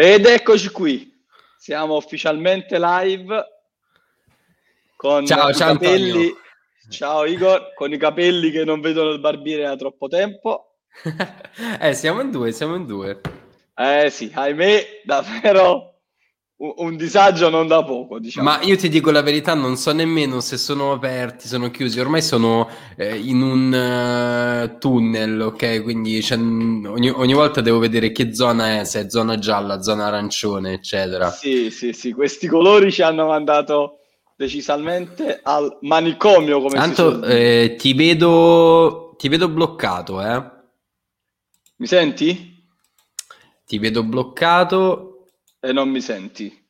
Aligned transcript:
Ed 0.00 0.26
eccoci 0.26 0.70
qui, 0.70 1.12
siamo 1.56 1.96
ufficialmente 1.96 2.78
live 2.78 3.44
con 4.94 5.26
ciao, 5.26 5.48
i 5.48 5.54
ciao, 5.54 5.72
capelli. 5.72 6.10
Antonio. 6.10 6.36
Ciao 6.88 7.24
Igor, 7.24 7.74
con 7.74 7.92
i 7.92 7.96
capelli 7.96 8.52
che 8.52 8.62
non 8.62 8.80
vedono 8.80 9.10
il 9.10 9.18
barbiere 9.18 9.64
da 9.64 9.74
troppo 9.74 10.06
tempo. 10.06 10.76
eh, 11.80 11.94
siamo 11.94 12.20
in 12.20 12.30
due, 12.30 12.52
siamo 12.52 12.76
in 12.76 12.86
due. 12.86 13.20
Eh 13.74 14.08
sì, 14.10 14.30
ahimè, 14.32 15.02
davvero 15.02 15.97
un, 16.58 16.96
disagio 16.96 17.48
non 17.50 17.68
da 17.68 17.84
poco, 17.84 18.18
diciamo. 18.18 18.48
Ma 18.48 18.60
io 18.62 18.76
ti 18.76 18.88
dico 18.88 19.10
la 19.10 19.22
verità, 19.22 19.54
non 19.54 19.76
so 19.76 19.92
nemmeno 19.92 20.40
se 20.40 20.56
sono 20.56 20.92
aperti, 20.92 21.46
sono 21.46 21.70
chiusi, 21.70 22.00
ormai 22.00 22.20
sono 22.20 22.68
eh, 22.96 23.16
in 23.16 23.42
un 23.42 23.72
uh, 23.72 24.78
tunnel, 24.78 25.40
ok? 25.40 25.82
Quindi 25.82 26.20
cioè, 26.20 26.36
ogni, 26.36 27.10
ogni, 27.10 27.32
volta 27.32 27.60
devo 27.60 27.78
vedere 27.78 28.10
che 28.10 28.34
zona 28.34 28.80
è, 28.80 28.84
se 28.84 29.06
è 29.06 29.10
zona 29.10 29.38
gialla, 29.38 29.82
zona 29.82 30.06
arancione, 30.06 30.72
eccetera. 30.72 31.30
Sì, 31.30 31.70
sì, 31.70 31.92
sì, 31.92 32.12
questi 32.12 32.48
colori 32.48 32.90
ci 32.90 33.02
hanno 33.02 33.26
mandato 33.26 33.98
decisamente 34.34 35.40
al 35.42 35.78
manicomio, 35.82 36.60
come 36.60 36.74
Tanto 36.74 37.22
eh, 37.22 37.76
ti 37.78 37.92
vedo 37.94 39.14
ti 39.16 39.28
vedo 39.28 39.48
bloccato, 39.48 40.22
eh? 40.22 40.42
Mi 41.76 41.86
senti? 41.86 42.56
Ti 43.64 43.78
vedo 43.78 44.02
bloccato 44.02 45.07
e 45.60 45.72
non 45.72 45.88
mi 45.88 46.00
senti. 46.00 46.66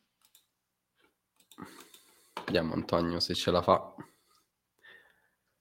Vediamo 2.45 2.75
Antonio 2.75 3.21
se 3.21 3.35
ce 3.35 3.51
la 3.51 3.63
fa 3.63 3.95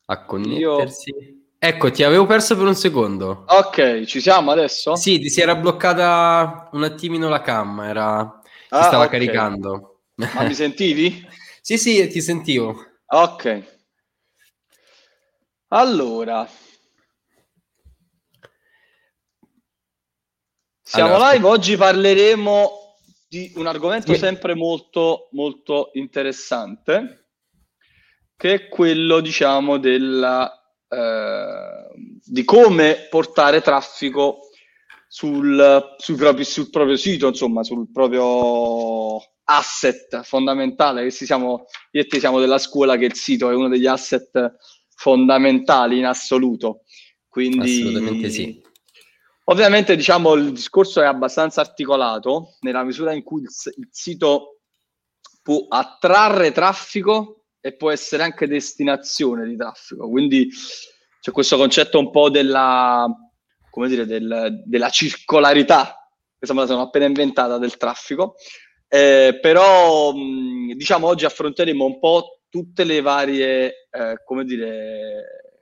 a 0.05 0.25
connettersi. 0.25 1.09
Io... 1.09 1.35
Ecco, 1.59 1.91
ti 1.91 2.03
avevo 2.03 2.25
perso 2.25 2.55
per 2.55 2.65
un 2.65 2.75
secondo. 2.75 3.45
Ok, 3.47 4.03
ci 4.05 4.21
siamo 4.21 4.51
adesso? 4.51 4.95
Sì, 4.95 5.19
ti 5.19 5.29
si 5.29 5.41
era 5.41 5.55
bloccata 5.55 6.69
un 6.73 6.83
attimino 6.83 7.27
la 7.29 7.41
cam, 7.41 7.79
era... 7.81 8.39
si 8.43 8.49
ah, 8.69 8.83
stava 8.83 9.05
okay. 9.05 9.19
caricando. 9.19 10.01
Ma 10.15 10.43
mi 10.43 10.53
sentivi? 10.53 11.27
sì, 11.61 11.77
sì, 11.77 12.07
ti 12.07 12.21
sentivo. 12.21 12.85
Ok. 13.07 13.75
Allora, 15.69 16.47
siamo 20.81 21.15
allora, 21.15 21.33
live, 21.33 21.47
oggi 21.47 21.75
parleremo 21.75 22.86
di 23.37 23.51
un 23.55 23.67
argomento 23.67 24.15
sempre 24.15 24.55
molto, 24.55 25.29
molto 25.31 25.91
interessante, 25.93 27.27
che 28.35 28.53
è 28.53 28.67
quello, 28.67 29.19
diciamo, 29.19 29.77
della, 29.77 30.51
eh, 30.87 31.87
di 32.23 32.43
come 32.43 33.07
portare 33.09 33.61
traffico 33.61 34.39
sul, 35.07 35.95
sul, 35.97 36.15
proprio, 36.15 36.43
sul, 36.43 36.69
proprio, 36.69 36.97
sito, 36.97 37.27
insomma, 37.27 37.63
sul 37.63 37.91
proprio 37.91 39.17
asset 39.43 40.23
fondamentale, 40.23 41.03
che 41.03 41.11
siamo, 41.11 41.65
io 41.91 42.01
e 42.01 42.07
te 42.07 42.19
siamo 42.19 42.39
della 42.39 42.57
scuola 42.57 42.97
che 42.97 43.05
il 43.05 43.15
sito 43.15 43.49
è 43.49 43.53
uno 43.53 43.69
degli 43.69 43.87
asset 43.87 44.55
fondamentali 44.95 45.99
in 45.99 46.05
assoluto. 46.05 46.81
Quindi, 47.27 47.81
Assolutamente 47.81 48.29
sì. 48.29 48.65
Ovviamente 49.49 49.95
diciamo 49.95 50.33
il 50.33 50.51
discorso 50.51 51.01
è 51.01 51.05
abbastanza 51.05 51.61
articolato 51.61 52.55
nella 52.61 52.83
misura 52.83 53.13
in 53.13 53.23
cui 53.23 53.41
il, 53.41 53.49
il 53.77 53.87
sito 53.91 54.59
può 55.41 55.67
attrarre 55.69 56.51
traffico 56.51 57.45
e 57.61 57.73
può 57.75 57.89
essere 57.89 58.23
anche 58.23 58.45
destinazione 58.45 59.47
di 59.47 59.55
traffico. 59.55 60.09
Quindi 60.09 60.49
c'è 61.21 61.31
questo 61.31 61.55
concetto 61.55 61.97
un 61.97 62.11
po' 62.11 62.29
della, 62.29 63.07
come 63.69 63.87
dire, 63.87 64.05
del, 64.05 64.63
della 64.65 64.89
circolarità, 64.89 66.09
che 66.37 66.53
me 66.53 66.65
sono 66.65 66.81
appena 66.81 67.05
inventata, 67.05 67.57
del 67.57 67.77
traffico. 67.77 68.35
Eh, 68.89 69.39
però 69.41 70.11
diciamo 70.13 71.07
oggi 71.07 71.23
affronteremo 71.23 71.85
un 71.85 71.99
po' 71.99 72.41
tutte 72.49 72.83
le 72.83 72.99
varie, 72.99 73.87
eh, 73.89 74.21
come 74.25 74.43
dire, 74.43 75.53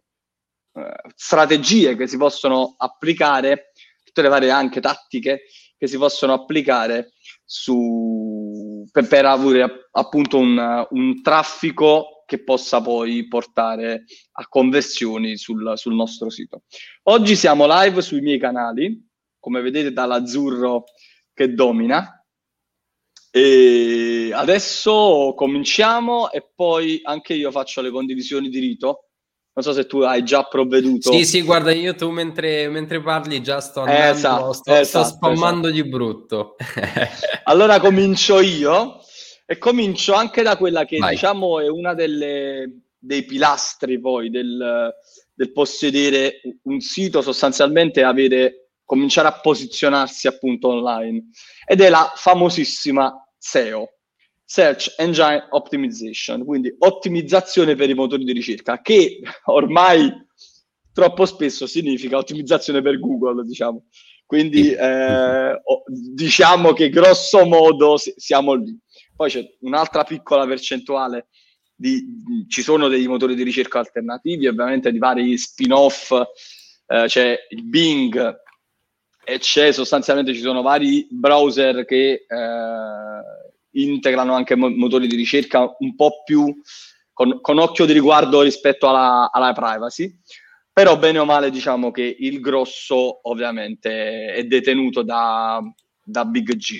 eh, 0.73 0.93
strategie 1.15 1.95
che 1.95 2.07
si 2.07 2.17
possono 2.17 2.73
applicare 2.77 3.71
tutte 4.15 4.21
le 4.21 4.29
varie 4.29 4.49
anche 4.49 4.79
tattiche 4.79 5.41
che 5.77 5.87
si 5.87 5.97
possono 5.97 6.31
applicare 6.31 7.11
su, 7.43 8.87
per, 8.89 9.07
per 9.07 9.25
avere 9.25 9.89
appunto 9.91 10.37
un, 10.37 10.87
un, 10.89 11.21
traffico 11.21 12.23
che 12.25 12.41
possa 12.41 12.81
poi 12.81 13.27
portare 13.27 14.05
a 14.31 14.47
conversioni 14.47 15.35
sul, 15.35 15.73
sul 15.75 15.95
nostro 15.95 16.29
sito. 16.29 16.63
Oggi 17.03 17.35
siamo 17.35 17.65
live 17.67 18.01
sui 18.01 18.21
miei 18.21 18.39
canali, 18.39 19.05
come 19.37 19.61
vedete 19.61 19.91
dall'azzurro 19.91 20.85
che 21.33 21.53
domina. 21.53 22.25
E 23.29 24.31
adesso 24.33 25.33
cominciamo 25.35 26.31
e 26.31 26.49
poi 26.55 27.01
anche 27.03 27.33
io 27.33 27.51
faccio 27.51 27.81
le 27.81 27.91
condivisioni 27.91 28.47
di 28.47 28.59
rito 28.59 29.09
non 29.55 29.63
so 29.63 29.71
se 29.71 29.85
tu 29.85 30.01
hai 30.01 30.23
già 30.23 30.43
provveduto. 30.43 31.13
Sì, 31.13 31.23
sì, 31.23 31.41
guarda, 31.41 31.71
io 31.71 31.95
tu 31.95 32.09
mentre, 32.09 32.67
mentre 32.67 33.01
parli 33.01 33.41
già 33.41 33.61
sto 33.61 33.81
andando, 33.81 34.11
esatto, 34.11 34.53
sto, 34.53 34.73
esatto, 34.73 35.05
sto 35.05 35.15
spammando 35.15 35.69
esatto. 35.69 35.81
di 35.81 35.89
brutto. 35.89 36.55
allora 37.45 37.79
comincio 37.79 38.41
io 38.41 38.99
e 39.45 39.57
comincio 39.57 40.13
anche 40.13 40.41
da 40.41 40.57
quella 40.57 40.83
che 40.83 40.97
Vai. 40.97 41.11
diciamo 41.11 41.61
è 41.61 41.69
una 41.69 41.93
delle, 41.93 42.81
dei 42.97 43.23
pilastri 43.23 43.97
poi 43.97 44.29
del, 44.29 44.93
del 45.33 45.51
possedere 45.53 46.41
un 46.63 46.81
sito, 46.81 47.21
sostanzialmente 47.21 48.03
avere, 48.03 48.71
cominciare 48.83 49.29
a 49.29 49.39
posizionarsi 49.39 50.27
appunto 50.27 50.67
online 50.67 51.29
ed 51.65 51.79
è 51.79 51.87
la 51.87 52.11
famosissima 52.13 53.25
SEO. 53.37 53.94
Search 54.45 54.93
Engine 54.97 55.47
Optimization, 55.49 56.45
quindi 56.45 56.73
ottimizzazione 56.77 57.75
per 57.75 57.89
i 57.89 57.95
motori 57.95 58.23
di 58.23 58.31
ricerca, 58.31 58.79
che 58.81 59.19
ormai 59.45 60.11
troppo 60.93 61.25
spesso 61.25 61.65
significa 61.67 62.17
ottimizzazione 62.17 62.81
per 62.81 62.99
Google, 62.99 63.43
diciamo. 63.43 63.85
Quindi 64.25 64.71
eh, 64.71 65.61
diciamo 66.13 66.73
che 66.73 66.89
grosso 66.89 67.45
modo 67.45 67.95
siamo 67.97 68.53
lì. 68.53 68.77
Poi 69.15 69.29
c'è 69.29 69.45
un'altra 69.61 70.03
piccola 70.03 70.47
percentuale 70.47 71.27
di, 71.75 72.05
di, 72.23 72.45
ci 72.47 72.61
sono 72.61 72.87
dei 72.87 73.05
motori 73.07 73.35
di 73.35 73.43
ricerca 73.43 73.79
alternativi, 73.79 74.47
ovviamente 74.47 74.91
di 74.91 74.97
vari 74.97 75.37
spin-off, 75.37 76.11
eh, 76.87 77.05
c'è 77.07 77.37
il 77.49 77.63
Bing 77.65 78.43
e 79.23 79.39
c'è 79.39 79.71
sostanzialmente 79.71 80.33
ci 80.33 80.41
sono 80.41 80.61
vari 80.61 81.07
browser 81.09 81.83
che 81.85 82.25
eh, 82.27 83.44
integrano 83.83 84.33
anche 84.33 84.55
mo- 84.55 84.69
motori 84.69 85.07
di 85.07 85.15
ricerca 85.15 85.75
un 85.79 85.95
po' 85.95 86.23
più 86.23 86.53
con, 87.13 87.39
con 87.41 87.59
occhio 87.59 87.85
di 87.85 87.93
riguardo 87.93 88.41
rispetto 88.41 88.89
alla, 88.89 89.29
alla, 89.31 89.53
privacy. 89.53 90.13
Però 90.71 90.97
bene 90.97 91.19
o 91.19 91.25
male 91.25 91.49
diciamo 91.49 91.91
che 91.91 92.15
il 92.19 92.41
grosso 92.41 93.29
ovviamente 93.29 94.33
è 94.33 94.43
detenuto 94.43 95.01
da, 95.01 95.61
da 96.03 96.25
Big 96.25 96.55
G. 96.55 96.79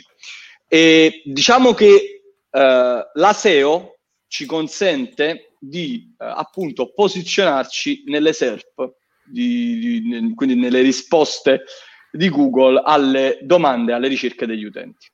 E 0.68 1.22
diciamo 1.24 1.74
che 1.74 2.22
eh, 2.50 3.10
la 3.14 3.34
SEO 3.34 4.00
ci 4.28 4.46
consente 4.46 5.56
di 5.60 6.14
eh, 6.20 6.26
appunto 6.26 6.92
posizionarci 6.94 8.04
nelle 8.08 8.34
SERP, 8.34 8.96
di, 9.24 10.02
di, 10.02 10.34
quindi 10.36 10.56
nelle 10.56 10.82
risposte 10.82 11.64
di 12.12 12.30
Google 12.30 12.82
alle 12.84 13.40
domande, 13.42 13.94
alle 13.94 14.08
ricerche 14.08 14.46
degli 14.46 14.64
utenti. 14.64 15.08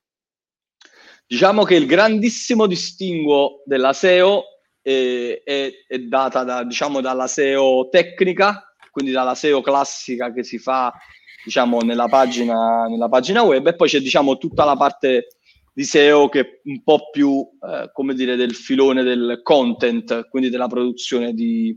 Diciamo 1.31 1.64
che 1.64 1.75
il 1.75 1.86
grandissimo 1.86 2.68
distinguo 2.68 3.64
della 3.64 3.94
SEO 3.94 4.44
è, 4.81 5.42
è, 5.46 5.72
è 5.88 6.00
data 6.00 6.44
da, 6.44 6.66
diciamo, 6.66 7.00
dalla 7.00 7.25
SEO 7.25 7.88
tecnica, 7.88 8.75
quindi 8.92 9.14
dalla 9.14 9.34
SEO 9.34 9.62
classica 9.62 10.34
che 10.34 10.44
si 10.44 10.58
fa 10.58 10.92
diciamo, 11.46 11.80
nella, 11.84 12.09
pagina, 12.09 12.86
nella 12.88 13.08
pagina 13.08 13.44
web 13.44 13.66
e 13.66 13.75
poi 13.75 13.88
c'è 13.88 14.01
diciamo, 14.01 14.38
tutta 14.38 14.66
la 14.66 14.75
parte 14.75 15.38
di 15.72 15.86
SEO 15.86 16.28
che 16.28 16.39
è 16.42 16.48
un 16.66 16.83
po' 16.83 17.10
più, 17.10 17.48
eh, 17.66 17.89
come 17.94 18.13
dire, 18.13 18.36
del 18.36 18.54
filone 18.54 19.01
del 19.01 19.39
content, 19.42 20.28
quindi 20.28 20.50
della 20.50 20.68
produzione 20.68 21.31
di, 21.33 21.74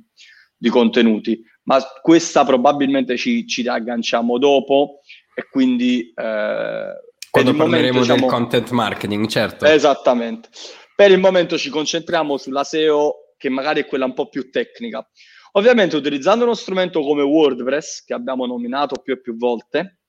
di 0.57 0.69
contenuti. 0.69 1.41
Ma 1.67 1.81
questa 2.03 2.45
probabilmente 2.45 3.17
ci, 3.17 3.47
ci 3.47 3.65
agganciamo 3.69 4.37
dopo 4.37 4.99
e 5.33 5.49
quindi 5.49 6.13
eh, 6.13 6.93
quando 7.35 7.53
parleremo 7.53 7.99
momento, 7.99 8.13
del 8.13 8.23
diciamo, 8.23 8.27
content 8.27 8.71
marketing, 8.71 9.27
certo. 9.27 9.65
Esattamente. 9.65 10.49
Per 10.95 11.11
il 11.11 11.19
momento 11.19 11.59
ci 11.59 11.69
concentriamo 11.69 12.37
sulla 12.37 12.63
SEO, 12.63 13.35
che 13.37 13.49
magari 13.49 13.81
è 13.81 13.87
quella 13.87 14.05
un 14.05 14.15
po' 14.15 14.29
più 14.29 14.51
tecnica. 14.51 15.05
Ovviamente 15.53 15.97
utilizzando 15.97 16.45
uno 16.45 16.55
strumento 16.55 17.01
come 17.01 17.23
WordPress, 17.23 18.05
che 18.05 18.15
abbiamo 18.15 18.47
nominato 18.47 19.01
più 19.03 19.15
e 19.15 19.21
più 19.21 19.37
volte, 19.37 20.03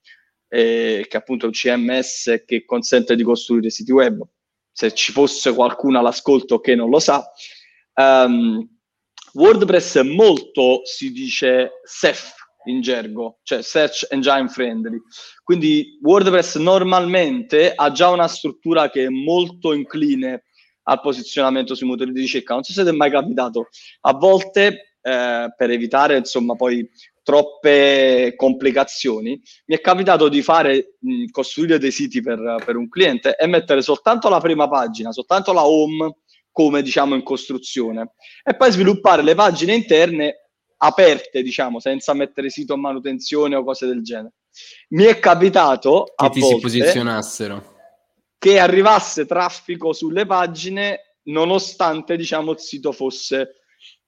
eh, 0.48 1.04
che 1.08 1.16
appunto 1.16 1.46
è 1.46 1.48
un 1.48 1.54
CMS 1.54 2.44
che 2.46 2.64
consente 2.64 3.16
di 3.16 3.24
costruire 3.24 3.70
siti 3.70 3.90
web, 3.90 4.22
se 4.70 4.94
ci 4.94 5.10
fosse 5.10 5.52
qualcuno 5.52 5.98
all'ascolto 5.98 6.60
che 6.60 6.76
non 6.76 6.90
lo 6.90 7.00
sa, 7.00 7.28
um, 7.94 8.64
WordPress 9.32 9.98
è 9.98 10.02
molto, 10.02 10.82
si 10.84 11.10
dice, 11.10 11.80
SEF, 11.82 12.35
in 12.66 12.80
gergo, 12.80 13.38
cioè 13.42 13.62
search 13.62 14.06
engine 14.10 14.48
friendly. 14.48 15.00
Quindi 15.42 15.98
WordPress 16.02 16.56
normalmente 16.56 17.72
ha 17.74 17.90
già 17.90 18.10
una 18.10 18.28
struttura 18.28 18.90
che 18.90 19.04
è 19.04 19.08
molto 19.08 19.72
incline 19.72 20.44
al 20.88 21.00
posizionamento 21.00 21.74
sui 21.74 21.86
motori 21.86 22.12
di 22.12 22.20
ricerca. 22.20 22.54
Non 22.54 22.62
so 22.62 22.72
se 22.72 22.82
ti 22.82 22.88
è 22.88 22.92
mai 22.92 23.10
capitato, 23.10 23.68
a 24.02 24.12
volte 24.12 24.96
eh, 25.00 25.54
per 25.56 25.70
evitare 25.70 26.16
insomma 26.16 26.54
poi 26.54 26.88
troppe 27.22 28.34
complicazioni, 28.36 29.40
mi 29.66 29.74
è 29.74 29.80
capitato 29.80 30.28
di 30.28 30.42
fare, 30.42 30.96
mh, 31.00 31.26
costruire 31.30 31.78
dei 31.78 31.90
siti 31.90 32.20
per, 32.20 32.62
per 32.64 32.76
un 32.76 32.88
cliente 32.88 33.34
e 33.36 33.46
mettere 33.48 33.82
soltanto 33.82 34.28
la 34.28 34.38
prima 34.38 34.68
pagina, 34.68 35.10
soltanto 35.10 35.52
la 35.52 35.66
home 35.66 36.18
come 36.52 36.82
diciamo 36.82 37.14
in 37.14 37.22
costruzione 37.22 38.12
e 38.42 38.56
poi 38.56 38.70
sviluppare 38.70 39.22
le 39.22 39.34
pagine 39.34 39.74
interne 39.74 40.45
aperte, 40.78 41.42
diciamo, 41.42 41.80
senza 41.80 42.12
mettere 42.14 42.50
sito 42.50 42.74
in 42.74 42.80
manutenzione 42.80 43.56
o 43.56 43.64
cose 43.64 43.86
del 43.86 44.02
genere. 44.02 44.34
Mi 44.90 45.04
è 45.04 45.18
capitato 45.18 46.12
che 46.14 46.24
a 46.24 46.28
ti 46.28 46.40
volte, 46.40 46.54
si 46.56 46.60
posizionassero 46.62 47.74
che 48.38 48.58
arrivasse 48.58 49.26
traffico 49.26 49.92
sulle 49.92 50.26
pagine 50.26 51.16
nonostante 51.24 52.16
diciamo 52.16 52.52
il 52.52 52.58
sito 52.58 52.92
fosse 52.92 53.62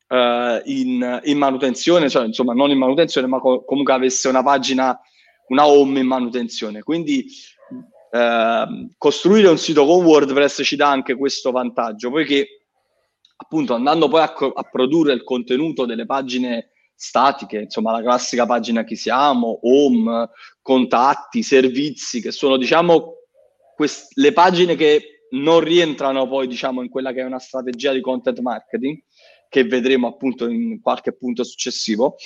uh, 0.09 0.61
in, 0.65 1.21
in, 1.25 1.39
manutenzione, 1.39 2.09
cioè 2.09 2.27
insomma 2.27 2.53
non 2.53 2.71
in 2.71 2.79
manutenzione, 2.79 3.27
ma 3.27 3.41
co- 3.41 3.65
comunque 3.65 3.93
avesse 3.93 4.29
una 4.29 4.43
pagina, 4.43 4.99
una 5.49 5.67
home 5.67 6.01
in 6.01 6.07
manutenzione. 6.07 6.83
Quindi 6.83 7.27
uh, 8.13 8.89
costruire 8.97 9.49
un 9.49 9.59
sito 9.59 9.85
con 9.85 10.05
WordPress 10.05 10.63
ci 10.63 10.77
dà 10.77 10.89
anche 10.89 11.17
questo 11.17 11.51
vantaggio, 11.51 12.11
poiché 12.11 12.68
appunto 13.41 13.75
andando 13.75 14.09
poi 14.09 14.23
a, 14.23 14.33
co- 14.33 14.53
a 14.53 14.63
produrre 14.65 15.13
il 15.13 15.23
contenuto 15.23 15.87
delle 15.87 16.07
pagine 16.07 16.71
statiche, 16.95 17.61
insomma 17.61 17.93
la 17.93 18.03
classica 18.03 18.45
pagina 18.45 18.83
chi 18.83 18.97
siamo, 18.97 19.61
home, 19.63 20.29
contatti, 20.61 21.45
servizi, 21.45 22.21
che 22.21 22.33
sono 22.33 22.57
diciamo 22.57 23.15
quest- 23.77 24.17
le 24.17 24.33
pagine 24.33 24.75
che 24.75 25.27
non 25.31 25.61
rientrano 25.61 26.27
poi 26.27 26.49
diciamo 26.49 26.83
in 26.83 26.89
quella 26.89 27.13
che 27.13 27.21
è 27.21 27.25
una 27.25 27.39
strategia 27.39 27.93
di 27.93 28.01
content 28.01 28.41
marketing, 28.41 29.01
che 29.49 29.65
vedremo 29.65 30.09
appunto 30.09 30.49
in 30.49 30.81
qualche 30.81 31.17
punto 31.17 31.45
successivo. 31.45 32.17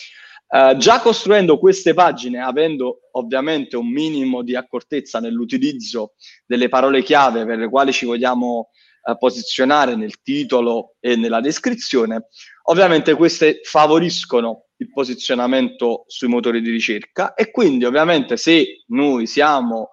Uh, 0.49 0.76
già 0.76 1.00
costruendo 1.00 1.59
queste 1.59 1.94
pagine, 1.94 2.41
avendo 2.41 3.09
ovviamente 3.12 3.76
un 3.76 3.88
minimo 3.88 4.43
di 4.43 4.55
accortezza 4.55 5.19
nell'utilizzo 5.19 6.14
delle 6.47 6.69
parole 6.69 7.03
chiave 7.03 7.47
per 7.47 7.59
le 7.59 7.70
quali 7.70 7.91
ci 7.93 8.05
vogliamo 8.05 8.69
uh, 9.02 9.19
posizionare 9.19 9.96
nel 9.96 10.22
titolo 10.22 10.94
e 11.00 11.16
nella 11.16 11.40
descrizione, 11.40 12.28
ovviamente 12.64 13.14
queste 13.14 13.60
favoriscono 13.62 14.66
il 14.76 14.90
posizionamento 14.90 16.04
sui 16.06 16.28
motori 16.28 16.60
di 16.60 16.70
ricerca 16.70 17.34
e 17.34 17.50
quindi 17.50 17.84
ovviamente 17.84 18.37
se 18.37 18.82
noi 18.88 19.26
siamo 19.26 19.90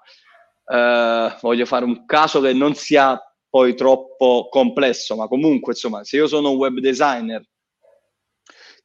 eh, 0.71 1.35
voglio 1.41 1.65
fare 1.65 1.83
un 1.83 2.05
caso 2.05 2.39
che 2.41 2.53
non 2.53 2.75
sia 2.75 3.19
poi 3.49 3.75
troppo 3.75 4.47
complesso, 4.49 5.15
ma 5.15 5.27
comunque, 5.27 5.73
insomma, 5.73 6.03
se 6.03 6.17
io 6.17 6.27
sono 6.27 6.51
un 6.51 6.57
web 6.57 6.77
designer 6.79 7.43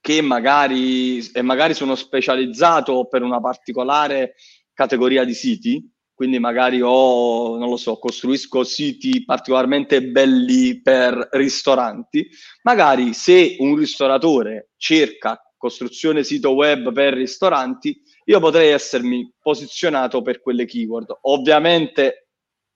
che 0.00 0.22
magari, 0.22 1.22
magari 1.42 1.74
sono 1.74 1.94
specializzato 1.94 3.06
per 3.06 3.22
una 3.22 3.40
particolare 3.40 4.34
categoria 4.72 5.24
di 5.24 5.34
siti, 5.34 5.93
quindi 6.14 6.38
magari 6.38 6.80
ho, 6.80 7.58
non 7.58 7.68
lo 7.68 7.76
so, 7.76 7.98
costruisco 7.98 8.62
siti 8.62 9.24
particolarmente 9.24 10.02
belli 10.02 10.80
per 10.80 11.28
ristoranti, 11.32 12.28
magari 12.62 13.12
se 13.12 13.56
un 13.58 13.74
ristoratore 13.74 14.70
cerca 14.76 15.38
costruzione 15.56 16.22
sito 16.22 16.50
web 16.50 16.92
per 16.92 17.14
ristoranti, 17.14 18.00
io 18.26 18.38
potrei 18.38 18.70
essermi 18.70 19.32
posizionato 19.40 20.22
per 20.22 20.40
quelle 20.40 20.66
keyword. 20.66 21.18
Ovviamente, 21.22 22.28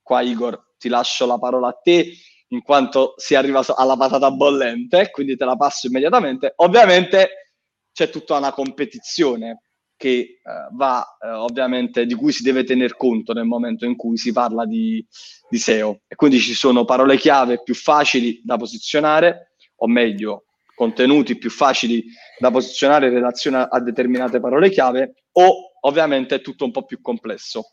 qua 0.02 0.22
Igor, 0.22 0.74
ti 0.78 0.88
lascio 0.88 1.26
la 1.26 1.38
parola 1.38 1.68
a 1.68 1.78
te, 1.80 2.12
in 2.48 2.62
quanto 2.62 3.12
si 3.18 3.34
arriva 3.34 3.62
alla 3.76 3.96
patata 3.96 4.30
bollente, 4.30 5.10
quindi 5.10 5.36
te 5.36 5.44
la 5.44 5.56
passo 5.56 5.86
immediatamente. 5.86 6.54
Ovviamente 6.56 7.52
c'è 7.92 8.08
tutta 8.08 8.36
una 8.38 8.52
competizione 8.52 9.64
che 9.98 10.08
eh, 10.08 10.38
va 10.72 11.18
eh, 11.20 11.28
ovviamente 11.28 12.06
di 12.06 12.14
cui 12.14 12.32
si 12.32 12.42
deve 12.42 12.64
tener 12.64 12.96
conto 12.96 13.34
nel 13.34 13.44
momento 13.44 13.84
in 13.84 13.96
cui 13.96 14.16
si 14.16 14.32
parla 14.32 14.64
di, 14.64 15.04
di 15.50 15.58
SEO 15.58 16.02
e 16.06 16.14
quindi 16.14 16.38
ci 16.38 16.54
sono 16.54 16.86
parole 16.86 17.18
chiave 17.18 17.62
più 17.62 17.74
facili 17.74 18.40
da 18.42 18.56
posizionare 18.56 19.56
o 19.76 19.88
meglio 19.88 20.44
contenuti 20.74 21.36
più 21.36 21.50
facili 21.50 22.04
da 22.38 22.52
posizionare 22.52 23.08
in 23.08 23.12
relazione 23.12 23.66
a, 23.68 23.80
determinate 23.80 24.38
parole 24.38 24.70
chiave 24.70 25.24
o 25.32 25.72
ovviamente 25.80 26.36
è 26.36 26.40
tutto 26.40 26.64
un 26.64 26.70
po' 26.70 26.84
più 26.84 27.00
complesso. 27.00 27.64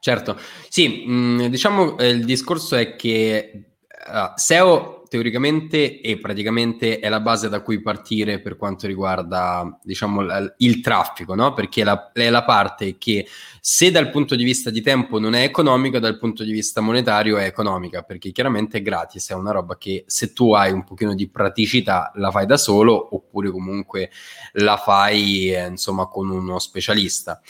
Certo, 0.00 0.36
sì, 0.68 1.04
mh, 1.06 1.12
mm, 1.12 1.44
diciamo 1.46 1.96
eh, 1.98 2.08
il 2.08 2.24
discorso 2.24 2.74
è 2.74 2.96
che 2.96 3.69
uh, 4.06 4.32
SEO 4.34 5.00
teoricamente 5.10 6.00
e 6.00 6.18
praticamente 6.20 7.00
è 7.00 7.08
la 7.08 7.18
base 7.18 7.48
da 7.48 7.62
cui 7.62 7.82
partire 7.82 8.40
per 8.40 8.56
quanto 8.56 8.86
riguarda 8.86 9.78
diciamo 9.82 10.22
l- 10.22 10.54
il 10.58 10.80
traffico, 10.80 11.34
no? 11.34 11.52
Perché 11.52 11.82
la, 11.82 12.12
è 12.12 12.30
la 12.30 12.44
parte 12.44 12.96
che 12.96 13.26
se 13.60 13.90
dal 13.90 14.10
punto 14.10 14.36
di 14.36 14.44
vista 14.44 14.70
di 14.70 14.80
tempo 14.80 15.18
non 15.18 15.34
è 15.34 15.42
economica, 15.42 15.98
dal 15.98 16.16
punto 16.16 16.44
di 16.44 16.52
vista 16.52 16.80
monetario 16.80 17.38
è 17.38 17.44
economica, 17.44 18.02
perché 18.02 18.30
chiaramente 18.30 18.78
è 18.78 18.82
gratis, 18.82 19.30
è 19.30 19.34
una 19.34 19.50
roba 19.50 19.76
che 19.76 20.04
se 20.06 20.32
tu 20.32 20.52
hai 20.52 20.70
un 20.70 20.84
pochino 20.84 21.12
di 21.16 21.28
praticità 21.28 22.12
la 22.14 22.30
fai 22.30 22.46
da 22.46 22.56
solo 22.56 23.14
oppure 23.16 23.50
comunque 23.50 24.10
la 24.52 24.76
fai 24.76 25.52
eh, 25.52 25.66
insomma 25.66 26.06
con 26.06 26.30
uno 26.30 26.60
specialista. 26.60 27.40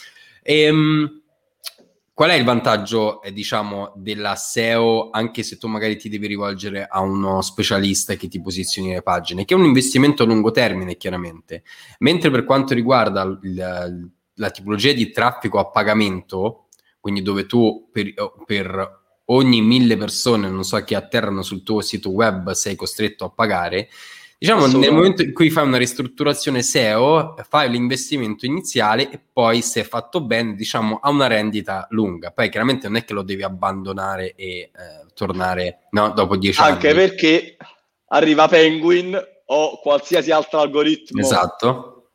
Ehm, 0.41 1.20
Qual 2.13 2.29
è 2.29 2.33
il 2.33 2.43
vantaggio, 2.43 3.21
eh, 3.21 3.31
diciamo, 3.31 3.93
della 3.95 4.35
SEO, 4.35 5.09
anche 5.11 5.43
se 5.43 5.57
tu 5.57 5.67
magari 5.67 5.97
ti 5.97 6.09
devi 6.09 6.27
rivolgere 6.27 6.85
a 6.85 6.99
uno 6.99 7.41
specialista 7.41 8.15
che 8.15 8.27
ti 8.27 8.41
posizioni 8.41 8.91
le 8.91 9.01
pagine? 9.01 9.45
Che 9.45 9.53
è 9.53 9.57
un 9.57 9.63
investimento 9.63 10.23
a 10.23 10.25
lungo 10.25 10.51
termine, 10.51 10.97
chiaramente. 10.97 11.63
Mentre 11.99 12.29
per 12.29 12.43
quanto 12.43 12.73
riguarda 12.73 13.21
il, 13.23 14.11
la 14.33 14.49
tipologia 14.51 14.91
di 14.91 15.09
traffico 15.09 15.57
a 15.57 15.69
pagamento, 15.69 16.67
quindi 16.99 17.21
dove 17.21 17.45
tu 17.45 17.89
per, 17.91 18.13
per 18.45 18.99
ogni 19.25 19.61
mille 19.61 19.95
persone, 19.95 20.49
non 20.49 20.63
so, 20.63 20.83
che 20.83 20.95
atterrano 20.95 21.41
sul 21.41 21.63
tuo 21.63 21.81
sito 21.81 22.09
web 22.09 22.51
sei 22.51 22.75
costretto 22.75 23.23
a 23.23 23.29
pagare, 23.29 23.87
Diciamo, 24.41 24.65
nel 24.65 24.91
momento 24.91 25.21
in 25.21 25.33
cui 25.33 25.51
fai 25.51 25.67
una 25.67 25.77
ristrutturazione 25.77 26.63
SEO, 26.63 27.35
fai 27.47 27.69
l'investimento 27.69 28.47
iniziale 28.47 29.11
e 29.11 29.19
poi, 29.19 29.61
se 29.61 29.83
fatto 29.83 30.19
bene, 30.19 30.55
diciamo, 30.55 30.97
ha 30.99 31.11
una 31.11 31.27
rendita 31.27 31.85
lunga. 31.91 32.31
Poi 32.31 32.49
chiaramente 32.49 32.87
non 32.87 32.97
è 32.97 33.03
che 33.03 33.13
lo 33.13 33.21
devi 33.21 33.43
abbandonare 33.43 34.33
e 34.33 34.47
eh, 34.47 34.71
tornare 35.13 35.81
no, 35.91 36.09
dopo 36.09 36.37
dieci 36.37 36.59
Anche 36.59 36.89
anni. 36.89 37.01
Anche 37.01 37.15
perché 37.15 37.57
arriva 38.07 38.47
Penguin 38.47 39.15
o 39.45 39.79
qualsiasi 39.79 40.31
altro 40.31 40.61
algoritmo 40.61 41.21
esatto. 41.21 42.09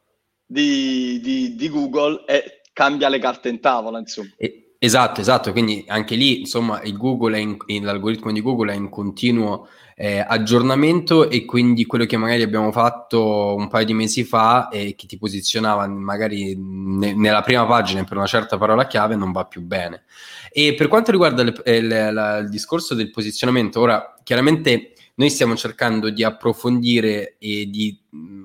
di, 0.45 1.21
di, 1.23 1.54
di 1.54 1.68
Google 1.71 2.25
e 2.26 2.62
cambia 2.73 3.09
le 3.09 3.21
carte 3.21 3.50
in 3.50 3.61
tavola, 3.61 4.00
insomma. 4.00 4.30
E, 4.37 4.65
esatto, 4.78 5.21
esatto. 5.21 5.52
Quindi 5.52 5.85
anche 5.88 6.14
lì, 6.14 6.40
insomma, 6.40 6.80
in, 6.83 7.85
l'algoritmo 7.85 8.33
di 8.33 8.42
Google 8.42 8.73
è 8.73 8.76
in 8.76 8.88
continuo 8.88 9.68
eh, 9.99 10.18
aggiornamento 10.18 11.30
e 11.30 11.47
quindi 11.47 11.87
quello 11.87 12.04
che 12.04 12.18
magari 12.18 12.42
abbiamo 12.42 12.71
fatto 12.71 13.54
un 13.56 13.68
paio 13.68 13.87
di 13.87 13.95
mesi 13.95 14.25
fa 14.25 14.68
e 14.68 14.95
che 14.95 15.06
ti 15.06 15.16
posizionava 15.16 15.87
magari 15.87 16.54
ne- 16.54 17.14
nella 17.14 17.40
prima 17.40 17.64
pagina 17.64 18.04
per 18.04 18.18
una 18.18 18.26
certa 18.26 18.59
parola 18.59 18.87
chiave 18.87 19.16
non 19.16 19.33
va 19.33 19.47
più 19.47 19.62
bene. 19.62 20.04
E 20.52 20.75
per 20.75 20.88
quanto 20.88 21.11
riguarda 21.11 21.42
le, 21.42 21.54
eh, 21.64 21.80
le, 21.80 22.12
la, 22.12 22.37
il 22.38 22.50
discorso 22.50 22.95
del 22.95 23.11
posizionamento, 23.11 23.80
ora 23.80 24.14
chiaramente 24.23 24.92
noi 25.14 25.30
stiamo 25.30 25.56
cercando 25.56 26.11
di 26.11 26.23
approfondire 26.23 27.37
e 27.38 27.66
di 27.71 27.99
mh, 28.11 28.45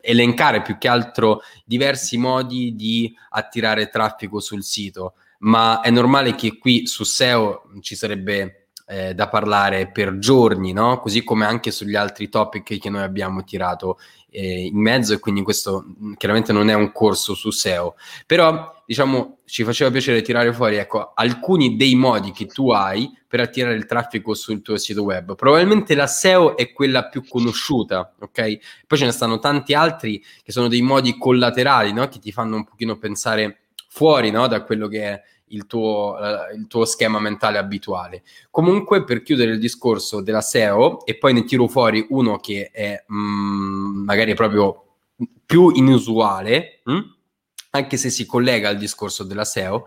elencare 0.00 0.62
più 0.62 0.78
che 0.78 0.88
altro 0.88 1.42
diversi 1.64 2.16
modi 2.16 2.74
di 2.74 3.14
attirare 3.30 3.88
traffico 3.88 4.40
sul 4.40 4.64
sito, 4.64 5.14
ma 5.38 5.80
è 5.80 5.90
normale 5.90 6.34
che 6.34 6.58
qui 6.58 6.86
su 6.86 7.04
SEO 7.04 7.70
ci 7.80 7.94
sarebbe 7.94 8.68
eh, 8.88 9.14
da 9.14 9.28
parlare 9.28 9.90
per 9.90 10.18
giorni, 10.18 10.72
no? 10.72 10.98
così 10.98 11.22
come 11.22 11.44
anche 11.44 11.70
sugli 11.70 11.94
altri 11.94 12.28
topic 12.28 12.78
che 12.78 12.90
noi 12.90 13.02
abbiamo 13.02 13.44
tirato 13.44 13.98
eh, 14.30 14.64
in 14.64 14.80
mezzo 14.80 15.12
e 15.12 15.18
quindi 15.18 15.42
questo 15.42 15.84
mm, 15.86 16.14
chiaramente 16.14 16.52
non 16.52 16.70
è 16.70 16.74
un 16.74 16.90
corso 16.92 17.34
su 17.34 17.50
SEO, 17.50 17.96
però 18.26 18.82
diciamo 18.86 19.40
ci 19.44 19.64
faceva 19.64 19.90
piacere 19.90 20.22
tirare 20.22 20.52
fuori 20.54 20.76
ecco, 20.76 21.12
alcuni 21.14 21.76
dei 21.76 21.94
modi 21.94 22.32
che 22.32 22.46
tu 22.46 22.70
hai 22.70 23.10
per 23.26 23.40
attirare 23.40 23.74
il 23.74 23.84
traffico 23.84 24.32
sul 24.32 24.62
tuo 24.62 24.78
sito 24.78 25.02
web. 25.02 25.34
Probabilmente 25.34 25.94
la 25.94 26.06
SEO 26.06 26.56
è 26.56 26.72
quella 26.72 27.08
più 27.08 27.22
conosciuta, 27.28 28.14
ok? 28.18 28.58
Poi 28.86 28.98
ce 28.98 29.04
ne 29.04 29.12
stanno 29.12 29.38
tanti 29.38 29.74
altri 29.74 30.22
che 30.42 30.50
sono 30.50 30.68
dei 30.68 30.80
modi 30.80 31.18
collaterali, 31.18 31.92
no? 31.92 32.08
Che 32.08 32.18
ti 32.18 32.32
fanno 32.32 32.56
un 32.56 32.64
pochino 32.64 32.96
pensare 32.96 33.67
fuori, 33.98 34.30
no? 34.30 34.46
Da 34.46 34.62
quello 34.62 34.86
che 34.86 35.02
è 35.02 35.22
il 35.48 35.66
tuo, 35.66 36.16
uh, 36.16 36.56
il 36.56 36.68
tuo, 36.68 36.84
schema 36.84 37.18
mentale 37.18 37.58
abituale. 37.58 38.22
Comunque, 38.48 39.02
per 39.02 39.22
chiudere 39.22 39.50
il 39.50 39.58
discorso 39.58 40.20
della 40.20 40.40
SEO, 40.40 41.04
e 41.04 41.18
poi 41.18 41.32
ne 41.32 41.42
tiro 41.42 41.66
fuori 41.66 42.06
uno 42.10 42.38
che 42.38 42.70
è 42.72 43.02
mh, 43.04 43.16
mm, 43.16 44.04
magari 44.04 44.34
proprio 44.34 44.84
più 45.44 45.70
inusuale, 45.74 46.80
mh? 46.84 46.92
Mm? 46.92 47.00
anche 47.70 47.96
se 47.96 48.08
si 48.08 48.24
collega 48.24 48.68
al 48.68 48.78
discorso 48.78 49.24
della 49.24 49.44
SEO, 49.44 49.86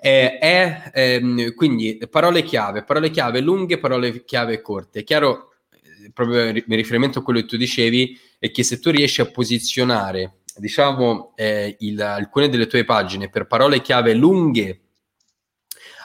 eh, 0.00 0.38
è 0.38 0.90
ehm, 0.94 1.54
quindi 1.54 1.98
parole 2.08 2.42
chiave, 2.42 2.84
parole 2.84 3.10
chiave 3.10 3.40
lunghe, 3.40 3.78
parole 3.78 4.24
chiave 4.24 4.60
corte. 4.60 5.00
È 5.00 5.04
chiaro, 5.04 5.54
eh, 5.70 6.10
proprio 6.12 6.46
in 6.48 6.62
riferimento 6.66 7.18
a 7.18 7.22
quello 7.22 7.40
che 7.40 7.46
tu 7.46 7.56
dicevi, 7.56 8.18
è 8.38 8.50
che 8.50 8.62
se 8.62 8.78
tu 8.78 8.90
riesci 8.90 9.20
a 9.20 9.26
posizionare, 9.26 10.38
diciamo, 10.58 11.32
eh, 11.36 11.76
il, 11.80 12.00
alcune 12.00 12.48
delle 12.48 12.66
tue 12.66 12.84
pagine 12.84 13.28
per 13.28 13.46
parole 13.46 13.80
chiave 13.80 14.14
lunghe, 14.14 14.80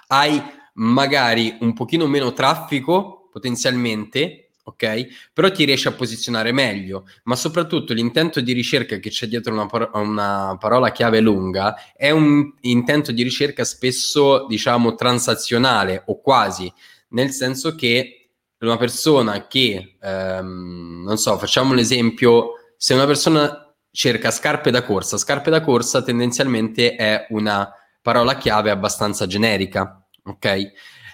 hai 0.08 0.42
magari 0.76 1.58
un 1.62 1.74
pochino 1.74 2.08
meno 2.08 2.34
traffico 2.34 3.30
potenzialmente 3.32 4.44
ok? 4.64 5.08
Però 5.34 5.52
ti 5.52 5.66
riesci 5.66 5.88
a 5.88 5.94
posizionare 5.94 6.52
meglio, 6.52 7.06
ma 7.24 7.36
soprattutto 7.36 7.94
l'intento 7.94 8.40
di 8.40 8.54
ricerca 8.54 8.98
che 8.98 9.10
c'è 9.10 9.28
dietro 9.28 9.54
una, 9.54 9.66
par- 9.66 9.90
una, 9.94 10.56
parola 10.60 10.92
chiave 10.92 11.20
lunga 11.20 11.76
è 11.96 12.12
un 12.12 12.54
intento 12.62 13.12
di 13.12 13.24
ricerca 13.24 13.64
spesso, 13.66 14.46
diciamo, 14.48 14.96
transazionale 14.96 16.04
o 16.06 16.22
quasi, 16.22 16.72
nel 17.10 17.32
senso 17.32 17.76
che 17.76 18.30
una 18.60 18.78
persona 18.78 19.48
che, 19.48 19.98
ehm, 20.02 21.04
non 21.06 21.18
so, 21.18 21.38
facciamo 21.38 21.74
l'esempio, 21.74 22.52
se 22.78 22.94
una 22.94 23.06
persona 23.06 23.63
cerca 23.96 24.32
scarpe 24.32 24.72
da 24.72 24.84
corsa, 24.84 25.20
scarpe 25.20 25.52
da 25.52 25.62
corsa 25.62 26.02
tendenzialmente 26.02 26.96
è 26.96 27.28
una 27.30 27.72
parola 28.02 28.36
chiave 28.38 28.72
abbastanza 28.72 29.28
generica, 29.28 30.04
ok? 30.24 30.72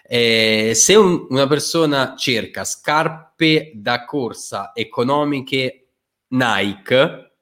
Eh, 0.08 0.72
se 0.74 0.96
un, 0.96 1.28
una 1.30 1.46
persona 1.46 2.16
cerca 2.16 2.64
scarpe 2.64 3.74
da 3.76 4.06
corsa 4.06 4.72
economiche 4.74 5.88
Nike, 6.30 7.34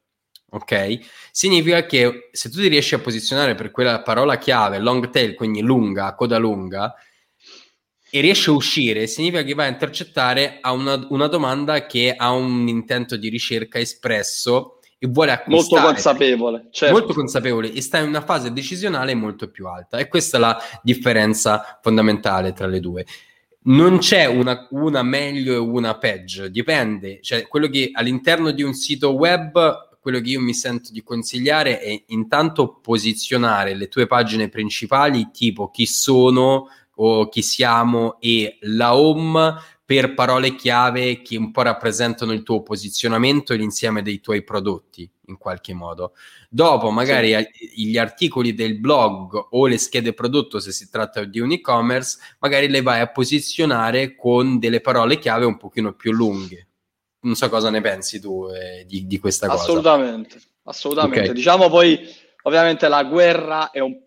ok? 0.49 0.99
Significa 1.31 1.85
che 1.85 2.29
se 2.31 2.49
tu 2.49 2.57
ti 2.57 2.67
riesci 2.67 2.95
a 2.95 2.99
posizionare 2.99 3.53
per 3.53 3.69
quella 3.69 4.01
parola 4.01 4.39
chiave, 4.39 4.79
long 4.79 5.07
tail, 5.11 5.35
quindi 5.35 5.61
lunga, 5.61 6.15
coda 6.15 6.39
lunga, 6.39 6.95
e 8.09 8.21
riesci 8.21 8.49
a 8.49 8.53
uscire, 8.53 9.05
significa 9.05 9.43
che 9.43 9.53
vai 9.53 9.67
a 9.67 9.71
intercettare 9.71 10.57
a 10.61 10.71
una, 10.71 11.05
una 11.09 11.27
domanda 11.27 11.85
che 11.85 12.15
ha 12.17 12.31
un 12.31 12.67
intento 12.67 13.17
di 13.17 13.29
ricerca 13.29 13.77
espresso 13.77 14.76
e 14.99 15.07
vuole 15.07 15.31
acquistare. 15.31 15.81
Molto 15.81 15.93
consapevole. 15.93 16.67
Certo. 16.71 16.93
Molto 16.97 17.13
consapevole 17.13 17.71
e 17.71 17.81
sta 17.81 17.99
in 17.99 18.07
una 18.07 18.21
fase 18.21 18.51
decisionale 18.51 19.13
molto 19.13 19.49
più 19.49 19.67
alta. 19.67 19.97
E 19.97 20.07
questa 20.07 20.37
è 20.37 20.39
la 20.39 20.57
differenza 20.81 21.79
fondamentale 21.81 22.53
tra 22.53 22.67
le 22.67 22.79
due. 22.79 23.05
Non 23.63 23.97
c'è 23.99 24.25
una, 24.25 24.67
una 24.71 25.03
meglio 25.03 25.53
e 25.53 25.57
una 25.57 25.97
peggio, 25.97 26.47
dipende. 26.47 27.19
Cioè, 27.21 27.47
quello 27.47 27.67
che 27.67 27.89
all'interno 27.93 28.51
di 28.51 28.63
un 28.63 28.73
sito 28.73 29.11
web, 29.11 29.99
quello 29.99 30.21
che 30.21 30.29
io 30.29 30.39
mi 30.39 30.53
sento 30.53 30.91
di 30.91 31.03
consigliare 31.03 31.79
è 31.79 32.03
intanto 32.07 32.79
posizionare 32.81 33.75
le 33.75 33.89
tue 33.89 34.07
pagine 34.07 34.47
principali, 34.47 35.31
tipo 35.31 35.69
chi 35.69 35.85
sono 35.85 36.69
o 36.99 37.27
chi 37.27 37.43
siamo 37.43 38.19
e 38.19 38.57
la 38.61 38.95
home 38.95 39.53
per 39.87 40.13
parole 40.13 40.53
chiave 40.55 41.21
che 41.21 41.37
un 41.37 41.49
po' 41.51 41.61
rappresentano 41.61 42.33
il 42.33 42.43
tuo 42.43 42.61
posizionamento 42.61 43.53
e 43.53 43.55
l'insieme 43.55 44.01
dei 44.01 44.19
tuoi 44.19 44.43
prodotti 44.43 45.09
in 45.27 45.37
qualche 45.37 45.73
modo. 45.73 46.13
Dopo 46.49 46.89
magari 46.89 47.33
sì. 47.53 47.87
gli 47.87 47.97
articoli 47.97 48.53
del 48.53 48.81
blog 48.81 49.47
o 49.51 49.65
le 49.65 49.77
schede 49.77 50.11
prodotto 50.11 50.59
se 50.59 50.73
si 50.73 50.89
tratta 50.89 51.23
di 51.23 51.39
un 51.39 51.53
e-commerce, 51.53 52.17
magari 52.39 52.67
le 52.67 52.81
vai 52.81 52.99
a 52.99 53.07
posizionare 53.07 54.13
con 54.17 54.59
delle 54.59 54.81
parole 54.81 55.19
chiave 55.19 55.45
un 55.45 55.55
pochino 55.55 55.93
più 55.93 56.11
lunghe. 56.11 56.67
Non 57.21 57.35
so 57.35 57.47
cosa 57.47 57.69
ne 57.69 57.79
pensi 57.79 58.19
tu 58.19 58.45
eh, 58.49 58.83
di, 58.85 59.07
di, 59.07 59.19
questa 59.19 59.47
cosa. 59.47 59.61
Assolutamente, 59.61 60.41
assolutamente. 60.63 61.19
Okay. 61.21 61.33
Diciamo 61.33 61.69
poi, 61.69 61.97
ovviamente 62.41 62.89
la 62.89 63.05
guerra 63.05 63.71
è 63.71 63.79
un 63.79 63.97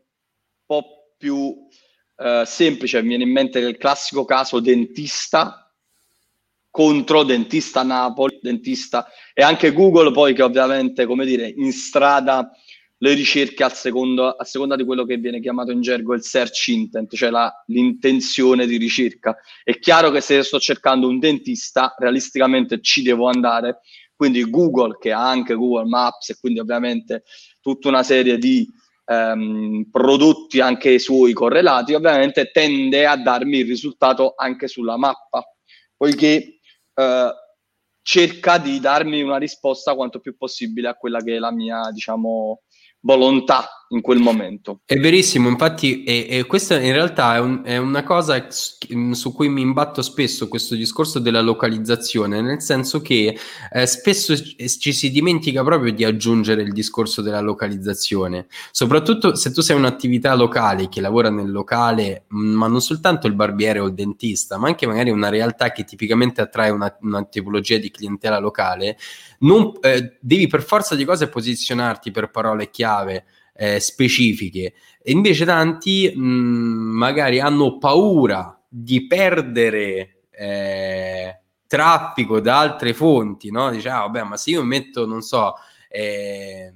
po' 0.66 1.14
più 1.16 1.56
eh, 2.18 2.42
semplice, 2.44 3.00
mi 3.00 3.08
viene 3.08 3.24
in 3.24 3.32
mente 3.32 3.60
il 3.60 3.78
classico 3.78 4.26
caso 4.26 4.60
dentista 4.60 5.59
contro 6.70 7.24
dentista 7.24 7.82
Napoli, 7.82 8.38
dentista 8.40 9.06
e 9.34 9.42
anche 9.42 9.72
Google 9.72 10.12
poi 10.12 10.34
che 10.34 10.42
ovviamente, 10.42 11.04
come 11.04 11.26
dire, 11.26 11.52
in 11.54 11.72
strada 11.72 12.50
le 13.02 13.14
ricerche 13.14 13.64
al 13.64 13.72
secondo, 13.72 14.28
a 14.28 14.44
seconda 14.44 14.76
di 14.76 14.84
quello 14.84 15.04
che 15.04 15.16
viene 15.16 15.40
chiamato 15.40 15.70
in 15.70 15.80
gergo 15.80 16.14
il 16.14 16.22
search 16.22 16.68
intent, 16.68 17.14
cioè 17.14 17.30
la, 17.30 17.50
l'intenzione 17.66 18.66
di 18.66 18.76
ricerca. 18.76 19.36
È 19.64 19.78
chiaro 19.78 20.10
che 20.10 20.20
se 20.20 20.42
sto 20.42 20.58
cercando 20.58 21.08
un 21.08 21.18
dentista, 21.18 21.94
realisticamente 21.98 22.80
ci 22.82 23.02
devo 23.02 23.28
andare, 23.28 23.80
quindi 24.14 24.48
Google, 24.50 24.98
che 25.00 25.12
ha 25.12 25.30
anche 25.30 25.54
Google 25.54 25.88
Maps 25.88 26.28
e 26.28 26.36
quindi 26.38 26.60
ovviamente 26.60 27.22
tutta 27.62 27.88
una 27.88 28.02
serie 28.02 28.36
di 28.36 28.68
ehm, 29.06 29.88
prodotti 29.90 30.60
anche 30.60 30.98
suoi 30.98 31.32
correlati, 31.32 31.94
ovviamente 31.94 32.50
tende 32.50 33.06
a 33.06 33.16
darmi 33.16 33.60
il 33.60 33.66
risultato 33.66 34.34
anche 34.36 34.68
sulla 34.68 34.98
mappa, 34.98 35.42
poiché 35.96 36.59
eh, 36.94 37.32
cerca 38.02 38.58
di 38.58 38.80
darmi 38.80 39.22
una 39.22 39.38
risposta 39.38 39.94
quanto 39.94 40.20
più 40.20 40.36
possibile 40.36 40.88
a 40.88 40.94
quella 40.94 41.20
che 41.20 41.36
è 41.36 41.38
la 41.38 41.52
mia, 41.52 41.90
diciamo, 41.92 42.62
volontà 43.00 43.68
in 43.90 44.00
quel 44.00 44.18
momento. 44.18 44.80
È 44.84 44.96
verissimo, 44.96 45.48
infatti, 45.48 46.04
e, 46.04 46.26
e 46.28 46.46
questa 46.46 46.78
in 46.78 46.92
realtà 46.92 47.36
è, 47.36 47.40
un, 47.40 47.62
è, 47.64 47.76
una 47.76 48.02
cosa 48.02 48.46
su 48.50 49.32
cui 49.32 49.48
mi 49.48 49.62
imbatto 49.62 50.02
spesso, 50.02 50.48
questo 50.48 50.74
discorso 50.74 51.18
della 51.18 51.40
localizzazione, 51.40 52.40
nel 52.40 52.60
senso 52.60 53.00
che 53.00 53.36
eh, 53.72 53.86
spesso 53.86 54.34
ci 54.36 54.92
si 54.92 55.10
dimentica 55.10 55.64
proprio 55.64 55.92
di 55.92 56.04
aggiungere 56.04 56.62
il 56.62 56.72
discorso 56.72 57.20
della 57.20 57.40
localizzazione, 57.40 58.46
soprattutto 58.70 59.34
se 59.34 59.52
tu 59.52 59.60
sei 59.60 59.76
un'attività 59.76 60.34
locale 60.34 60.88
che 60.88 61.00
lavora 61.00 61.30
nel 61.30 61.50
locale, 61.50 62.26
mm, 62.32 62.54
ma 62.54 62.68
non 62.68 62.80
soltanto 62.80 63.26
il 63.26 63.34
barbiere 63.34 63.80
o 63.80 63.86
il 63.86 63.94
dentista, 63.94 64.56
ma 64.56 64.68
anche 64.68 64.86
magari 64.86 65.10
una 65.10 65.30
realtà 65.30 65.72
che 65.72 65.82
tipicamente 65.84 66.40
attrae 66.40 66.70
una, 66.70 66.96
una 67.00 67.24
tipologia 67.24 67.78
di 67.78 67.90
clientela 67.90 68.38
locale, 68.38 68.96
non, 69.40 69.72
eh, 69.80 70.16
devi 70.20 70.46
per 70.46 70.62
forza 70.62 70.94
di 70.94 71.04
cose 71.04 71.28
posizionarti 71.28 72.12
per 72.12 72.30
parole 72.30 72.70
chiave 72.70 73.24
eh, 73.60 73.78
specifiche. 73.78 74.72
E 75.02 75.12
invece 75.12 75.44
tanti 75.44 76.10
mh, 76.14 76.22
mm, 76.22 76.96
magari 76.96 77.40
hanno 77.40 77.76
paura 77.76 78.58
di 78.66 79.06
perdere 79.06 80.22
eh, 80.30 81.40
traffico 81.66 82.40
da 82.40 82.58
altre 82.58 82.94
fonti, 82.94 83.50
no? 83.50 83.70
Dice, 83.70 83.90
ah, 83.90 84.00
vabbè, 84.00 84.22
ma 84.22 84.38
se 84.38 84.52
io 84.52 84.62
metto, 84.62 85.04
non 85.04 85.20
so, 85.20 85.56
eh, 85.90 86.72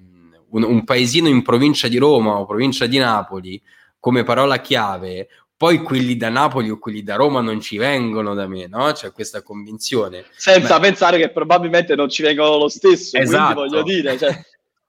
un, 0.50 0.62
un 0.62 0.84
paesino 0.84 1.26
in 1.26 1.40
provincia 1.40 1.88
di 1.88 1.96
Roma 1.96 2.36
o 2.36 2.44
provincia 2.44 2.84
di 2.84 2.98
Napoli 2.98 3.60
come 3.98 4.22
parola 4.22 4.60
chiave, 4.60 5.28
poi 5.56 5.78
quelli 5.78 6.18
da 6.18 6.28
Napoli 6.28 6.68
o 6.68 6.78
quelli 6.78 7.02
da 7.02 7.14
Roma 7.14 7.40
non 7.40 7.62
ci 7.62 7.78
vengono 7.78 8.34
da 8.34 8.46
me, 8.46 8.66
no? 8.66 8.92
C'è 8.92 9.10
questa 9.12 9.40
convinzione. 9.40 10.26
Senza 10.36 10.78
Beh. 10.78 10.88
pensare 10.88 11.16
che 11.16 11.30
probabilmente 11.30 11.94
non 11.94 12.10
ci 12.10 12.22
vengono 12.22 12.58
lo 12.58 12.68
stesso, 12.68 13.16
esatto. 13.16 13.54
voglio 13.54 13.82
dire, 13.82 14.18
cioè, 14.18 14.38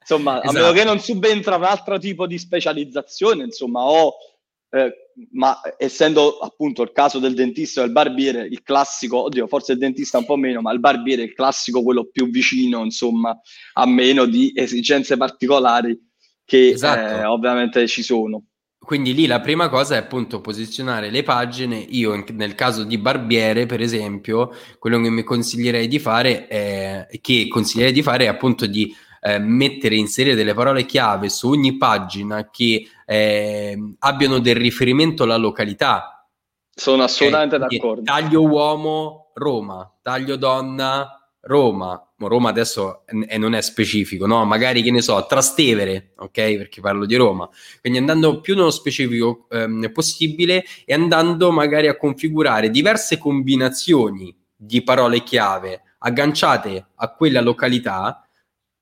Insomma, 0.08 0.44
esatto. 0.44 0.50
a 0.50 0.62
meno 0.62 0.72
che 0.72 0.84
non 0.84 1.00
subentra 1.00 1.56
un 1.56 1.64
altro 1.64 1.98
tipo 1.98 2.28
di 2.28 2.38
specializzazione, 2.38 3.44
insomma, 3.44 3.82
o 3.82 4.14
eh, 4.70 4.94
ma 5.32 5.60
essendo 5.78 6.38
appunto 6.40 6.84
il 6.84 6.92
caso 6.92 7.18
del 7.20 7.34
dentista 7.34 7.82
e 7.82 7.86
del 7.86 7.94
barbiere, 7.94 8.46
il 8.46 8.62
classico, 8.62 9.24
oddio, 9.24 9.48
forse 9.48 9.72
il 9.72 9.78
dentista 9.78 10.18
un 10.18 10.26
po' 10.26 10.36
meno, 10.36 10.62
ma 10.62 10.74
il 10.74 10.80
barbiere 10.80 11.24
è 11.24 11.26
il 11.26 11.34
classico, 11.34 11.82
quello 11.82 12.10
più 12.12 12.30
vicino, 12.30 12.84
insomma, 12.84 13.36
a 13.74 13.86
meno 13.88 14.26
di 14.26 14.52
esigenze 14.54 15.18
particolari 15.18 15.98
che 16.44 16.70
esatto. 16.70 17.22
eh, 17.22 17.26
ovviamente 17.26 17.88
ci 17.88 18.04
sono. 18.04 18.44
Quindi 18.78 19.16
lì 19.16 19.26
la 19.26 19.40
prima 19.40 19.68
cosa 19.68 19.96
è 19.96 19.98
appunto 19.98 20.42
posizionare 20.42 21.10
le 21.10 21.24
pagine. 21.24 21.78
Io 21.78 22.24
nel 22.34 22.54
caso 22.54 22.84
di 22.84 23.00
barbiere, 23.00 23.66
per 23.66 23.82
esempio, 23.82 24.52
quello 24.78 25.02
che 25.02 25.10
mi 25.10 25.24
consiglierei 25.24 25.88
di 25.88 25.98
fare 25.98 26.46
è 26.46 27.08
che 27.20 27.48
consiglierei 27.48 27.92
di 27.92 28.04
fare 28.04 28.26
è 28.26 28.28
appunto 28.28 28.68
di 28.68 28.94
eh, 29.26 29.40
mettere, 29.40 29.96
inserire 29.96 30.36
delle 30.36 30.54
parole 30.54 30.86
chiave 30.86 31.30
su 31.30 31.50
ogni 31.50 31.78
pagina 31.78 32.52
che 32.52 32.88
eh, 33.08 33.96
abbiano 34.00 34.38
del 34.38 34.56
riferimento 34.56 35.24
alla 35.24 35.38
località. 35.38 36.28
Sono 36.70 37.04
assolutamente 37.04 37.56
okay? 37.56 37.68
d'accordo. 37.68 38.04
Taglio 38.04 38.42
uomo, 38.44 39.32
Roma, 39.34 39.92
taglio 40.04 40.36
donna, 40.36 41.28
Roma. 41.42 42.00
Roma 42.18 42.50
adesso 42.50 43.02
è, 43.06 43.38
non 43.38 43.56
è 43.56 43.62
specifico, 43.62 44.28
no? 44.28 44.46
Magari 44.46 44.84
che 44.84 44.92
ne 44.92 45.02
so, 45.02 45.26
Trastevere, 45.26 46.14
ok? 46.18 46.58
Perché 46.58 46.80
parlo 46.80 47.08
di 47.08 47.16
Roma. 47.16 47.50
Quindi 47.82 47.98
andando 47.98 48.42
più 48.42 48.56
nello 48.56 48.70
specifico 48.70 49.48
ehm, 49.50 49.90
possibile 49.92 50.64
e 50.86 50.94
andando 50.94 51.52
magari 51.52 51.88
a 51.88 51.98
configurare 51.98 52.70
diverse 52.70 53.18
combinazioni 53.18 54.36
di 54.56 54.84
parole 54.84 55.24
chiave 55.24 55.82
agganciate 55.98 56.90
a 56.94 57.12
quella 57.12 57.42
località 57.42 58.25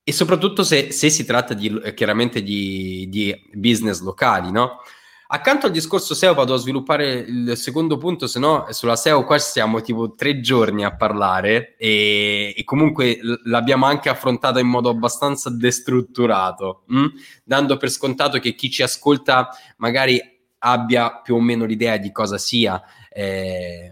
e 0.03 0.12
soprattutto 0.12 0.63
se, 0.63 0.91
se 0.91 1.10
si 1.10 1.25
tratta 1.25 1.53
di, 1.53 1.81
chiaramente 1.95 2.43
di, 2.43 3.07
di, 3.10 3.33
business 3.53 4.01
locali, 4.01 4.51
no? 4.51 4.81
Accanto 5.27 5.65
al 5.65 5.72
discorso 5.72 6.13
SEO 6.13 6.36
vado 6.36 6.53
a 6.53 6.57
sviluppare 6.57 7.25
il 7.27 7.57
secondo 7.57 7.98
punto, 7.98 8.27
se 8.27 8.38
no 8.38 8.67
sulla 8.69 8.95
SEO 8.95 9.24
qua 9.24 9.39
stiamo 9.39 9.81
tipo 9.81 10.13
tre 10.13 10.41
giorni 10.41 10.86
a 10.86 10.95
parlare 10.95 11.75
e, 11.77 12.53
e 12.55 12.63
comunque 12.63 13.17
l'abbiamo 13.45 13.86
anche 13.86 14.10
affrontata 14.10 14.60
in 14.60 14.67
modo 14.67 14.89
abbastanza 14.89 15.50
destrutturato, 15.50 16.83
mh? 16.88 17.00
Mm? 17.00 17.05
dando 17.43 17.77
per 17.77 17.89
scontato 17.89 18.38
che 18.38 18.53
chi 18.53 18.69
ci 18.69 18.83
ascolta 18.83 19.50
magari 19.77 20.22
abbia 20.60 21.22
più 21.22 21.36
o 21.36 21.41
meno 21.41 21.65
l'idea 21.65 21.98
di 21.98 22.12
cosa 22.12 22.38
sia. 22.38 22.79
Eh, 23.10 23.91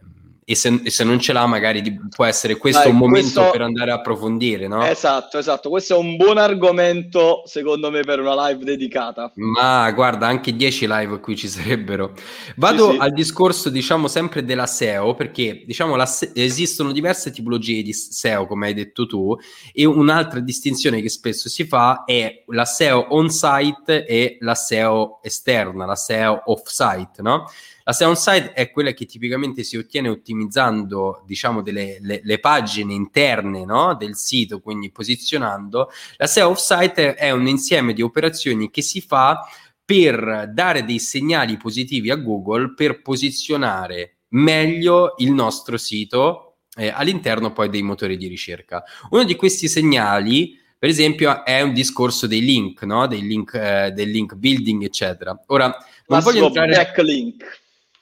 e 0.52 0.56
se, 0.56 0.82
e 0.84 0.90
se, 0.90 1.04
non 1.06 1.20
ce 1.20 1.32
l'ha 1.32 1.46
magari 1.46 1.82
può 2.14 2.26
essere 2.26 2.58
questo 2.58 2.82
Dai, 2.82 2.92
un 2.92 2.98
momento 2.98 3.40
questo... 3.40 3.52
per 3.52 3.62
andare 3.62 3.92
a 3.92 3.96
approfondire, 3.96 4.68
no? 4.68 4.86
Esatto, 4.86 5.38
esatto, 5.38 5.70
questo 5.70 5.96
è 5.96 5.98
un 5.98 6.18
buon 6.18 6.38
argomento 6.38 7.44
secondo 7.46 7.90
me 7.90 8.02
per 8.02 8.20
una 8.20 8.48
live 8.48 8.66
dedicata. 8.66 9.32
Ma 9.36 9.90
guarda, 9.92 10.28
anche 10.28 10.54
10 10.54 10.88
live 10.88 11.20
qui 11.22 11.38
ci 11.38 11.48
sarebbero. 11.48 12.14
Vado 12.58 12.90
sì, 12.90 12.96
sì. 12.96 13.00
al 13.00 13.12
discorso, 13.14 13.70
diciamo, 13.70 14.08
sempre 14.10 14.44
della 14.44 14.66
SEO, 14.66 15.14
perché 15.16 15.64
diciamo 15.66 15.96
la, 15.96 16.10
esistono 16.34 16.92
diverse 16.92 17.32
tipologie 17.32 17.82
di 17.82 17.94
SEO, 17.94 18.46
come 18.46 18.68
hai 18.68 18.74
detto 18.74 19.06
tu, 19.06 19.38
e 19.74 19.86
un'altra 19.86 20.42
distinzione 20.42 21.02
che 21.02 21.10
spesso 21.10 21.48
si 21.48 21.66
fa 21.66 22.04
è 22.04 22.44
la 22.48 22.66
SEO 22.66 23.08
on-site 23.16 24.06
e 24.06 24.38
la 24.42 24.56
SEO 24.56 25.20
esterna, 25.24 25.86
la 25.86 25.96
SEO 25.96 26.42
off-site, 26.46 27.22
no? 27.22 27.46
La 27.84 27.94
SEO 27.94 28.10
on-site 28.10 28.54
è 28.54 28.72
quella 28.72 28.92
che 28.92 29.06
tipicamente 29.06 29.64
si 29.64 29.78
ottiene 29.78 30.10
ottimizzando, 30.10 31.24
diciamo, 31.26 31.62
delle, 31.62 31.98
le, 32.02 32.22
le 32.24 32.40
pagine 32.40 32.94
interne 32.94 33.66
no? 33.66 33.96
del 33.96 34.16
sito, 34.16 34.60
quindi 34.60 34.92
posizionando. 34.92 35.90
La 36.18 36.28
SEO 36.28 36.50
off-site 36.50 37.16
è 37.16 37.32
un 37.32 37.48
insieme 37.48 37.94
di 37.94 38.02
operazioni 38.02 38.70
che 38.70 38.82
si 38.82 39.02
fa 39.02 39.48
per 39.84 40.50
dare 40.54 40.86
dei 40.86 41.00
segnali 41.00 41.58
positivi 41.58 42.12
a 42.12 42.16
Google 42.16 42.74
per 42.74 43.02
posizionare 43.02 44.18
meglio 44.30 45.16
il 45.18 45.32
nostro 45.32 45.78
sito 45.78 46.60
eh, 46.78 46.88
all'interno 46.88 47.52
poi 47.52 47.70
dei 47.70 47.82
motori 47.82 48.16
di 48.16 48.28
ricerca. 48.28 48.84
Uno 49.10 49.24
di 49.24 49.36
questi 49.36 49.68
segnali 49.68 50.60
per 50.82 50.90
esempio 50.90 51.46
è 51.46 51.62
un 51.62 51.74
discorso 51.74 52.26
dei 52.26 52.42
link, 52.42 52.82
no? 52.84 53.06
dei 53.06 53.22
link, 53.22 53.54
eh, 53.54 53.92
del 53.92 54.10
link 54.10 54.34
building, 54.34 54.84
eccetera. 54.84 55.40
Ora, 55.48 55.78
non 56.08 56.22
voglio 56.22 56.48
entrare... 56.48 56.74
backlink. 56.74 57.61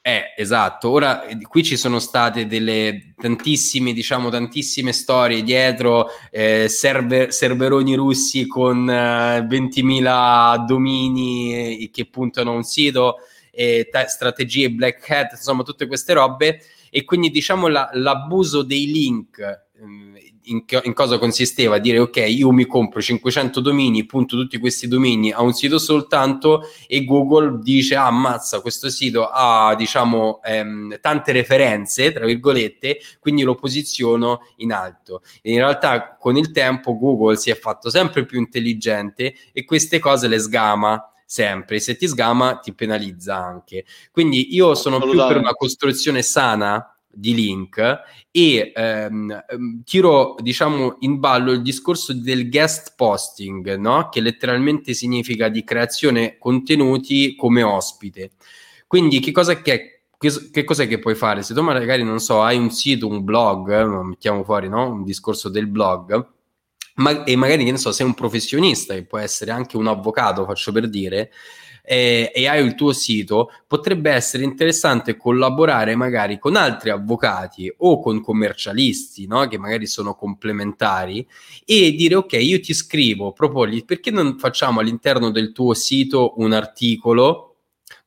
Eh, 0.09 0.33
esatto. 0.35 0.89
Ora 0.89 1.23
eh, 1.27 1.37
qui 1.43 1.63
ci 1.63 1.77
sono 1.77 1.99
state 1.99 2.47
delle 2.47 3.13
tantissime, 3.15 3.93
diciamo, 3.93 4.29
tantissime 4.29 4.91
storie 4.91 5.43
dietro, 5.43 6.07
eh, 6.31 6.67
server, 6.67 7.31
serveroni 7.31 7.93
russi 7.93 8.47
con 8.47 8.89
eh, 8.89 9.41
20.000 9.41 10.65
domini 10.65 11.83
eh, 11.83 11.89
che 11.91 12.07
puntano 12.07 12.51
a 12.51 12.55
un 12.55 12.63
sito, 12.63 13.17
t- 13.51 14.05
strategie 14.05 14.71
black 14.71 15.07
hat, 15.11 15.33
insomma, 15.33 15.61
tutte 15.61 15.85
queste 15.85 16.13
robe. 16.13 16.59
E 16.89 17.03
quindi, 17.03 17.29
diciamo, 17.29 17.67
la, 17.67 17.87
l'abuso 17.93 18.63
dei 18.63 18.87
link 18.87 19.37
ehm, 19.79 20.17
in, 20.49 20.63
in, 20.83 20.93
cosa 20.93 21.17
consisteva? 21.17 21.79
Dire 21.79 21.99
ok, 21.99 22.25
io 22.27 22.51
mi 22.51 22.65
compro 22.65 23.01
500 23.01 23.59
domini, 23.59 24.05
punto 24.05 24.35
tutti 24.35 24.57
questi 24.57 24.87
domini 24.87 25.31
a 25.31 25.41
un 25.41 25.53
sito 25.53 25.77
soltanto 25.77 26.63
e 26.87 27.03
Google 27.03 27.59
dice 27.61 27.95
ah, 27.95 28.07
ammazza, 28.07 28.61
questo 28.61 28.89
sito 28.89 29.27
ha 29.27 29.75
diciamo 29.75 30.41
ehm, 30.43 30.99
tante 31.01 31.31
referenze, 31.31 32.11
tra 32.11 32.25
virgolette, 32.25 32.99
quindi 33.19 33.43
lo 33.43 33.55
posiziono 33.55 34.41
in 34.57 34.71
alto. 34.71 35.21
E 35.41 35.51
in 35.51 35.57
realtà 35.57 36.17
con 36.17 36.37
il 36.37 36.51
tempo 36.51 36.97
Google 36.97 37.37
si 37.37 37.49
è 37.49 37.55
fatto 37.55 37.89
sempre 37.89 38.25
più 38.25 38.39
intelligente 38.39 39.33
e 39.53 39.65
queste 39.65 39.99
cose 39.99 40.27
le 40.27 40.39
sgama 40.39 41.13
sempre. 41.25 41.79
Se 41.79 41.95
ti 41.95 42.07
sgama 42.07 42.57
ti 42.57 42.73
penalizza 42.73 43.37
anche. 43.37 43.85
Quindi 44.11 44.55
io 44.55 44.73
sono 44.73 44.99
più 44.99 45.15
per 45.15 45.37
una 45.37 45.53
costruzione 45.53 46.23
sana 46.23 46.93
di 47.19 47.33
link 47.33 47.77
e 48.31 48.71
ehm, 48.73 49.43
ehm, 49.47 49.83
tiro 49.83 50.35
diciamo 50.39 50.97
in 50.99 51.19
ballo 51.19 51.51
il 51.51 51.61
discorso 51.61 52.13
del 52.13 52.49
guest 52.49 52.93
posting 52.95 53.75
no? 53.75 54.09
che 54.09 54.21
letteralmente 54.21 54.93
significa 54.93 55.49
di 55.49 55.63
creazione 55.63 56.37
contenuti 56.37 57.35
come 57.35 57.61
ospite 57.61 58.31
quindi 58.87 59.19
che 59.19 59.31
cosa 59.31 59.61
che, 59.61 60.03
che, 60.17 60.63
cos'è 60.63 60.87
che 60.87 60.99
puoi 60.99 61.15
fare 61.15 61.43
se 61.43 61.53
tu 61.53 61.61
magari 61.61 62.03
non 62.03 62.19
so 62.19 62.41
hai 62.41 62.57
un 62.57 62.71
sito 62.71 63.07
un 63.07 63.23
blog 63.23 63.71
eh, 63.71 64.03
mettiamo 64.03 64.43
fuori 64.43 64.69
no? 64.69 64.89
un 64.89 65.03
discorso 65.03 65.49
del 65.49 65.67
blog 65.67 66.27
ma, 66.95 67.23
e 67.23 67.35
magari 67.35 67.65
che 67.65 67.71
ne 67.71 67.77
so 67.77 67.91
sei 67.91 68.05
un 68.05 68.13
professionista 68.13 68.93
che 68.93 69.05
può 69.05 69.17
essere 69.17 69.51
anche 69.51 69.77
un 69.77 69.87
avvocato 69.87 70.45
faccio 70.45 70.71
per 70.71 70.89
dire 70.89 71.31
e, 71.91 72.31
e 72.35 72.47
hai 72.47 72.63
il 72.63 72.75
tuo 72.75 72.93
sito, 72.93 73.51
potrebbe 73.65 74.11
essere 74.11 74.43
interessante 74.43 75.17
collaborare 75.17 75.95
magari 75.95 76.37
con 76.37 76.55
altri 76.55 76.91
avvocati 76.91 77.73
o 77.77 77.99
con 77.99 78.21
commercialisti, 78.21 79.25
no? 79.25 79.47
che 79.47 79.57
magari 79.57 79.87
sono 79.87 80.13
complementari, 80.13 81.27
e 81.65 81.93
dire 81.93 82.13
ok, 82.13 82.33
io 82.33 82.59
ti 82.59 82.75
scrivo, 82.75 83.31
proponi, 83.31 83.83
perché 83.83 84.11
non 84.11 84.37
facciamo 84.37 84.81
all'interno 84.81 85.31
del 85.31 85.51
tuo 85.51 85.73
sito 85.73 86.35
un 86.37 86.53
articolo 86.53 87.48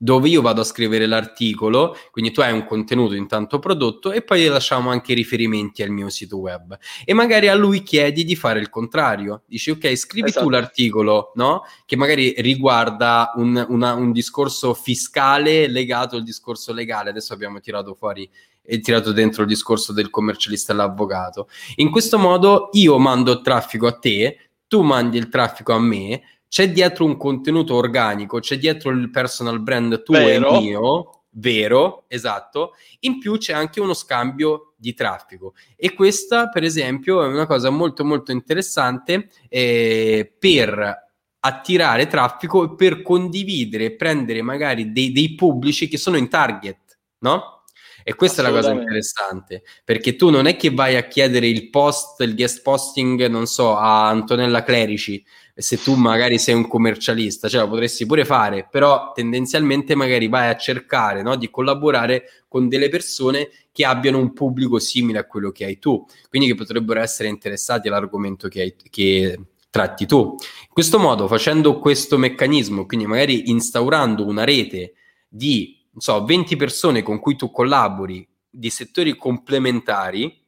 dove 0.03 0.29
io 0.29 0.43
vado 0.43 0.63
a 0.63 0.65
scrivere 0.65 1.07
l'articolo, 1.07 1.97
quindi 2.11 2.33
tu 2.33 2.41
hai 2.41 2.53
un 2.53 2.65
contenuto 2.65 3.15
intanto 3.15 3.61
prodotto 3.61 4.11
e 4.11 4.23
poi 4.23 4.45
lasciamo 4.47 4.91
anche 4.91 5.15
riferimenti 5.15 5.81
al 5.81 5.91
mio 5.91 6.09
sito 6.09 6.39
web. 6.39 6.77
E 7.05 7.15
magari 7.15 7.47
a 7.47 7.55
lui 7.55 7.85
chiedi 7.85 8.25
di 8.25 8.35
fare 8.35 8.59
il 8.59 8.69
contrario, 8.69 9.43
dici 9.47 9.71
ok, 9.71 9.95
scrivi 9.95 10.31
esatto. 10.31 10.45
tu 10.45 10.51
l'articolo, 10.51 11.31
no? 11.37 11.63
Che 11.87 11.95
magari 11.95 12.35
riguarda 12.39 13.31
un, 13.37 13.65
una, 13.69 13.95
un 13.95 14.11
discorso 14.11 14.75
fiscale 14.75 15.69
legato 15.69 16.17
al 16.17 16.25
discorso 16.25 16.73
legale. 16.73 17.11
Adesso 17.11 17.33
abbiamo 17.33 17.61
tirato 17.61 17.95
fuori 17.95 18.29
e 18.61 18.81
tirato 18.81 19.13
dentro 19.13 19.43
il 19.43 19.49
discorso 19.49 19.93
del 19.93 20.11
commercialista 20.11 20.73
e 20.73 20.77
l'avvocato. 20.77 21.49
In 21.77 21.93
questo 21.93 22.19
modo 22.19 22.71
io 22.73 22.99
mando 22.99 23.41
traffico 23.41 23.87
a 23.87 23.97
te, 23.97 24.51
tu 24.67 24.83
mandi 24.83 25.17
il 25.17 25.29
traffico 25.29 25.75
a 25.75 25.79
me 25.79 26.23
c'è 26.53 26.71
dietro 26.71 27.07
un 27.07 27.17
contenuto 27.17 27.77
organico, 27.77 28.39
c'è 28.39 28.59
dietro 28.59 28.91
il 28.91 29.09
personal 29.09 29.63
brand 29.63 30.03
tuo 30.03 30.19
vero. 30.19 30.51
e 30.51 30.61
mio, 30.61 31.23
vero, 31.31 32.05
esatto, 32.09 32.75
in 33.01 33.19
più 33.19 33.39
c'è 33.39 33.55
anche 33.55 33.81
uno 33.81 33.95
scambio 33.95 34.75
di 34.77 34.93
traffico 34.93 35.55
e 35.75 35.95
questa 35.95 36.51
per 36.51 36.63
esempio 36.63 37.25
è 37.25 37.27
una 37.27 37.47
cosa 37.47 37.71
molto 37.71 38.05
molto 38.05 38.33
interessante 38.33 39.31
eh, 39.49 40.31
per 40.39 41.09
attirare 41.39 42.07
traffico 42.07 42.65
e 42.65 42.75
per 42.75 43.01
condividere 43.01 43.87
e 43.87 43.97
prendere 43.97 44.43
magari 44.43 44.93
dei, 44.93 45.11
dei 45.11 45.35
pubblici 45.35 45.89
che 45.89 45.97
sono 45.97 46.19
in 46.19 46.29
target, 46.29 46.99
no? 47.21 47.63
E 48.05 48.15
questa 48.15 48.43
è 48.43 48.45
la 48.45 48.51
cosa 48.51 48.73
interessante, 48.73 49.63
perché 49.85 50.17
tu 50.17 50.31
non 50.31 50.47
è 50.47 50.57
che 50.57 50.71
vai 50.71 50.97
a 50.97 51.07
chiedere 51.07 51.47
il 51.47 51.71
post, 51.71 52.21
il 52.21 52.35
guest 52.35 52.63
posting, 52.63 53.27
non 53.27 53.47
so, 53.47 53.77
a 53.77 54.09
Antonella 54.09 54.65
Clerici, 54.65 55.25
se 55.55 55.79
tu 55.79 55.95
magari 55.95 56.39
sei 56.39 56.55
un 56.55 56.67
commercialista, 56.67 57.49
cioè 57.49 57.63
lo 57.63 57.69
potresti 57.69 58.07
pure 58.07 58.25
fare, 58.25 58.67
però 58.71 59.13
tendenzialmente 59.13 59.95
magari 59.95 60.29
vai 60.29 60.49
a 60.49 60.57
cercare 60.57 61.23
no, 61.23 61.37
di 61.37 61.51
collaborare 61.51 62.45
con 62.49 62.69
delle 62.69 62.89
persone 62.89 63.51
che 63.71 63.85
abbiano 63.85 64.19
un 64.19 64.33
pubblico 64.33 64.79
simile 64.79 65.19
a 65.19 65.27
quello 65.27 65.51
che 65.51 65.65
hai 65.65 65.79
tu, 65.79 66.05
quindi 66.29 66.49
che 66.49 66.55
potrebbero 66.55 67.01
essere 67.01 67.29
interessati 67.29 67.89
all'argomento 67.89 68.49
che, 68.49 68.61
hai, 68.61 68.75
che 68.91 69.39
tratti 69.71 70.07
tu. 70.07 70.37
In 70.39 70.73
questo 70.73 70.99
modo, 70.99 71.29
facendo 71.29 71.79
questo 71.79 72.19
meccanismo, 72.19 72.87
quindi 72.87 73.07
magari 73.07 73.51
instaurando 73.51 74.27
una 74.27 74.45
rete 74.45 74.95
di 75.29 75.81
non 75.93 76.01
so, 76.01 76.25
20 76.25 76.57
persone 76.57 77.03
con 77.03 77.19
cui 77.21 77.37
tu 77.37 77.51
collabori 77.51 78.27
di 78.49 78.71
settori 78.71 79.17
complementari, 79.17 80.42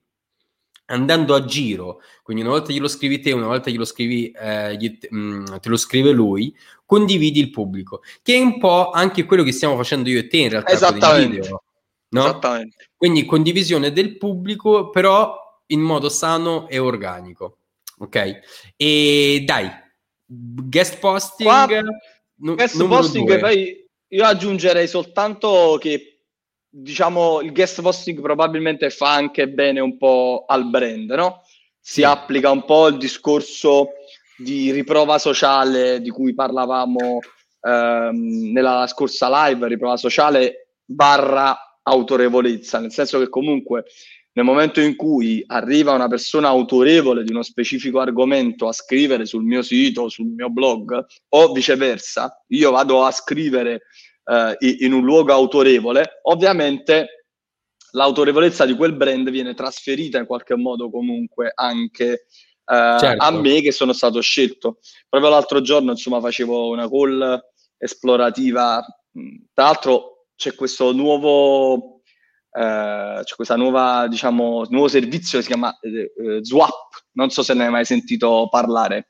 andando 0.86 1.34
a 1.34 1.44
giro, 1.44 2.00
quindi 2.22 2.42
una 2.42 2.52
volta 2.52 2.72
glielo 2.72 2.88
scrivi 2.88 3.20
te, 3.20 3.32
una 3.32 3.46
volta 3.46 3.70
glielo 3.70 3.84
scrivi, 3.84 4.30
eh, 4.30 4.76
gli, 4.76 4.98
mh, 5.08 5.18
mm, 5.18 5.44
te 5.60 5.68
lo 5.68 5.76
scrive 5.76 6.10
lui, 6.10 6.54
condividi 6.84 7.40
il 7.40 7.50
pubblico, 7.50 8.02
che 8.22 8.34
è 8.34 8.40
un 8.40 8.58
po' 8.58 8.90
anche 8.90 9.24
quello 9.24 9.42
che 9.42 9.52
stiamo 9.52 9.76
facendo 9.76 10.08
io 10.08 10.18
e 10.18 10.26
te 10.26 10.38
in 10.38 10.50
realtà 10.50 10.72
Esattamente. 10.72 11.40
Video, 11.40 11.62
no? 12.08 12.20
Esattamente. 12.20 12.90
Quindi 12.96 13.24
condivisione 13.24 13.92
del 13.92 14.16
pubblico, 14.18 14.90
però 14.90 15.36
in 15.66 15.80
modo 15.80 16.08
sano 16.08 16.68
e 16.68 16.78
organico. 16.78 17.58
Ok? 17.98 18.40
E 18.76 19.42
dai, 19.46 19.70
guest 20.26 20.98
posting. 20.98 21.48
Qua, 21.48 21.66
guest 22.34 22.86
posting, 22.86 23.38
poi 23.38 23.88
io 24.08 24.24
aggiungerei 24.24 24.86
soltanto 24.86 25.78
che 25.80 26.13
diciamo, 26.76 27.40
il 27.40 27.52
guest 27.52 27.80
posting 27.80 28.20
probabilmente 28.20 28.90
fa 28.90 29.14
anche 29.14 29.48
bene 29.48 29.78
un 29.78 29.96
po' 29.96 30.44
al 30.46 30.68
brand, 30.68 31.10
no? 31.12 31.42
Si 31.80 32.00
sì. 32.00 32.02
applica 32.02 32.50
un 32.50 32.64
po' 32.64 32.88
il 32.88 32.96
discorso 32.96 33.90
di 34.36 34.72
riprova 34.72 35.18
sociale 35.18 36.00
di 36.00 36.10
cui 36.10 36.34
parlavamo 36.34 37.20
ehm, 37.60 38.50
nella 38.52 38.86
scorsa 38.88 39.46
live, 39.46 39.68
riprova 39.68 39.96
sociale 39.96 40.70
barra 40.84 41.78
autorevolezza, 41.82 42.80
nel 42.80 42.90
senso 42.90 43.20
che 43.20 43.28
comunque 43.28 43.84
nel 44.32 44.44
momento 44.44 44.80
in 44.80 44.96
cui 44.96 45.44
arriva 45.46 45.92
una 45.92 46.08
persona 46.08 46.48
autorevole 46.48 47.22
di 47.22 47.30
uno 47.30 47.42
specifico 47.42 48.00
argomento 48.00 48.66
a 48.66 48.72
scrivere 48.72 49.26
sul 49.26 49.44
mio 49.44 49.62
sito, 49.62 50.08
sul 50.08 50.26
mio 50.26 50.50
blog 50.50 51.06
o 51.28 51.52
viceversa, 51.52 52.42
io 52.48 52.72
vado 52.72 53.04
a 53.04 53.12
scrivere 53.12 53.82
eh, 54.24 54.56
in 54.80 54.92
un 54.92 55.04
luogo 55.04 55.32
autorevole, 55.32 56.20
ovviamente 56.22 57.26
l'autorevolezza 57.92 58.64
di 58.64 58.74
quel 58.74 58.94
brand 58.94 59.30
viene 59.30 59.54
trasferita 59.54 60.18
in 60.18 60.26
qualche 60.26 60.56
modo 60.56 60.90
comunque 60.90 61.52
anche 61.54 62.26
eh, 62.66 62.96
certo. 62.98 63.22
a 63.22 63.30
me 63.30 63.60
che 63.60 63.72
sono 63.72 63.92
stato 63.92 64.20
scelto. 64.20 64.78
Proprio 65.08 65.30
l'altro 65.30 65.60
giorno, 65.60 65.92
insomma, 65.92 66.20
facevo 66.20 66.68
una 66.68 66.88
call 66.88 67.40
esplorativa. 67.76 68.84
Tra 69.52 69.64
l'altro 69.64 70.26
c'è 70.34 70.54
questo 70.54 70.92
nuovo, 70.92 72.00
eh, 72.50 73.20
c'è 73.22 73.34
questa 73.34 73.56
nuova, 73.56 74.06
diciamo, 74.08 74.64
nuovo 74.70 74.88
servizio 74.88 75.38
che 75.38 75.44
si 75.44 75.50
chiama 75.50 75.76
eh 75.80 76.40
Zwap. 76.42 77.04
Non 77.12 77.30
so 77.30 77.42
se 77.42 77.54
ne 77.54 77.66
hai 77.66 77.70
mai 77.70 77.84
sentito 77.84 78.48
parlare. 78.50 79.08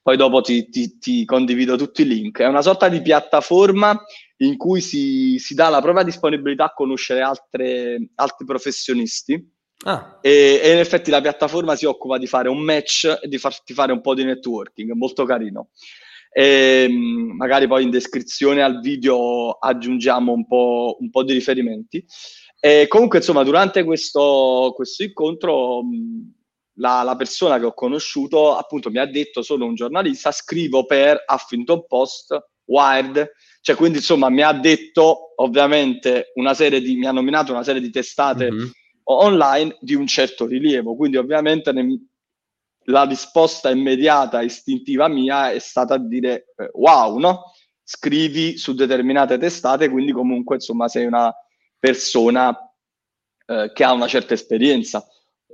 Poi 0.00 0.16
dopo 0.16 0.42
ti, 0.42 0.68
ti, 0.68 0.98
ti 0.98 1.24
condivido 1.24 1.76
tutti 1.76 2.02
i 2.02 2.06
link. 2.06 2.40
È 2.40 2.46
una 2.46 2.62
sorta 2.62 2.88
di 2.88 3.00
piattaforma 3.00 3.98
in 4.44 4.56
cui 4.56 4.80
si, 4.80 5.38
si 5.38 5.54
dà 5.54 5.68
la 5.68 5.80
propria 5.80 6.04
disponibilità 6.04 6.64
a 6.64 6.72
conoscere 6.72 7.20
altre, 7.20 8.10
altri 8.14 8.44
professionisti. 8.44 9.52
Ah. 9.86 10.18
E, 10.22 10.60
e, 10.62 10.72
in 10.72 10.78
effetti 10.78 11.10
la 11.10 11.20
piattaforma 11.20 11.76
si 11.76 11.84
occupa 11.84 12.16
di 12.18 12.26
fare 12.26 12.48
un 12.48 12.60
match 12.60 13.18
e 13.22 13.28
di 13.28 13.38
farti 13.38 13.74
fare 13.74 13.92
un 13.92 14.00
po' 14.00 14.14
di 14.14 14.24
networking, 14.24 14.92
molto 14.92 15.24
carino. 15.24 15.70
E, 16.30 16.86
ehm, 16.88 17.36
magari 17.36 17.66
poi 17.66 17.84
in 17.84 17.90
descrizione 17.90 18.62
al 18.62 18.80
video 18.80 19.50
aggiungiamo 19.52 20.32
un 20.32 20.46
po', 20.46 20.96
un 21.00 21.10
po 21.10 21.22
di 21.22 21.32
riferimenti. 21.32 22.04
E 22.58 22.86
comunque, 22.88 23.18
insomma, 23.18 23.42
durante 23.42 23.84
questo, 23.84 24.72
questo 24.74 25.02
incontro, 25.02 25.82
la, 26.76 27.02
la, 27.02 27.14
persona 27.14 27.58
che 27.58 27.66
ho 27.66 27.74
conosciuto 27.74 28.56
appunto 28.56 28.90
mi 28.90 28.98
ha 28.98 29.06
detto: 29.06 29.42
Sono 29.42 29.66
un 29.66 29.74
giornalista, 29.74 30.32
scrivo 30.32 30.86
per 30.86 31.24
Huffington 31.26 31.86
Post, 31.86 32.34
Wired, 32.66 33.32
cioè, 33.60 33.76
quindi 33.76 33.98
insomma 33.98 34.28
mi 34.28 34.42
ha 34.42 34.52
detto 34.52 35.34
ovviamente 35.36 36.32
una 36.34 36.54
serie 36.54 36.80
di, 36.80 36.96
mi 36.96 37.06
ha 37.06 37.12
nominato 37.12 37.52
una 37.52 37.62
serie 37.62 37.80
di 37.80 37.90
testate 37.90 38.50
mm-hmm. 38.50 38.68
online 39.04 39.76
di 39.80 39.94
un 39.94 40.06
certo 40.06 40.46
rilievo, 40.46 40.96
quindi 40.96 41.16
ovviamente 41.16 41.72
ne, 41.72 41.98
la 42.84 43.04
risposta 43.04 43.70
immediata, 43.70 44.42
istintiva 44.42 45.08
mia 45.08 45.50
è 45.50 45.58
stata 45.58 45.94
a 45.94 45.98
dire 45.98 46.52
eh, 46.56 46.70
wow, 46.74 47.18
no? 47.18 47.52
Scrivi 47.82 48.56
su 48.56 48.74
determinate 48.74 49.38
testate, 49.38 49.88
quindi 49.88 50.12
comunque 50.12 50.56
insomma 50.56 50.88
sei 50.88 51.06
una 51.06 51.34
persona 51.78 52.56
eh, 53.46 53.70
che 53.74 53.84
ha 53.84 53.92
una 53.92 54.06
certa 54.06 54.34
esperienza. 54.34 55.06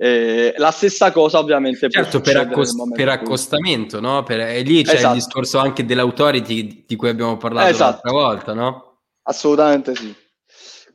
Eh, 0.03 0.55
la 0.57 0.71
stessa 0.71 1.11
cosa 1.11 1.37
ovviamente 1.37 1.87
certo, 1.87 2.21
per, 2.21 2.35
accos- 2.35 2.73
per 2.91 3.07
accostamento, 3.07 3.99
no? 3.99 4.23
Per, 4.23 4.39
e 4.39 4.61
lì 4.63 4.83
c'è 4.83 4.95
esatto. 4.95 5.15
il 5.15 5.21
discorso 5.21 5.59
anche 5.59 5.85
dell'autority 5.85 6.85
di 6.87 6.95
cui 6.95 7.09
abbiamo 7.09 7.37
parlato 7.37 7.69
esatto. 7.69 7.91
l'altra 7.91 8.11
volta, 8.11 8.53
no? 8.55 9.01
Assolutamente 9.21 9.93
sì. 9.93 10.11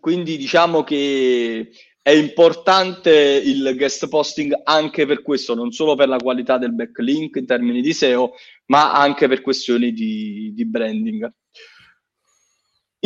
Quindi 0.00 0.36
diciamo 0.36 0.82
che 0.82 1.70
è 2.02 2.10
importante 2.10 3.12
il 3.44 3.74
guest 3.76 4.08
posting 4.08 4.60
anche 4.64 5.06
per 5.06 5.22
questo, 5.22 5.54
non 5.54 5.70
solo 5.70 5.94
per 5.94 6.08
la 6.08 6.16
qualità 6.16 6.58
del 6.58 6.74
backlink 6.74 7.36
in 7.36 7.46
termini 7.46 7.82
di 7.82 7.92
SEO, 7.92 8.32
ma 8.66 8.92
anche 8.92 9.28
per 9.28 9.40
questioni 9.40 9.92
di, 9.92 10.50
di 10.52 10.66
branding. 10.66 11.32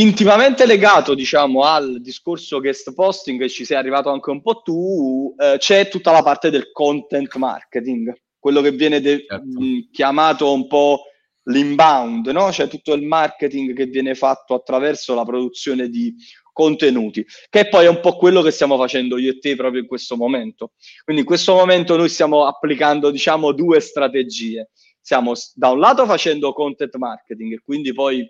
Intimamente 0.01 0.65
legato, 0.65 1.15
diciamo, 1.15 1.63
al 1.63 2.01
discorso 2.01 2.59
guest 2.59 2.95
posting, 2.95 3.47
ci 3.49 3.67
sei 3.67 3.77
arrivato 3.77 4.09
anche 4.09 4.31
un 4.31 4.41
po' 4.41 4.63
tu, 4.63 5.35
eh, 5.39 5.57
c'è 5.59 5.89
tutta 5.89 6.11
la 6.11 6.23
parte 6.23 6.49
del 6.49 6.73
content 6.73 7.37
marketing, 7.37 8.11
quello 8.39 8.63
che 8.63 8.71
viene 8.71 9.03
de- 9.03 9.27
certo. 9.29 9.45
mh, 9.45 9.63
mm, 9.63 9.79
chiamato 9.93 10.51
un 10.55 10.67
po' 10.69 11.03
l'inbound, 11.51 12.29
no? 12.29 12.49
C'è 12.49 12.67
tutto 12.67 12.95
il 12.95 13.03
marketing 13.03 13.75
che 13.75 13.85
viene 13.87 14.15
fatto 14.15 14.55
attraverso 14.55 15.15
la 15.15 15.25
produzione 15.25 15.91
di 15.91 16.15
contenuti, 16.51 17.27
che 17.51 17.69
poi 17.69 17.85
è 17.85 17.89
un 17.89 18.01
po' 18.01 18.17
quello 18.17 18.41
che 18.41 18.53
stiamo 18.53 18.79
facendo 18.79 19.19
io 19.19 19.33
e 19.33 19.39
te 19.39 19.55
proprio 19.55 19.83
in 19.83 19.87
questo 19.87 20.17
momento. 20.17 20.73
Quindi 21.05 21.23
in 21.23 21.29
questo 21.29 21.53
momento 21.53 21.97
noi 21.99 22.09
stiamo 22.09 22.47
applicando, 22.47 23.11
diciamo, 23.11 23.53
due 23.53 23.81
strategie. 23.81 24.71
Stiamo 24.99 25.35
da 25.55 25.69
un 25.69 25.79
lato 25.79 26.07
facendo 26.07 26.55
content 26.55 26.97
marketing 26.97 27.53
e 27.53 27.61
quindi 27.63 27.93
poi 27.93 28.27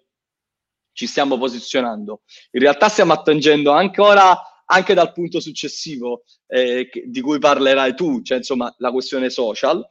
ci 0.93 1.07
stiamo 1.07 1.39
posizionando. 1.39 2.23
In 2.53 2.61
realtà 2.61 2.89
stiamo 2.89 3.13
attingendo 3.13 3.71
ancora 3.73 4.39
anche 4.65 4.95
dal 4.95 5.13
punto 5.13 5.41
successivo 5.41 6.23
eh, 6.47 6.89
di 7.07 7.21
cui 7.21 7.39
parlerai 7.39 7.95
tu, 7.95 8.23
cioè 8.23 8.39
insomma 8.39 8.73
la 8.79 8.93
questione 8.93 9.31
social, 9.31 9.85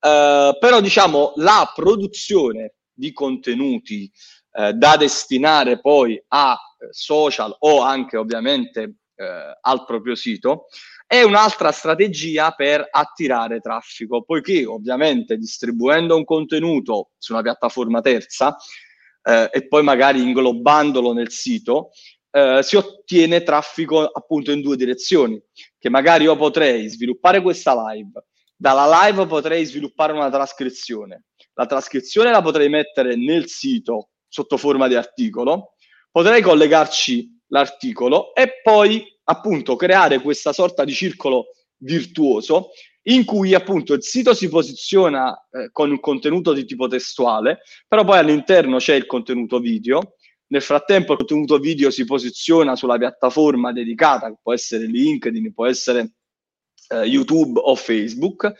eh, 0.00 0.56
però 0.58 0.80
diciamo 0.80 1.32
la 1.36 1.70
produzione 1.74 2.74
di 2.92 3.12
contenuti 3.12 4.10
eh, 4.52 4.72
da 4.72 4.96
destinare 4.96 5.80
poi 5.80 6.22
a 6.28 6.52
eh, 6.52 6.88
social 6.90 7.54
o 7.60 7.80
anche 7.80 8.16
ovviamente 8.16 8.96
eh, 9.14 9.58
al 9.60 9.84
proprio 9.84 10.14
sito 10.14 10.66
è 11.06 11.22
un'altra 11.22 11.72
strategia 11.72 12.52
per 12.52 12.88
attirare 12.90 13.60
traffico, 13.60 14.22
poiché 14.22 14.64
ovviamente 14.64 15.36
distribuendo 15.36 16.16
un 16.16 16.24
contenuto 16.24 17.10
su 17.18 17.32
una 17.34 17.42
piattaforma 17.42 18.00
terza 18.00 18.56
eh, 19.22 19.48
e 19.52 19.66
poi 19.68 19.82
magari 19.82 20.20
inglobandolo 20.22 21.12
nel 21.12 21.30
sito, 21.30 21.90
eh, 22.30 22.60
si 22.62 22.76
ottiene 22.76 23.42
traffico 23.42 24.04
appunto 24.04 24.50
in 24.52 24.60
due 24.60 24.76
direzioni, 24.76 25.40
che 25.78 25.90
magari 25.90 26.24
io 26.24 26.36
potrei 26.36 26.88
sviluppare 26.88 27.42
questa 27.42 27.74
live, 27.74 28.24
dalla 28.56 29.06
live 29.06 29.26
potrei 29.26 29.64
sviluppare 29.64 30.12
una 30.12 30.30
trascrizione, 30.30 31.24
la 31.54 31.66
trascrizione 31.66 32.30
la 32.30 32.42
potrei 32.42 32.68
mettere 32.68 33.16
nel 33.16 33.48
sito 33.48 34.10
sotto 34.28 34.56
forma 34.56 34.88
di 34.88 34.94
articolo, 34.94 35.74
potrei 36.10 36.40
collegarci 36.40 37.40
l'articolo 37.48 38.34
e 38.34 38.60
poi 38.62 39.04
appunto 39.24 39.76
creare 39.76 40.20
questa 40.20 40.52
sorta 40.52 40.84
di 40.84 40.92
circolo 40.92 41.48
virtuoso 41.76 42.70
in 43.04 43.24
cui 43.24 43.54
appunto 43.54 43.94
il 43.94 44.02
sito 44.02 44.34
si 44.34 44.48
posiziona 44.48 45.34
eh, 45.50 45.70
con 45.72 45.90
un 45.90 46.00
contenuto 46.00 46.52
di 46.52 46.64
tipo 46.64 46.86
testuale, 46.86 47.60
però 47.88 48.04
poi 48.04 48.18
all'interno 48.18 48.76
c'è 48.76 48.94
il 48.94 49.06
contenuto 49.06 49.58
video. 49.58 50.16
Nel 50.48 50.62
frattempo 50.62 51.12
il 51.12 51.18
contenuto 51.18 51.58
video 51.58 51.90
si 51.90 52.04
posiziona 52.04 52.76
sulla 52.76 52.98
piattaforma 52.98 53.72
dedicata, 53.72 54.28
che 54.28 54.36
può 54.42 54.52
essere 54.52 54.86
LinkedIn, 54.86 55.52
può 55.52 55.66
essere 55.66 56.12
eh, 56.88 57.04
YouTube 57.04 57.58
o 57.62 57.74
Facebook. 57.74 58.52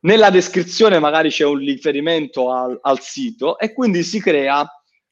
Nella 0.00 0.30
descrizione 0.30 0.98
magari 0.98 1.30
c'è 1.30 1.44
un 1.44 1.56
riferimento 1.56 2.52
al, 2.52 2.78
al 2.82 3.00
sito 3.00 3.58
e 3.58 3.72
quindi 3.72 4.02
si 4.02 4.20
crea 4.20 4.64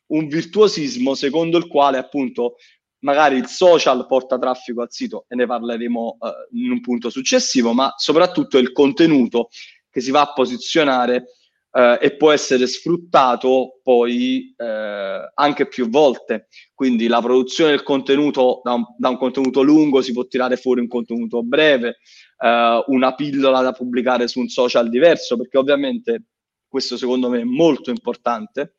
un 0.07 0.29
virtuosismo 0.29 1.15
secondo 1.15 1.57
il 1.57 1.67
quale 1.67 1.97
appunto 1.99 2.57
magari 3.05 3.37
il 3.37 3.47
social 3.47 4.07
porta 4.07 4.39
traffico 4.39 4.83
al 4.83 4.91
sito 4.91 5.27
e 5.29 5.37
ne 5.37 5.47
parleremo 5.47 6.19
eh, 6.21 6.59
in 6.59 6.71
un 6.71 6.81
punto 6.81 7.11
successivo, 7.11 7.73
ma 7.73 7.95
soprattutto 7.97 8.59
il 8.59 8.73
contenuto 8.73 9.49
che 9.91 10.01
si 10.01 10.11
va 10.11 10.23
a 10.23 10.33
posizionare 10.33 11.27
eh, 11.71 11.99
e 12.01 12.17
può 12.17 12.33
essere 12.33 12.67
sfruttato 12.67 13.81
poi 13.83 14.55
eh, 14.57 15.31
anche 15.35 15.69
più 15.69 15.89
volte. 15.89 16.49
Quindi 16.75 17.07
la 17.07 17.21
produzione 17.21 17.71
del 17.71 17.83
contenuto 17.83 18.61
da 18.65 18.73
un, 18.73 18.85
da 18.97 19.11
un, 19.11 19.19
contenuto 19.19 19.63
lungo 19.63 20.01
si 20.01 20.13
può 20.13 20.25
tirare 20.27 20.57
fuori 20.57 20.81
un 20.81 20.89
contenuto 20.89 21.43
breve, 21.43 21.99
eh, 22.39 22.85
una 22.87 23.15
pillola 23.15 23.61
da 23.61 23.73
pubblicare 23.73 24.29
su 24.29 24.41
un 24.41 24.49
social 24.49 24.89
diverso, 24.89 25.37
perché 25.37 25.59
ovviamente 25.59 26.23
questo 26.67 26.97
secondo 26.97 27.29
me 27.29 27.41
è 27.41 27.45
molto 27.45 27.91
importante. 27.91 28.77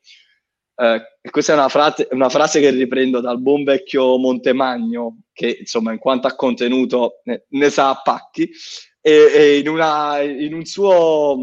Eh, 0.78 1.30
questa 1.30 1.52
è 1.52 1.56
una 1.56 1.68
frase, 1.68 2.08
una 2.10 2.28
frase, 2.28 2.60
che 2.60 2.70
riprendo 2.70 3.20
dal 3.20 3.40
buon 3.40 3.64
vecchio 3.64 4.18
Montemagno, 4.18 5.22
che 5.32 5.56
insomma 5.60 5.92
in 5.92 5.98
quanto 5.98 6.26
a 6.26 6.34
contenuto 6.34 7.20
ne, 7.24 7.46
ne 7.48 7.70
sa 7.70 7.90
a 7.90 8.00
pacchi, 8.02 8.50
e, 9.00 9.30
e 9.32 9.58
in, 9.58 9.68
una, 9.68 10.20
in, 10.20 10.52
un 10.52 10.64
suo 10.64 11.36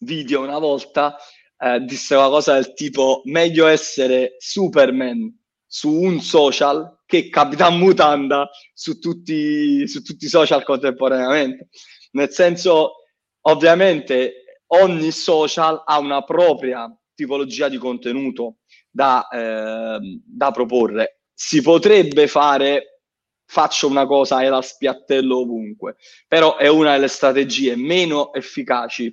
video 0.00 0.42
una 0.42 0.58
volta 0.58 1.16
eh, 1.58 1.80
disse 1.80 2.14
una 2.14 2.28
cosa 2.28 2.54
del 2.54 2.74
tipo 2.74 3.22
meglio 3.26 3.66
essere 3.66 4.36
Superman 4.38 5.44
su 5.66 5.90
un 5.90 6.20
social 6.20 7.02
che 7.06 7.28
Capitan 7.28 7.78
Mutanda 7.78 8.48
su 8.74 8.98
tutti, 8.98 9.86
su 9.86 10.02
tutti 10.02 10.24
i 10.24 10.28
social 10.28 10.64
contemporaneamente. 10.64 11.68
Nel 12.12 12.30
senso, 12.30 12.94
ovviamente 13.42 14.62
ogni 14.68 15.10
social 15.12 15.82
ha 15.84 15.98
una 15.98 16.22
propria 16.22 16.90
tipologia 17.16 17.68
di 17.68 17.78
contenuto 17.78 18.58
da, 18.88 19.26
eh, 19.26 20.20
da 20.24 20.50
proporre. 20.52 21.22
Si 21.34 21.60
potrebbe 21.62 22.28
fare, 22.28 23.00
faccio 23.44 23.88
una 23.88 24.06
cosa 24.06 24.42
e 24.42 24.48
la 24.48 24.62
spiattello 24.62 25.38
ovunque, 25.38 25.96
però 26.28 26.56
è 26.56 26.68
una 26.68 26.92
delle 26.92 27.08
strategie 27.08 27.74
meno 27.74 28.32
efficaci 28.32 29.12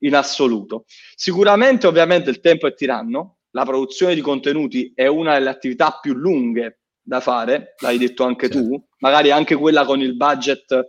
in 0.00 0.14
assoluto. 0.14 0.84
Sicuramente, 1.16 1.88
ovviamente, 1.88 2.30
il 2.30 2.40
tempo 2.40 2.68
è 2.68 2.74
tiranno, 2.74 3.38
la 3.50 3.64
produzione 3.64 4.14
di 4.14 4.20
contenuti 4.20 4.92
è 4.94 5.06
una 5.06 5.34
delle 5.34 5.48
attività 5.48 5.98
più 6.00 6.14
lunghe 6.14 6.82
da 7.02 7.20
fare, 7.20 7.74
l'hai 7.80 7.98
detto 7.98 8.24
anche 8.24 8.50
certo. 8.50 8.68
tu, 8.68 8.86
magari 8.98 9.30
anche 9.30 9.56
quella 9.56 9.84
con 9.84 10.00
il 10.00 10.14
budget 10.14 10.86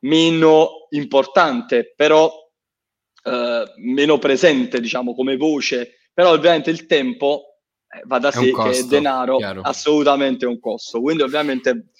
meno 0.00 0.86
importante, 0.90 1.92
però 1.94 2.41
eh, 3.22 3.64
meno 3.76 4.18
presente, 4.18 4.80
diciamo, 4.80 5.14
come 5.14 5.36
voce, 5.36 5.98
però 6.12 6.32
ovviamente 6.32 6.70
il 6.70 6.86
tempo 6.86 7.58
eh, 7.88 8.02
va 8.04 8.18
da 8.18 8.30
sé 8.30 8.52
che 8.52 8.86
denaro 8.86 9.36
chiaro. 9.36 9.60
assolutamente 9.62 10.44
è 10.44 10.48
un 10.48 10.58
costo. 10.58 11.00
Quindi 11.00 11.22
ovviamente 11.22 11.92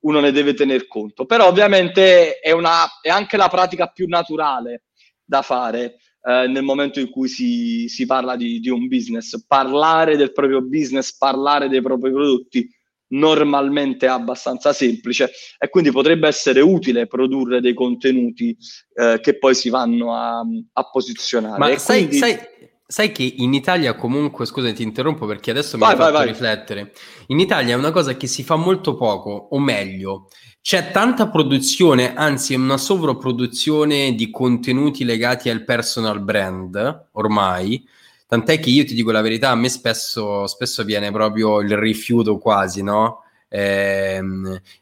uno 0.00 0.20
ne 0.20 0.32
deve 0.32 0.54
tener 0.54 0.86
conto. 0.86 1.24
Però 1.24 1.46
ovviamente 1.46 2.38
è, 2.38 2.52
una, 2.52 3.00
è 3.00 3.08
anche 3.08 3.36
la 3.36 3.48
pratica 3.48 3.86
più 3.88 4.06
naturale 4.06 4.84
da 5.24 5.42
fare 5.42 5.96
eh, 6.22 6.46
nel 6.46 6.62
momento 6.62 7.00
in 7.00 7.10
cui 7.10 7.28
si, 7.28 7.88
si 7.88 8.06
parla 8.06 8.36
di, 8.36 8.60
di, 8.60 8.68
un 8.68 8.86
business. 8.86 9.44
Parlare 9.46 10.16
del 10.16 10.32
proprio 10.32 10.62
business, 10.62 11.16
parlare 11.16 11.68
dei 11.68 11.80
propri 11.80 12.10
prodotti 12.10 12.68
normalmente 13.08 14.06
è 14.06 14.08
abbastanza 14.08 14.72
semplice 14.72 15.30
e 15.58 15.68
quindi 15.68 15.90
potrebbe 15.90 16.26
essere 16.26 16.60
utile 16.60 17.06
produrre 17.06 17.60
dei 17.60 17.74
contenuti 17.74 18.56
eh, 18.94 19.20
che 19.20 19.38
poi 19.38 19.54
si 19.54 19.68
vanno 19.68 20.14
a, 20.14 20.42
a 20.72 20.90
posizionare. 20.90 21.58
Ma 21.58 21.78
sai, 21.78 22.06
quindi... 22.06 22.16
sai, 22.16 22.38
sai, 22.86 23.12
che 23.12 23.34
in 23.36 23.54
Italia 23.54 23.94
comunque, 23.94 24.46
scusa 24.46 24.72
ti 24.72 24.82
interrompo 24.82 25.26
perché 25.26 25.50
adesso 25.50 25.76
mi 25.76 25.82
vai, 25.82 25.92
hai 25.92 25.98
fatto 25.98 26.12
vai. 26.12 26.26
riflettere, 26.26 26.92
in 27.28 27.38
Italia 27.38 27.74
è 27.74 27.78
una 27.78 27.92
cosa 27.92 28.16
che 28.16 28.26
si 28.26 28.42
fa 28.42 28.56
molto 28.56 28.96
poco, 28.96 29.30
o 29.50 29.58
meglio, 29.58 30.28
c'è 30.60 30.90
tanta 30.90 31.28
produzione, 31.28 32.14
anzi 32.14 32.54
è 32.54 32.56
una 32.56 32.76
sovrapproduzione 32.76 34.16
di 34.16 34.30
contenuti 34.30 35.04
legati 35.04 35.48
al 35.48 35.64
personal 35.64 36.20
brand 36.20 37.08
ormai, 37.12 37.86
tant'è 38.26 38.58
che 38.58 38.70
io 38.70 38.84
ti 38.84 38.94
dico 38.94 39.10
la 39.10 39.20
verità, 39.20 39.50
a 39.50 39.54
me 39.54 39.68
spesso, 39.68 40.46
spesso 40.46 40.84
viene 40.84 41.10
proprio 41.10 41.60
il 41.60 41.76
rifiuto 41.76 42.38
quasi, 42.38 42.82
no? 42.82 43.22
Eh, 43.48 44.20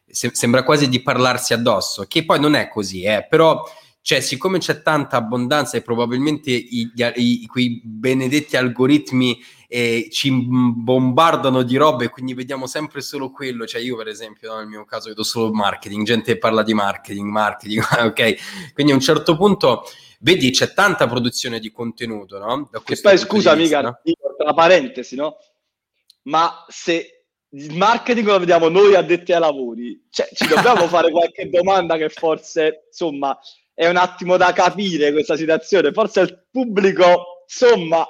se, 0.06 0.30
sembra 0.32 0.62
quasi 0.62 0.88
di 0.88 1.02
parlarsi 1.02 1.52
addosso, 1.52 2.04
che 2.08 2.24
poi 2.24 2.40
non 2.40 2.54
è 2.54 2.68
così, 2.68 3.02
eh, 3.02 3.26
però 3.28 3.62
cioè, 4.04 4.20
siccome 4.20 4.58
c'è 4.58 4.82
tanta 4.82 5.16
abbondanza 5.16 5.78
e 5.78 5.80
probabilmente 5.80 6.50
i, 6.50 6.92
i, 7.14 7.46
quei 7.46 7.80
benedetti 7.82 8.54
algoritmi 8.54 9.42
eh, 9.66 10.08
ci 10.10 10.30
bombardano 10.30 11.62
di 11.62 11.76
robe, 11.76 12.10
quindi 12.10 12.34
vediamo 12.34 12.66
sempre 12.66 13.00
solo 13.00 13.30
quello. 13.30 13.64
Cioè, 13.66 13.80
io, 13.80 13.96
per 13.96 14.08
esempio, 14.08 14.52
no, 14.52 14.58
nel 14.58 14.66
mio 14.66 14.84
caso 14.84 15.08
vedo 15.08 15.22
solo 15.22 15.54
marketing, 15.54 16.04
gente 16.04 16.36
parla 16.36 16.62
di 16.62 16.74
marketing, 16.74 17.30
marketing, 17.30 17.82
ok? 18.04 18.72
Quindi 18.74 18.92
a 18.92 18.96
un 18.96 19.00
certo 19.00 19.38
punto 19.38 19.84
vedi 20.24 20.50
c'è 20.50 20.72
tanta 20.72 21.06
produzione 21.06 21.60
di 21.60 21.70
contenuto, 21.70 22.38
no? 22.38 22.68
Da 22.72 22.82
e 22.86 23.00
poi 23.00 23.18
scusa, 23.18 23.52
amica, 23.52 23.82
no? 23.82 24.00
tra 24.36 24.54
parentesi, 24.54 25.14
no? 25.16 25.36
Ma 26.22 26.64
se 26.68 27.26
il 27.50 27.76
marketing 27.76 28.26
lo 28.26 28.38
vediamo 28.38 28.68
noi 28.68 28.94
addetti 28.96 29.32
ai 29.32 29.40
lavori, 29.40 30.06
cioè 30.10 30.26
ci 30.32 30.46
dobbiamo 30.46 30.88
fare 30.88 31.10
qualche 31.10 31.48
domanda 31.50 31.96
che 31.98 32.08
forse, 32.08 32.86
insomma, 32.88 33.38
è 33.74 33.86
un 33.86 33.96
attimo 33.96 34.38
da 34.38 34.52
capire 34.52 35.12
questa 35.12 35.36
situazione. 35.36 35.92
Forse 35.92 36.20
il 36.20 36.46
pubblico, 36.50 37.44
insomma. 37.46 38.06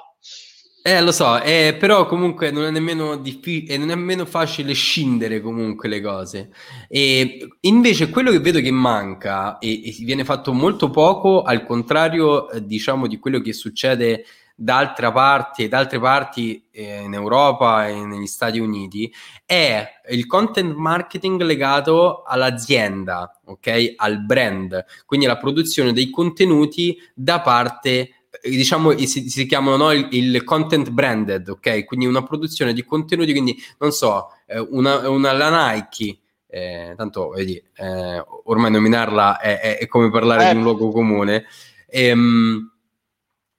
Eh, 0.87 1.01
lo 1.01 1.11
so, 1.11 1.41
eh, 1.41 1.75
però 1.79 2.05
comunque 2.05 2.51
non 2.51 2.63
è 2.65 2.69
nemmeno 2.69 3.15
difficile, 3.17 3.75
non 3.75 3.89
è 3.89 3.95
nemmeno 3.95 4.23
facile 4.23 4.71
scindere 4.73 5.41
comunque 5.41 5.89
le 5.89 5.99
cose. 5.99 6.51
E 6.87 7.57
invece 7.61 8.11
quello 8.11 8.29
che 8.29 8.39
vedo 8.39 8.59
che 8.59 8.69
manca 8.69 9.57
e, 9.57 9.83
e 9.83 9.95
viene 10.01 10.23
fatto 10.23 10.53
molto 10.53 10.91
poco, 10.91 11.41
al 11.41 11.65
contrario, 11.65 12.51
eh, 12.51 12.63
diciamo, 12.63 13.07
di 13.07 13.17
quello 13.17 13.39
che 13.41 13.51
succede 13.51 14.25
d'altra 14.53 15.11
parte, 15.11 15.67
da 15.67 15.79
altre 15.79 15.99
parti 15.99 16.67
eh, 16.71 17.01
in 17.01 17.15
Europa 17.15 17.87
e 17.87 18.05
negli 18.05 18.27
Stati 18.27 18.59
Uniti 18.59 19.11
è 19.43 19.85
il 20.09 20.27
content 20.27 20.73
marketing 20.75 21.41
legato 21.41 22.21
all'azienda, 22.21 23.41
ok? 23.43 23.93
Al 23.95 24.23
brand, 24.23 24.85
quindi 25.07 25.25
la 25.25 25.37
produzione 25.37 25.93
dei 25.93 26.11
contenuti 26.11 26.95
da 27.15 27.41
parte 27.41 27.89
eh, 27.89 28.14
diciamo 28.43 28.97
si, 28.97 29.29
si 29.29 29.45
chiamano 29.45 29.77
no, 29.77 29.91
il, 29.91 30.07
il, 30.11 30.43
content 30.43 30.89
branded, 30.89 31.47
ok? 31.49 31.85
Quindi 31.85 32.05
una 32.05 32.23
produzione 32.23 32.73
di 32.73 32.83
contenuti, 32.83 33.31
quindi 33.31 33.55
non 33.79 33.91
so, 33.91 34.29
eh, 34.45 34.59
una, 34.59 35.09
una 35.09 35.31
la 35.31 35.73
Nike 35.73 36.19
eh, 36.55 36.93
tanto 36.95 37.29
vedi, 37.29 37.61
eh, 37.75 38.23
ormai 38.45 38.71
nominarla 38.71 39.39
è, 39.39 39.59
è, 39.59 39.77
è 39.77 39.87
come 39.87 40.09
parlare 40.09 40.47
eh. 40.47 40.51
di 40.51 40.57
un 40.57 40.63
luogo 40.63 40.89
comune. 40.89 41.45
Ehm, 41.87 42.71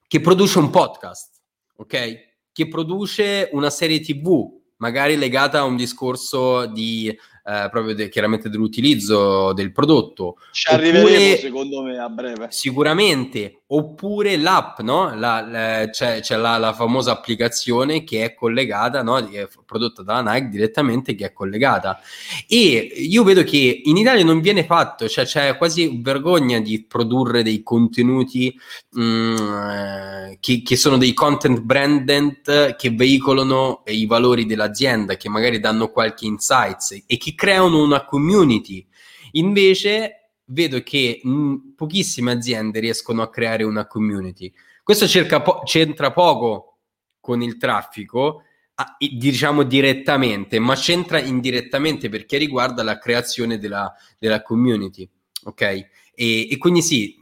che 0.07 0.19
produce 0.19 0.57
un 0.57 0.71
podcast, 0.71 1.39
ok? 1.75 2.25
Che 2.51 2.67
produce 2.67 3.49
una 3.51 3.69
serie 3.69 3.99
TV, 3.99 4.49
magari 4.77 5.15
legata 5.15 5.59
a 5.59 5.63
un 5.65 5.75
discorso 5.75 6.65
di 6.65 7.07
eh, 7.07 7.67
proprio 7.69 7.93
de, 7.93 8.09
chiaramente 8.09 8.49
dell'utilizzo 8.49 9.53
del 9.53 9.71
prodotto. 9.71 10.37
Ci 10.51 10.67
Oppure, 10.67 10.89
arriveremo 10.89 11.35
secondo 11.35 11.83
me 11.83 11.99
a 11.99 12.09
breve. 12.09 12.47
Sicuramente, 12.49 13.61
oppure 13.69 14.37
l'app, 14.37 14.79
no? 14.79 15.13
La, 15.15 15.41
la, 15.41 15.89
c'è, 15.89 16.21
c'è 16.21 16.37
la, 16.37 16.57
la, 16.57 16.73
famosa 16.73 17.11
applicazione 17.11 18.03
che 18.03 18.23
è 18.23 18.33
collegata, 18.33 19.03
no? 19.03 19.17
È 19.17 19.47
prodotta 19.65 20.03
dalla 20.03 20.33
Nike 20.33 20.49
direttamente, 20.49 21.15
che 21.15 21.25
è 21.25 21.33
collegata. 21.33 21.99
E 22.47 22.67
io 22.95 23.23
vedo 23.23 23.43
che 23.43 23.81
in 23.83 23.97
Italia 23.97 24.23
non 24.23 24.39
viene 24.39 24.63
fatto, 24.63 25.09
cioè 25.09 25.25
c'è 25.25 25.57
quasi 25.57 25.99
vergogna 26.01 26.59
di 26.59 26.85
produrre 26.85 27.43
dei 27.43 27.61
contenuti 27.61 28.57
mh, 28.91 29.01
mm, 29.01 30.31
che, 30.39 30.61
che 30.63 30.75
sono 30.77 30.97
dei 30.97 31.13
content 31.13 31.59
branded 31.61 32.75
che 32.77 32.89
veicolano 32.91 33.83
i 33.87 34.05
valori 34.05 34.45
dell'azienda, 34.45 35.15
che 35.15 35.27
magari 35.27 35.59
danno 35.59 35.89
qualche 35.89 36.25
insights 36.25 37.03
e 37.05 37.17
che 37.17 37.35
creano 37.35 37.83
una 37.83 38.05
community. 38.05 38.85
Invece 39.31 40.26
vedo 40.47 40.81
che 40.81 41.19
mh, 41.23 41.73
pochissime 41.75 42.31
aziende 42.31 42.79
riescono 42.79 43.21
a 43.21 43.29
creare 43.29 43.63
una 43.63 43.87
community. 43.87 44.51
Questo 44.83 45.05
po- 45.41 45.61
c'entra 45.63 46.11
poco 46.11 46.77
con 47.19 47.41
il 47.41 47.57
traffico, 47.57 48.43
a, 48.75 48.95
diciamo 48.97 49.63
direttamente, 49.63 50.59
ma 50.59 50.75
c'entra 50.75 51.19
indirettamente 51.19 52.09
perché 52.09 52.37
riguarda 52.37 52.83
la 52.83 52.97
creazione 52.97 53.57
della, 53.57 53.93
della 54.17 54.41
community. 54.41 55.09
Ok? 55.43 55.61
E, 55.61 55.89
e, 56.13 56.57
quindi 56.57 56.81
sì, 56.81 57.15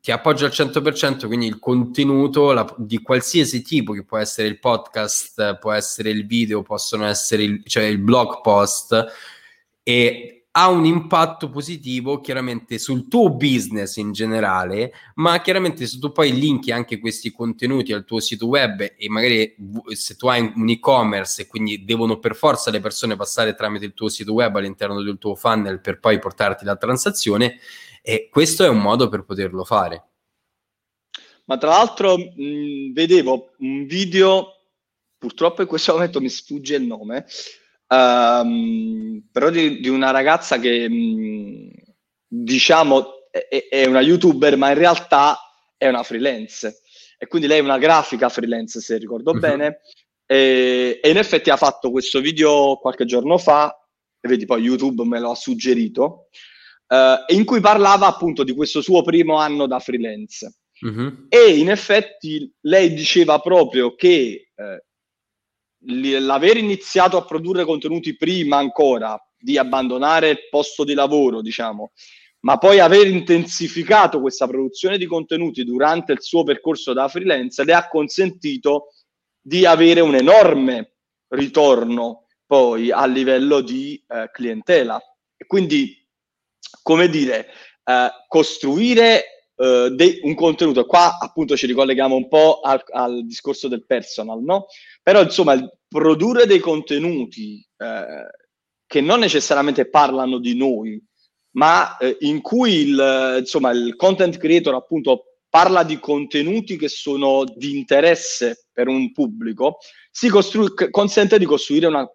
ti 0.00 0.12
appoggio 0.12 0.44
al 0.44 0.52
100%, 0.52 1.26
quindi 1.26 1.46
il 1.46 1.58
contenuto 1.58 2.52
la, 2.52 2.72
di 2.78 3.02
qualsiasi 3.02 3.62
tipo, 3.62 3.92
che 3.92 4.04
può 4.04 4.18
essere 4.18 4.48
il 4.48 4.58
podcast, 4.58 5.58
può 5.58 5.72
essere 5.72 6.10
il 6.10 6.26
video, 6.26 6.62
possono 6.62 7.06
essere 7.06 7.42
il, 7.42 7.62
cioè 7.64 7.84
il 7.84 7.98
blog 7.98 8.40
post, 8.40 9.04
e 9.82 10.37
ha 10.60 10.68
un 10.68 10.84
impatto 10.84 11.50
positivo 11.50 12.20
chiaramente 12.20 12.80
sul 12.80 13.06
tuo 13.06 13.30
business 13.30 13.94
in 13.96 14.10
generale, 14.10 14.92
ma 15.14 15.40
chiaramente 15.40 15.86
se 15.86 16.00
tu 16.00 16.10
poi 16.10 16.32
linki 16.32 16.72
anche 16.72 16.98
questi 16.98 17.30
contenuti 17.30 17.92
al 17.92 18.04
tuo 18.04 18.18
sito 18.18 18.48
web 18.48 18.80
e 18.80 19.08
magari 19.08 19.54
se 19.90 20.16
tu 20.16 20.26
hai 20.26 20.52
un 20.56 20.68
e-commerce 20.68 21.42
e 21.42 21.46
quindi 21.46 21.84
devono 21.84 22.18
per 22.18 22.34
forza 22.34 22.72
le 22.72 22.80
persone 22.80 23.14
passare 23.14 23.54
tramite 23.54 23.84
il 23.84 23.94
tuo 23.94 24.08
sito 24.08 24.32
web 24.32 24.56
all'interno 24.56 25.00
del 25.00 25.16
tuo 25.18 25.36
funnel 25.36 25.80
per 25.80 26.00
poi 26.00 26.18
portarti 26.18 26.64
la 26.64 26.74
transazione, 26.74 27.58
e 28.02 28.28
questo 28.28 28.64
è 28.64 28.68
un 28.68 28.80
modo 28.80 29.08
per 29.08 29.22
poterlo 29.22 29.64
fare. 29.64 30.06
Ma 31.44 31.56
tra 31.56 31.68
l'altro 31.70 32.18
mh, 32.18 32.92
vedevo 32.94 33.52
un 33.58 33.86
video, 33.86 34.56
purtroppo 35.16 35.62
in 35.62 35.68
questo 35.68 35.92
momento 35.92 36.20
mi 36.20 36.28
sfugge 36.28 36.74
il 36.74 36.82
nome, 36.82 37.26
Um, 37.88 39.26
però 39.32 39.48
di, 39.48 39.80
di, 39.80 39.88
una 39.88 40.10
ragazza 40.10 40.58
che 40.58 40.88
mh, 40.88 41.70
diciamo 42.26 43.30
è, 43.30 43.66
è, 43.70 43.86
una 43.86 44.00
youtuber, 44.00 44.56
ma 44.56 44.68
in 44.68 44.78
realtà 44.78 45.38
è 45.76 45.88
una 45.88 46.02
freelance. 46.02 46.82
E 47.18 47.26
quindi 47.26 47.48
lei 47.48 47.58
è 47.58 47.62
una 47.62 47.78
grafica 47.78 48.28
freelance, 48.28 48.80
se 48.80 48.96
ricordo 48.98 49.32
uh-huh. 49.32 49.38
bene. 49.38 49.80
E, 50.26 51.00
e, 51.02 51.10
in 51.10 51.16
effetti 51.16 51.50
ha 51.50 51.56
fatto 51.56 51.90
questo 51.90 52.20
video 52.20 52.76
qualche 52.76 53.06
giorno 53.06 53.38
fa, 53.38 53.74
e 54.20 54.28
vedi 54.28 54.44
poi 54.44 54.62
YouTube 54.62 55.04
me 55.04 55.18
lo 55.18 55.30
ha 55.30 55.34
suggerito, 55.34 56.28
uh, 56.88 57.34
in 57.34 57.44
cui 57.44 57.60
parlava 57.60 58.06
appunto 58.06 58.44
di 58.44 58.52
questo 58.54 58.82
suo 58.82 59.02
primo 59.02 59.36
anno 59.36 59.66
da 59.66 59.78
freelance. 59.78 60.58
Uh-huh. 60.80 61.26
E 61.28 61.56
in 61.56 61.70
effetti 61.70 62.52
lei 62.60 62.94
diceva 62.94 63.40
proprio 63.40 63.94
che 63.96 64.50
eh, 64.54 64.84
l'aver 65.80 66.56
iniziato 66.56 67.16
a 67.16 67.24
produrre 67.24 67.64
contenuti 67.64 68.16
prima 68.16 68.56
ancora 68.56 69.18
di 69.38 69.56
abbandonare 69.56 70.30
il 70.30 70.48
posto 70.50 70.84
di 70.84 70.94
lavoro, 70.94 71.40
diciamo, 71.40 71.92
ma 72.40 72.58
poi 72.58 72.78
aver 72.78 73.06
intensificato 73.06 74.20
questa 74.20 74.46
produzione 74.46 74.98
di 74.98 75.06
contenuti 75.06 75.64
durante 75.64 76.12
il 76.12 76.22
suo 76.22 76.44
percorso 76.44 76.92
da 76.92 77.08
freelance 77.08 77.64
le 77.64 77.74
ha 77.74 77.88
consentito 77.88 78.92
di 79.40 79.64
avere 79.64 80.00
un 80.00 80.14
enorme 80.14 80.94
ritorno 81.28 82.26
poi 82.46 82.90
a 82.90 83.06
livello 83.06 83.60
di 83.60 84.02
eh, 84.08 84.30
clientela. 84.32 85.00
E 85.36 85.46
quindi, 85.46 85.94
come 86.82 87.08
dire, 87.08 87.48
eh, 87.84 88.08
costruire 88.26 89.37
eh, 89.60 89.90
de- 89.90 90.20
un 90.22 90.34
contenuto, 90.34 90.86
qua 90.86 91.18
appunto 91.18 91.56
ci 91.56 91.66
ricolleghiamo 91.66 92.14
un 92.14 92.28
po' 92.28 92.60
al, 92.60 92.80
al 92.92 93.26
discorso 93.26 93.66
del 93.66 93.84
personal, 93.84 94.40
no? 94.40 94.66
Però 95.02 95.20
insomma, 95.20 95.56
produrre 95.88 96.46
dei 96.46 96.60
contenuti 96.60 97.66
eh, 97.76 98.26
che 98.86 99.00
non 99.00 99.18
necessariamente 99.18 99.88
parlano 99.90 100.38
di 100.38 100.56
noi, 100.56 101.02
ma 101.56 101.96
eh, 101.96 102.16
in 102.20 102.40
cui 102.40 102.88
il, 102.88 103.36
insomma, 103.40 103.72
il 103.72 103.96
content 103.96 104.36
creator 104.36 104.74
appunto 104.74 105.24
parla 105.48 105.82
di 105.82 105.98
contenuti 105.98 106.76
che 106.76 106.88
sono 106.88 107.44
di 107.44 107.76
interesse 107.76 108.68
per 108.72 108.86
un 108.86 109.10
pubblico, 109.12 109.78
si 110.10 110.28
costru- 110.28 110.90
consente 110.90 111.36
di 111.36 111.46
costruire 111.46 111.86
una, 111.86 112.08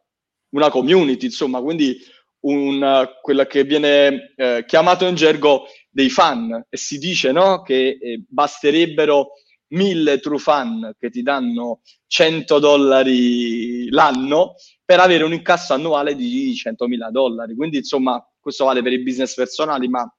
una 0.52 0.70
community, 0.70 1.26
insomma, 1.26 1.62
quindi 1.62 1.98
un, 2.46 3.10
quello 3.22 3.44
che 3.46 3.64
viene 3.64 4.34
eh, 4.36 4.64
chiamato 4.66 5.06
in 5.06 5.16
gergo 5.16 5.66
dei 5.94 6.10
fan 6.10 6.66
e 6.70 6.76
si 6.76 6.98
dice 6.98 7.32
no, 7.32 7.62
che 7.62 8.00
eh, 8.02 8.24
basterebbero 8.28 9.34
mille 9.68 10.20
true 10.20 10.40
fan 10.40 10.96
che 11.00 11.10
ti 11.10 11.22
danno 11.22 11.82
100 12.08 12.60
dollari 12.60 13.90
l'anno 13.90 14.56
per 14.84 15.00
avere 15.00 15.24
un 15.24 15.34
incasso 15.34 15.74
annuale 15.74 16.16
di 16.16 16.54
100.000 16.54 17.10
dollari. 17.10 17.56
Quindi, 17.56 17.78
insomma, 17.78 18.24
questo 18.40 18.66
vale 18.66 18.82
per 18.82 18.92
i 18.92 19.04
business 19.04 19.36
personali, 19.36 19.88
ma 19.88 20.12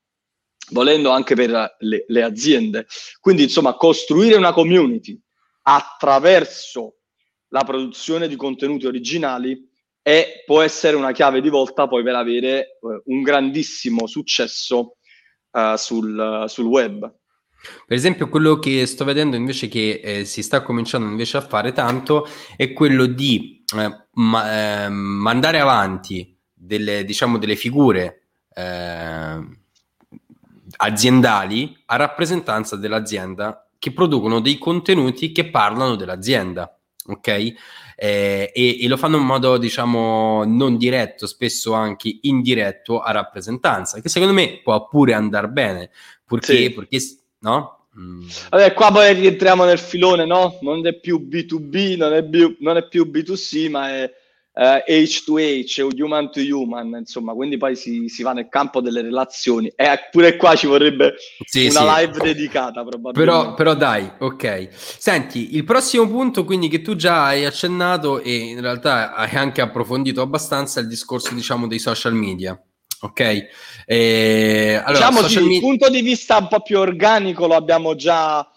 volendo 0.71 1.11
anche 1.11 1.35
per 1.35 1.77
le, 1.79 2.05
le 2.07 2.23
aziende. 2.23 2.87
Quindi, 3.21 3.43
insomma, 3.45 3.75
costruire 3.75 4.37
una 4.37 4.53
community 4.53 5.21
attraverso 5.63 6.99
la 7.49 7.65
produzione 7.65 8.29
di 8.29 8.37
contenuti 8.37 8.87
originali 8.87 9.71
è, 10.03 10.43
può 10.45 10.61
essere 10.63 10.97
una 10.97 11.13
chiave 11.13 11.41
di 11.41 11.49
volta 11.49 11.87
poi 11.87 12.03
per 12.03 12.15
avere 12.15 12.59
eh, 12.59 13.03
un 13.07 13.23
grandissimo 13.23 14.07
successo 14.07 14.97
uh, 15.55 15.77
sul, 15.77 16.45
sul 16.49 16.67
web. 16.67 17.01
Per 17.87 17.97
esempio, 17.97 18.29
quello 18.29 18.59
che 18.59 18.85
sto 18.85 19.05
vedendo 19.05 19.37
invece 19.37 19.69
che 19.69 20.01
eh, 20.05 20.25
si 20.27 20.43
sta 20.43 20.63
cominciando 20.63 21.09
invece 21.09 21.39
a 21.39 21.41
fare 21.41 21.73
tanto 21.73 22.29
è 22.57 22.73
quello 22.75 23.07
di 23.07 23.65
eh, 23.75 24.07
ma, 24.13 24.85
eh, 24.85 24.89
mandare 24.91 25.61
avanti 25.61 26.37
delle, 26.53 27.05
diciamo, 27.05 27.39
delle 27.39 27.57
figure 27.57 28.27
eh, 28.55 29.49
aziendali 30.77 31.83
a 31.87 31.97
rappresentanza 31.97 32.77
dell'azienda 32.77 33.67
che 33.79 33.93
producono 33.93 34.41
dei 34.41 34.59
contenuti 34.59 35.33
che 35.33 35.51
parlano 35.51 35.95
dell'azienda, 35.95 36.79
ok? 37.07 37.55
Eh, 37.97 38.51
e, 38.55 38.83
e, 38.83 38.89
lo 38.89 38.97
fanno 38.97 39.17
in 39.17 39.25
modo, 39.25 39.57
diciamo, 39.57 40.45
non 40.45 40.77
diretto, 40.77 41.27
spesso 41.27 41.73
anche 41.73 42.19
indiretto 42.23 43.01
a 43.01 43.13
rappresentanza, 43.13 44.01
che 44.01 44.09
secondo 44.09 44.35
me 44.35 44.61
può 44.63 44.89
pure 44.89 45.15
andare 45.15 45.49
bene, 45.49 45.91
perché, 46.27 46.57
sì. 46.57 46.71
perché 46.71 46.99
no? 47.41 47.87
Mm. 47.99 48.27
Vabbè, 48.51 48.73
qua 48.75 48.91
poi 48.91 49.15
rientriamo 49.15 49.65
nel 49.65 49.79
filone, 49.79 50.25
no? 50.25 50.59
Non 50.63 50.85
è 50.87 50.99
più 50.99 51.29
B2B, 51.29 51.97
non 51.97 52.13
è 52.13 52.25
più, 52.29 52.57
non 52.61 52.77
è 52.77 52.89
più 52.89 53.09
B2C, 53.11 53.71
ma 53.71 53.91
è 53.91 54.11
uh, 54.55 54.83
H2H, 54.87 56.01
human 56.01 56.31
to 56.31 56.41
human, 56.41 56.95
insomma, 56.99 57.33
quindi 57.33 57.57
poi 57.57 57.77
si, 57.77 58.09
si, 58.09 58.23
va 58.23 58.33
nel 58.33 58.49
campo 58.49 58.81
delle 58.81 59.03
relazioni. 59.03 59.73
E 59.75 60.09
pure 60.11 60.37
qua 60.37 60.55
ci 60.55 60.67
vorrebbe 60.67 61.15
sì, 61.45 61.67
una 61.67 61.81
sì. 61.81 61.87
live 61.87 62.19
dedicata, 62.21 62.85
probabilmente. 62.85 63.19
Però, 63.19 63.55
però 63.55 63.75
dai, 63.75 64.11
ok. 64.19 64.69
Senti, 64.71 65.57
il 65.57 65.65
prossimo 65.65 66.09
punto, 66.09 66.45
quindi, 66.45 66.69
che 66.69 66.81
tu 66.81 66.95
già 66.95 67.27
hai 67.27 67.45
accennato 67.45 68.21
e 68.21 68.35
in 68.35 68.61
realtà 68.61 69.15
hai 69.15 69.35
anche 69.35 69.61
approfondito 69.61 70.23
abbastanza, 70.23 70.81
il 70.81 70.89
discorso, 70.89 71.35
diciamo, 71.35 71.67
dei 71.67 71.79
social 71.79 72.15
media. 72.15 72.59
Ok, 73.01 73.49
eh, 73.85 74.81
allora, 74.83 75.09
diciamo 75.11 75.29
sì, 75.29 75.41
media... 75.41 75.57
il 75.57 75.61
punto 75.61 75.91
di 75.91 76.01
vista 76.01 76.39
un 76.39 76.49
po' 76.49 76.63
più 76.63 76.79
organico 76.79 77.47
lo 77.47 77.55
abbiamo 77.55 77.95
già 77.95 78.49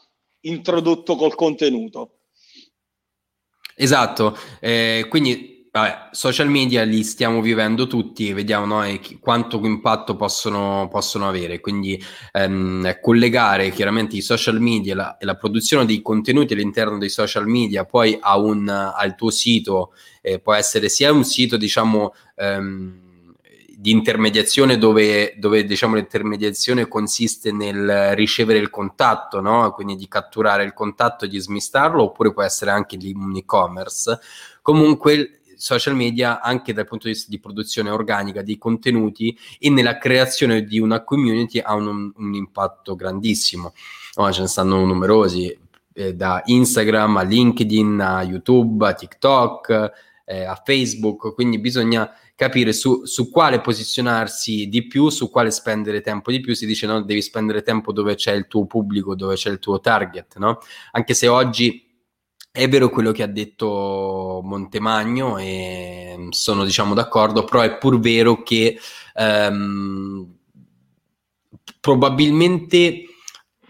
introdotto 0.42 1.18
col 1.18 1.36
contenuto. 1.36 2.20
Esatto, 3.76 4.38
eh, 4.62 5.06
quindi 5.10 5.57
vabbè, 5.80 6.10
social 6.12 6.50
media 6.50 6.84
li 6.84 7.04
stiamo 7.04 7.42
vivendo 7.42 7.88
tutti, 7.88 8.34
vediamo 8.34 8.66
noi 8.66 9.20
quanto 9.20 9.60
impatto 9.63 10.16
possono, 10.16 10.88
possono 10.90 11.28
avere, 11.28 11.60
quindi 11.60 12.02
ehm, 12.32 13.00
collegare 13.02 13.70
chiaramente 13.70 14.16
i 14.16 14.22
social 14.22 14.60
media 14.60 14.96
la, 14.96 15.18
e 15.18 15.26
la, 15.26 15.36
produzione 15.36 15.86
dei 15.86 16.02
contenuti 16.02 16.54
all'interno 16.54 16.98
dei 16.98 17.10
social 17.10 17.48
media 17.48 17.86
poi 17.86 18.18
a 18.20 18.38
un, 18.38 18.68
al 18.70 19.16
tuo 19.16 19.30
sito, 19.30 19.94
eh, 20.22 20.40
può 20.40 20.54
essere 20.54 20.90
sia 20.90 21.12
un 21.12 21.24
sito 21.24 21.58
diciamo... 21.58 22.13
Ehm, 22.36 23.06
di 23.80 23.92
intermediazione 23.92 24.80
dove, 24.80 25.36
dove 25.38 25.63
diciamo, 25.63 25.94
l'intermediazione 25.94 26.88
consiste 26.88 27.52
nel 27.52 28.16
ricevere 28.16 28.58
il 28.58 28.72
contatto, 28.72 29.40
no? 29.40 29.72
quindi 29.72 29.96
di 29.96 30.08
catturare 30.08 30.63
il 30.63 30.74
contatto 30.74 31.26
e 31.26 31.28
di 31.28 31.38
smistarlo, 31.38 32.02
oppure 32.02 32.34
può 32.34 32.42
essere 32.42 32.72
anche 32.72 32.98
di 32.98 33.13
un 33.16 33.36
e-commerce. 33.36 34.20
Comunque 34.63 35.42
social 35.58 35.96
media 35.96 36.41
anche 36.41 36.74
dal 36.74 36.86
punto 36.86 37.08
di 37.08 37.13
vista 37.13 37.28
di 37.30 37.39
produzione 37.39 37.89
organica 37.89 38.41
di 38.41 38.58
contenuti 38.58 39.38
e 39.60 39.70
nella 39.70 39.98
creazione 39.98 40.63
di 40.63 40.80
una 40.80 41.04
community 41.04 41.60
ha 41.60 41.74
un, 41.74 42.12
un 42.15 42.34
impatto 42.34 42.96
grandissimo. 42.96 43.74
No, 44.15 44.32
ce 44.32 44.41
ne 44.41 44.48
stanno 44.48 44.84
numerosi, 44.86 45.56
eh, 45.93 46.13
da 46.13 46.41
Instagram 46.46 47.17
a 47.17 47.24
LinkedIn 47.24 48.00
a 48.00 48.24
YouTube 48.24 48.88
a 48.88 48.93
TikTok 48.93 49.91
eh, 50.30 50.43
a 50.43 50.62
Facebook, 50.63 51.34
quindi 51.34 51.58
bisogna 51.58 52.12
capire 52.36 52.74
su, 52.74 53.06
su, 53.06 53.32
quale 53.32 53.62
posizionarsi 53.62 54.67
di 54.67 54.86
più, 54.86 55.08
su 55.10 55.30
quale 55.32 55.50
spendere 55.52 56.02
tempo 56.02 56.32
di 56.32 56.41
più. 56.41 56.54
Si 56.54 56.65
dice 56.65 56.86
no, 56.86 57.02
devi 57.02 57.22
spendere 57.22 57.62
tempo 57.62 57.93
dove 57.93 58.15
c'è 58.15 58.34
il 58.34 58.48
tuo 58.48 58.65
pubblico, 58.65 59.15
dove 59.15 59.36
c'è 59.36 59.50
il 59.50 59.60
tuo 59.60 59.80
target, 59.80 60.38
no? 60.38 60.60
Anche 60.91 61.13
se 61.13 61.28
oggi 61.28 61.87
è 62.58 62.67
vero 62.67 62.89
quello 62.89 63.12
che 63.12 63.22
ha 63.22 63.28
detto 63.28 64.41
Montemagno 64.43 65.38
e 65.38 66.28
sono 66.32 66.65
diciamo 66.65 66.96
d'accordo, 66.96 67.43
però 67.43 67.62
è 67.62 67.78
pur 67.78 68.00
vero 68.00 68.41
che 68.41 68.80
um, 69.13 70.28
probabilmente 71.80 73.04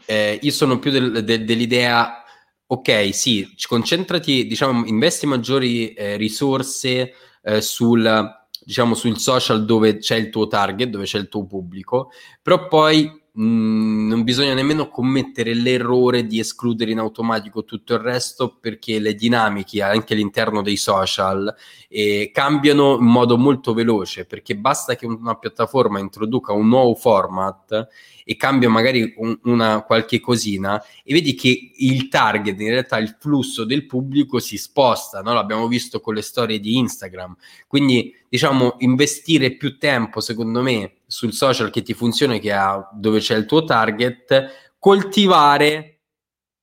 eh, 0.06 0.40
io 0.42 0.52
sono 0.52 0.80
più 0.80 0.92
del, 0.92 1.22
del, 1.26 1.44
dell'idea 1.44 2.24
ok, 2.66 3.14
sì, 3.14 3.54
concentrati, 3.68 4.48
diciamo, 4.48 4.86
investi 4.86 5.26
maggiori 5.26 5.92
eh, 5.92 6.16
risorse 6.16 7.14
eh, 7.44 7.62
sul 7.62 8.36
diciamo, 8.64 8.96
sul 8.96 9.18
social 9.20 9.66
dove 9.66 9.98
c'è 9.98 10.16
il 10.16 10.30
tuo 10.30 10.48
target, 10.48 10.88
dove 10.88 11.04
c'è 11.04 11.18
il 11.18 11.28
tuo 11.28 11.46
pubblico, 11.46 12.12
però 12.42 12.68
poi 12.68 13.17
mm, 13.40 14.08
non 14.08 14.24
bisogna 14.24 14.54
nemmeno 14.54 14.90
commettere 14.90 15.54
l'errore 15.54 16.26
di 16.26 16.40
escludere 16.40 16.92
in 16.92 17.00
automatico 17.00 17.64
tutto 17.64 17.94
il 17.94 18.00
resto 18.00 18.58
perché 18.60 19.00
le 19.00 19.16
dinamiche 19.16 19.82
anche 19.82 20.14
all'interno 20.14 20.62
dei 20.62 20.78
social 20.78 21.54
eh, 21.90 22.32
cambiano 22.34 22.98
in 22.98 23.06
modo 23.06 23.38
molto 23.38 23.74
veloce 23.74 24.26
perché 24.26 24.56
basta 24.56 24.96
che 24.96 25.06
una 25.06 25.36
piattaforma 25.36 26.00
introduca 26.00 26.54
un 26.54 26.68
nuovo 26.68 26.96
format 26.96 27.88
e 28.30 28.36
cambia 28.36 28.70
magari 28.70 29.14
un, 29.16 29.40
una 29.44 29.84
qualche 29.84 30.20
cosina 30.20 30.84
e 31.02 31.14
vedi 31.14 31.34
che 31.34 31.72
il 31.78 32.10
target, 32.10 32.60
in 32.60 32.68
realtà 32.68 32.98
il 32.98 33.16
flusso 33.18 33.64
del 33.64 33.86
pubblico 33.86 34.40
si 34.40 34.58
sposta, 34.58 35.22
no? 35.22 35.32
l'abbiamo 35.32 35.70
visto 35.70 36.02
con 36.02 36.14
le 36.14 36.22
storie 36.22 36.60
di 36.60 36.76
Instagram. 36.76 37.38
Quindi 37.68 38.14
diciamo 38.30 38.76
investire 38.80 39.56
più 39.56 39.78
tempo, 39.78 40.20
secondo 40.20 40.62
me, 40.62 40.98
sul 41.08 41.34
social 41.34 41.70
che 41.70 41.82
ti 41.82 41.94
funziona, 41.94 42.38
che 42.38 42.52
ha, 42.52 42.90
dove 42.94 43.20
c'è 43.20 43.36
il 43.36 43.46
tuo 43.46 43.64
target, 43.64 44.74
coltivare 44.80 46.00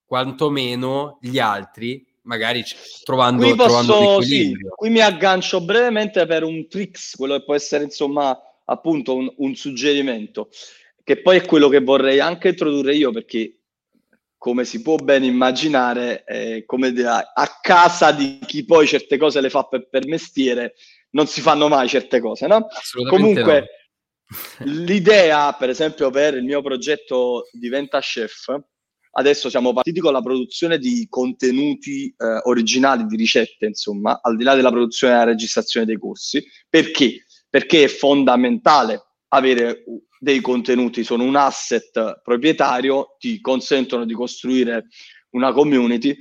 quantomeno 0.05 1.18
gli 1.20 1.38
altri 1.38 2.07
magari 2.24 2.62
trovando, 3.03 3.44
qui 3.44 3.55
posso, 3.55 4.22
sì, 4.22 4.57
qui 4.74 4.88
mi 4.88 5.00
aggancio 5.00 5.61
brevemente 5.61 6.24
per 6.24 6.42
un 6.42 6.68
tricks, 6.68 7.16
quello 7.16 7.37
che 7.37 7.44
può 7.44 7.55
essere 7.55 7.85
insomma 7.85 8.38
appunto 8.64 9.14
un, 9.14 9.31
un 9.37 9.55
suggerimento 9.55 10.48
che 11.03 11.20
poi 11.20 11.37
è 11.37 11.44
quello 11.44 11.68
che 11.68 11.81
vorrei 11.81 12.18
anche 12.18 12.48
introdurre 12.48 12.94
io 12.94 13.12
perché 13.12 13.59
come 14.38 14.64
si 14.64 14.83
può 14.83 14.96
ben 14.96 15.24
immaginare, 15.24 16.24
eh, 16.27 16.64
come 16.66 16.88
a, 16.88 17.33
a, 17.35 17.59
casa 17.62 18.12
di 18.12 18.38
chi 18.44 18.66
poi 18.66 18.87
certe 18.87 19.16
cose 19.16 19.40
le 19.40 19.48
fa 19.48 19.62
per, 19.62 19.88
per 19.88 20.07
mestiere, 20.07 20.74
non 21.14 21.27
si 21.27 21.40
fanno 21.40 21.68
mai 21.68 21.88
certe 21.88 22.20
cose, 22.20 22.46
no? 22.46 22.66
Comunque, 23.09 23.66
no. 24.61 24.64
l'idea, 24.72 25.53
per 25.53 25.70
esempio, 25.70 26.11
per 26.11 26.35
il 26.35 26.44
mio 26.44 26.62
progetto 26.62 27.48
Diventa 27.53 28.00
Chef, 28.00 28.55
adesso 29.12 29.48
siamo 29.48 29.72
partiti 29.72 30.00
con 30.00 30.12
la 30.12 30.22
produzione 30.22 30.79
di 30.79 31.07
contenuti 31.09 32.07
eh, 32.07 32.40
originali, 32.44 33.07
di 33.07 33.16
ricette, 33.16 33.66
insomma, 33.66 34.20
al 34.22 34.37
di 34.37 34.44
là 34.44 34.55
della 34.55 34.70
produzione 34.70 35.14
e 35.14 35.16
della 35.18 35.31
registrazione 35.31 35.87
dei 35.87 35.98
corsi. 35.98 36.44
Perché? 36.68 37.24
Perché 37.48 37.85
è 37.85 37.88
fondamentale 37.88 39.00
avere 39.29 39.85
dei 40.18 40.40
contenuti, 40.40 41.05
sono 41.05 41.22
un 41.22 41.37
asset 41.37 42.20
proprietario, 42.22 43.16
ti 43.18 43.40
consentono 43.40 44.05
di 44.05 44.14
costruire 44.14 44.87
una 45.31 45.53
community 45.53 46.16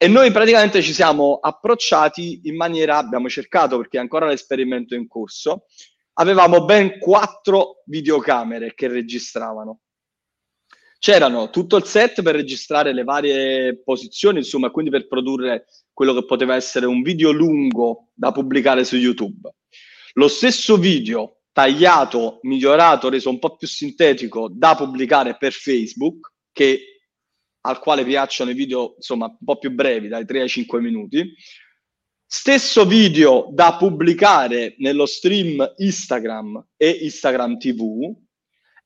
e 0.00 0.06
noi 0.06 0.30
praticamente 0.30 0.80
ci 0.80 0.92
siamo 0.92 1.38
approcciati 1.42 2.42
in 2.44 2.54
maniera, 2.54 2.98
abbiamo 2.98 3.28
cercato 3.28 3.76
perché 3.78 3.98
è 3.98 4.00
ancora 4.00 4.28
l'esperimento 4.28 4.94
in 4.94 5.08
corso, 5.08 5.64
avevamo 6.14 6.64
ben 6.64 7.00
quattro 7.00 7.82
videocamere 7.86 8.74
che 8.74 8.86
registravano. 8.86 9.80
C'erano 11.00 11.50
tutto 11.50 11.76
il 11.76 11.84
set 11.84 12.22
per 12.22 12.36
registrare 12.36 12.92
le 12.92 13.02
varie 13.02 13.82
posizioni, 13.82 14.38
insomma, 14.38 14.70
quindi 14.70 14.90
per 14.90 15.08
produrre 15.08 15.66
quello 15.92 16.14
che 16.14 16.24
poteva 16.24 16.54
essere 16.54 16.86
un 16.86 17.02
video 17.02 17.32
lungo 17.32 18.10
da 18.14 18.30
pubblicare 18.30 18.84
su 18.84 18.96
YouTube. 18.96 19.52
Lo 20.14 20.28
stesso 20.28 20.76
video 20.76 21.40
tagliato, 21.52 22.38
migliorato, 22.42 23.08
reso 23.08 23.30
un 23.30 23.40
po' 23.40 23.56
più 23.56 23.66
sintetico 23.66 24.48
da 24.48 24.76
pubblicare 24.76 25.36
per 25.36 25.52
Facebook, 25.52 26.32
che, 26.52 26.97
al 27.68 27.78
quale 27.78 28.04
piacciono 28.04 28.50
i 28.50 28.54
video 28.54 28.94
insomma 28.96 29.26
un 29.26 29.44
po' 29.44 29.58
più 29.58 29.70
brevi, 29.70 30.08
dai 30.08 30.24
3 30.24 30.40
ai 30.42 30.48
5 30.48 30.80
minuti. 30.80 31.34
Stesso 32.26 32.84
video 32.84 33.48
da 33.52 33.76
pubblicare 33.76 34.74
nello 34.78 35.06
stream 35.06 35.74
Instagram 35.76 36.66
e 36.76 36.90
Instagram 37.02 37.56
TV 37.58 38.14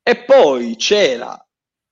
e 0.03 0.25
poi 0.25 0.77
c'era 0.77 1.37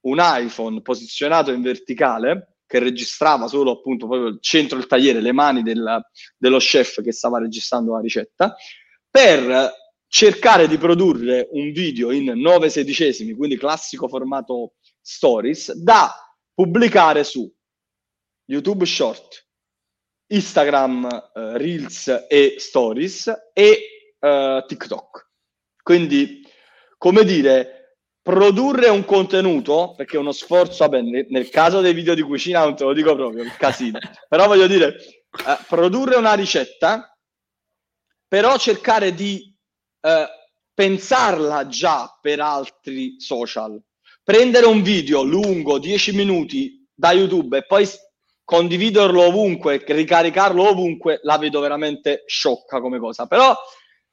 un 0.03 0.18
iPhone 0.20 0.80
posizionato 0.82 1.53
in 1.53 1.62
verticale 1.62 2.57
che 2.66 2.78
registrava 2.78 3.49
solo 3.49 3.72
appunto 3.72 4.07
proprio 4.07 4.28
il 4.28 4.38
centro 4.41 4.78
del 4.78 4.86
tagliere, 4.86 5.20
le 5.20 5.32
mani 5.32 5.62
del, 5.62 6.01
dello 6.36 6.59
chef 6.59 7.03
che 7.03 7.12
stava 7.12 7.41
registrando 7.41 7.95
la 7.95 8.01
ricetta, 8.01 8.55
per 9.11 9.72
cercare 10.07 10.68
di 10.68 10.78
produrre 10.78 11.49
un 11.51 11.72
video 11.72 12.12
in 12.12 12.32
9 12.36 12.68
sedicesimi, 12.68 13.32
quindi 13.34 13.57
classico 13.57 14.07
formato 14.07 14.74
stories, 15.01 15.72
da 15.74 16.14
pubblicare 16.61 17.25
su 17.25 17.51
YouTube 18.45 18.85
Short, 18.85 19.49
Instagram 20.27 21.31
uh, 21.33 21.57
Reels 21.57 22.27
e 22.29 22.57
Stories 22.59 23.33
e 23.55 24.19
uh, 24.19 24.67
TikTok. 24.67 25.31
Quindi, 25.83 26.47
come 26.99 27.25
dire, 27.25 27.97
produrre 28.21 28.91
un 28.91 29.07
contenuto, 29.07 29.95
perché 29.97 30.17
è 30.17 30.21
uno 30.21 30.33
sforzo, 30.33 30.85
vabbè, 30.87 31.01
nel, 31.01 31.27
nel 31.31 31.49
caso 31.49 31.81
dei 31.81 31.95
video 31.95 32.15
di 32.15 32.21
cucina 32.21 32.63
non 32.63 32.77
te 32.77 32.85
lo 32.85 32.93
dico 32.93 33.15
proprio, 33.15 33.43
il 33.43 33.57
casino, 33.57 33.99
però 34.29 34.47
voglio 34.47 34.67
dire, 34.67 34.97
uh, 35.31 35.65
produrre 35.67 36.17
una 36.17 36.35
ricetta, 36.35 37.17
però 38.29 38.59
cercare 38.59 39.15
di 39.15 39.49
pensarla 40.75 41.67
già 41.67 42.19
per 42.21 42.41
altri 42.41 43.19
social. 43.19 43.83
Prendere 44.23 44.66
un 44.66 44.83
video 44.83 45.23
lungo, 45.23 45.79
10 45.79 46.12
minuti 46.12 46.87
da 46.95 47.12
YouTube 47.12 47.59
e 47.59 47.66
poi 47.66 47.89
condividerlo 48.45 49.23
ovunque, 49.23 49.83
ricaricarlo 49.87 50.68
ovunque, 50.68 51.21
la 51.23 51.39
vedo 51.39 51.61
veramente 51.61 52.25
sciocca 52.27 52.81
come 52.81 52.99
cosa. 52.99 53.27
Però 53.27 53.57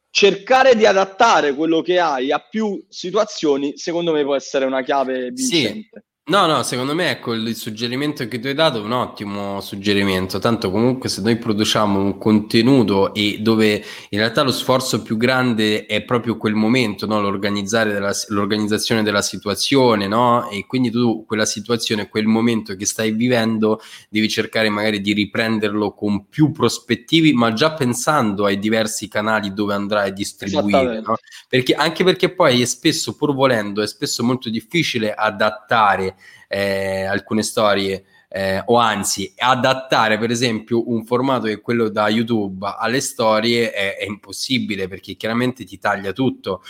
cercare 0.09 0.75
di 0.75 0.85
adattare 0.85 1.53
quello 1.53 1.81
che 1.81 1.99
hai 1.99 2.31
a 2.31 2.39
più 2.39 2.83
situazioni, 2.89 3.77
secondo 3.77 4.11
me 4.13 4.23
può 4.23 4.35
essere 4.35 4.65
una 4.65 4.83
chiave 4.83 5.31
vincente. 5.31 6.05
Sì. 6.05 6.06
No, 6.29 6.45
no, 6.45 6.61
secondo 6.63 6.93
me 6.93 7.09
ecco 7.09 7.31
il 7.31 7.55
suggerimento 7.55 8.27
che 8.27 8.37
tu 8.39 8.47
hai 8.47 8.53
dato 8.53 8.79
è 8.79 8.81
un 8.81 8.91
ottimo 8.91 9.61
suggerimento, 9.61 10.39
tanto 10.39 10.69
comunque 10.69 11.07
se 11.07 11.21
noi 11.21 11.37
produciamo 11.37 12.01
un 12.01 12.17
contenuto 12.17 13.13
e 13.13 13.37
dove 13.39 13.81
in 14.09 14.19
realtà 14.19 14.41
lo 14.41 14.51
sforzo 14.51 15.01
più 15.01 15.15
grande 15.15 15.85
è 15.85 16.03
proprio 16.03 16.35
quel 16.35 16.53
momento, 16.53 17.05
no? 17.05 17.21
della, 17.21 18.11
l'organizzazione 18.27 19.03
della 19.03 19.21
situazione, 19.21 20.07
no? 20.07 20.49
E 20.49 20.65
quindi 20.65 20.91
tu 20.91 21.23
quella 21.25 21.45
situazione, 21.45 22.09
quel 22.09 22.25
momento 22.25 22.75
che 22.75 22.85
stai 22.85 23.11
vivendo, 23.11 23.79
devi 24.09 24.27
cercare 24.27 24.67
magari 24.67 24.99
di 24.99 25.13
riprenderlo 25.13 25.93
con 25.93 26.27
più 26.27 26.51
prospettivi, 26.51 27.31
ma 27.31 27.53
già 27.53 27.71
pensando 27.71 28.43
ai 28.43 28.59
diversi 28.59 29.07
canali 29.07 29.53
dove 29.53 29.73
andrai 29.75 30.09
a 30.09 30.11
distribuire, 30.11 30.99
no? 30.99 31.15
Perché, 31.47 31.73
anche 31.73 32.03
perché 32.03 32.33
poi 32.33 32.61
è 32.61 32.65
spesso, 32.65 33.15
pur 33.15 33.33
volendo, 33.33 33.81
è 33.81 33.87
spesso 33.87 34.25
molto 34.25 34.49
difficile 34.49 35.13
adattare 35.13 36.15
eh, 36.47 37.03
alcune 37.03 37.43
storie 37.43 38.05
eh, 38.29 38.61
o 38.65 38.77
anzi 38.77 39.33
adattare 39.37 40.17
per 40.17 40.31
esempio 40.31 40.89
un 40.89 41.05
formato 41.05 41.45
che 41.45 41.53
è 41.53 41.61
quello 41.61 41.87
da 41.87 42.09
YouTube 42.09 42.75
alle 42.77 42.99
storie 42.99 43.71
è, 43.71 43.97
è 43.97 44.05
impossibile 44.05 44.89
perché 44.89 45.15
chiaramente 45.15 45.63
ti 45.63 45.79
taglia 45.79 46.11
tutto 46.11 46.61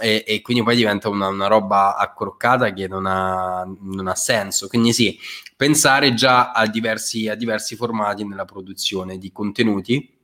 e, 0.00 0.24
e 0.26 0.40
quindi 0.40 0.62
poi 0.62 0.74
diventa 0.74 1.10
una, 1.10 1.28
una, 1.28 1.48
roba 1.48 1.96
accroccata 1.96 2.72
che 2.72 2.88
non 2.88 3.04
ha, 3.04 3.62
non 3.80 4.08
ha 4.08 4.14
senso. 4.14 4.68
Quindi 4.68 4.92
sì, 4.94 5.18
pensare 5.54 6.14
già 6.14 6.50
a 6.50 6.66
diversi, 6.66 7.28
a 7.28 7.34
diversi 7.34 7.76
formati 7.76 8.26
nella 8.26 8.46
produzione 8.46 9.18
di 9.18 9.30
contenuti 9.30 10.20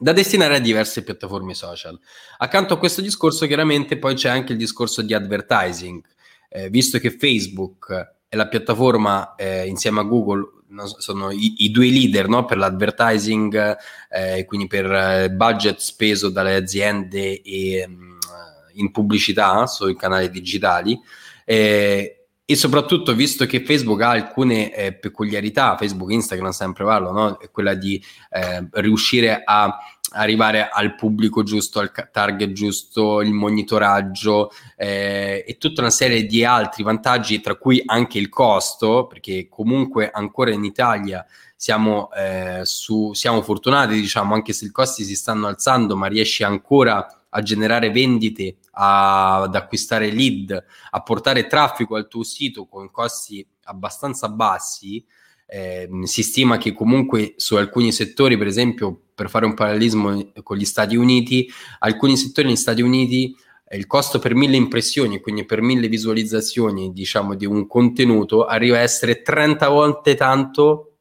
da 0.00 0.12
destinare 0.12 0.56
a 0.56 0.60
diverse 0.60 1.02
piattaforme 1.02 1.54
social. 1.54 1.98
Accanto 2.36 2.74
a 2.74 2.78
questo 2.78 3.00
discorso 3.00 3.46
chiaramente 3.46 3.98
poi 3.98 4.14
c'è 4.14 4.28
anche 4.28 4.52
il 4.52 4.58
discorso 4.58 5.02
di 5.02 5.14
advertising, 5.14 6.00
eh, 6.48 6.68
visto 6.70 6.98
che 6.98 7.10
Facebook 7.10 8.16
è 8.28 8.36
la 8.36 8.48
piattaforma 8.48 9.34
eh, 9.36 9.66
insieme 9.66 10.00
a 10.00 10.04
Google 10.04 10.56
sono 10.98 11.30
i, 11.30 11.64
i 11.64 11.70
due 11.70 11.88
leader 11.88 12.28
no? 12.28 12.44
per 12.44 12.58
l'advertising, 12.58 13.76
eh, 14.10 14.44
quindi 14.44 14.66
per 14.66 14.92
eh, 14.92 15.30
budget 15.30 15.78
speso 15.78 16.28
dalle 16.28 16.54
aziende 16.54 17.40
e, 17.40 17.84
um, 17.86 18.18
in 18.74 18.90
pubblicità 18.90 19.66
sui 19.66 19.96
canali 19.96 20.30
digitali. 20.30 20.98
Eh, 21.44 22.17
e 22.50 22.56
soprattutto 22.56 23.14
visto 23.14 23.44
che 23.44 23.62
Facebook 23.62 24.00
ha 24.00 24.08
alcune 24.08 24.74
eh, 24.74 24.94
peculiarità, 24.94 25.76
Facebook 25.76 26.10
Instagram 26.10 26.50
sempre 26.52 26.82
parlo, 26.82 27.12
no? 27.12 27.36
è 27.36 27.50
quella 27.50 27.74
di 27.74 28.02
eh, 28.30 28.66
riuscire 28.70 29.42
a 29.44 29.76
arrivare 30.12 30.70
al 30.70 30.94
pubblico 30.94 31.42
giusto, 31.42 31.78
al 31.78 31.92
target 32.10 32.52
giusto, 32.52 33.20
il 33.20 33.34
monitoraggio 33.34 34.50
eh, 34.78 35.44
e 35.46 35.58
tutta 35.58 35.82
una 35.82 35.90
serie 35.90 36.24
di 36.24 36.42
altri 36.42 36.82
vantaggi, 36.84 37.42
tra 37.42 37.54
cui 37.56 37.82
anche 37.84 38.16
il 38.16 38.30
costo, 38.30 39.06
perché 39.06 39.48
comunque 39.50 40.10
ancora 40.10 40.50
in 40.50 40.64
Italia 40.64 41.26
siamo, 41.54 42.10
eh, 42.14 42.60
su, 42.62 43.12
siamo 43.12 43.42
fortunati, 43.42 43.92
diciamo, 43.92 44.32
anche 44.32 44.54
se 44.54 44.64
i 44.64 44.70
costi 44.70 45.04
si 45.04 45.16
stanno 45.16 45.48
alzando, 45.48 45.98
ma 45.98 46.06
riesci 46.06 46.44
ancora 46.44 47.06
a 47.30 47.42
generare 47.42 47.90
vendite, 47.90 48.56
a, 48.72 49.42
ad 49.42 49.54
acquistare 49.54 50.10
lead, 50.10 50.64
a 50.90 51.02
portare 51.02 51.46
traffico 51.46 51.96
al 51.96 52.08
tuo 52.08 52.22
sito 52.22 52.66
con 52.66 52.90
costi 52.90 53.46
abbastanza 53.64 54.28
bassi. 54.28 55.04
Eh, 55.46 55.88
si 56.02 56.22
stima 56.22 56.58
che 56.58 56.72
comunque 56.72 57.34
su 57.36 57.56
alcuni 57.56 57.90
settori, 57.92 58.36
per 58.36 58.46
esempio, 58.46 59.00
per 59.14 59.30
fare 59.30 59.46
un 59.46 59.54
parallelismo 59.54 60.32
con 60.42 60.56
gli 60.56 60.64
Stati 60.64 60.94
Uniti, 60.94 61.50
alcuni 61.80 62.16
settori 62.16 62.48
negli 62.48 62.56
Stati 62.56 62.82
Uniti 62.82 63.34
eh, 63.66 63.76
il 63.76 63.86
costo 63.86 64.18
per 64.18 64.34
mille 64.34 64.56
impressioni, 64.56 65.20
quindi 65.20 65.44
per 65.44 65.62
mille 65.62 65.88
visualizzazioni, 65.88 66.92
diciamo, 66.92 67.34
di 67.34 67.46
un 67.46 67.66
contenuto 67.66 68.44
arriva 68.44 68.76
a 68.76 68.82
essere 68.82 69.22
30 69.22 69.68
volte 69.68 70.14
tanto 70.14 70.96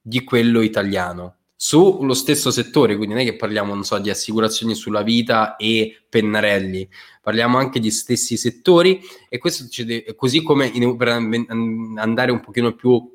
di 0.00 0.24
quello 0.24 0.62
italiano 0.62 1.39
sullo 1.62 2.14
stesso 2.14 2.50
settore, 2.50 2.96
quindi 2.96 3.12
non 3.12 3.22
è 3.22 3.26
che 3.26 3.36
parliamo, 3.36 3.74
non 3.74 3.84
so, 3.84 3.98
di 3.98 4.08
assicurazioni 4.08 4.74
sulla 4.74 5.02
vita 5.02 5.56
e 5.56 6.04
pennarelli, 6.08 6.88
parliamo 7.20 7.58
anche 7.58 7.78
di 7.80 7.90
stessi 7.90 8.38
settori 8.38 8.98
e 9.28 9.36
questo 9.36 9.64
succede 9.64 10.14
così 10.16 10.42
come 10.42 10.70
in, 10.72 10.96
per 10.96 11.08
andare 11.08 12.30
un 12.30 12.40
pochino 12.40 12.74
più 12.74 13.06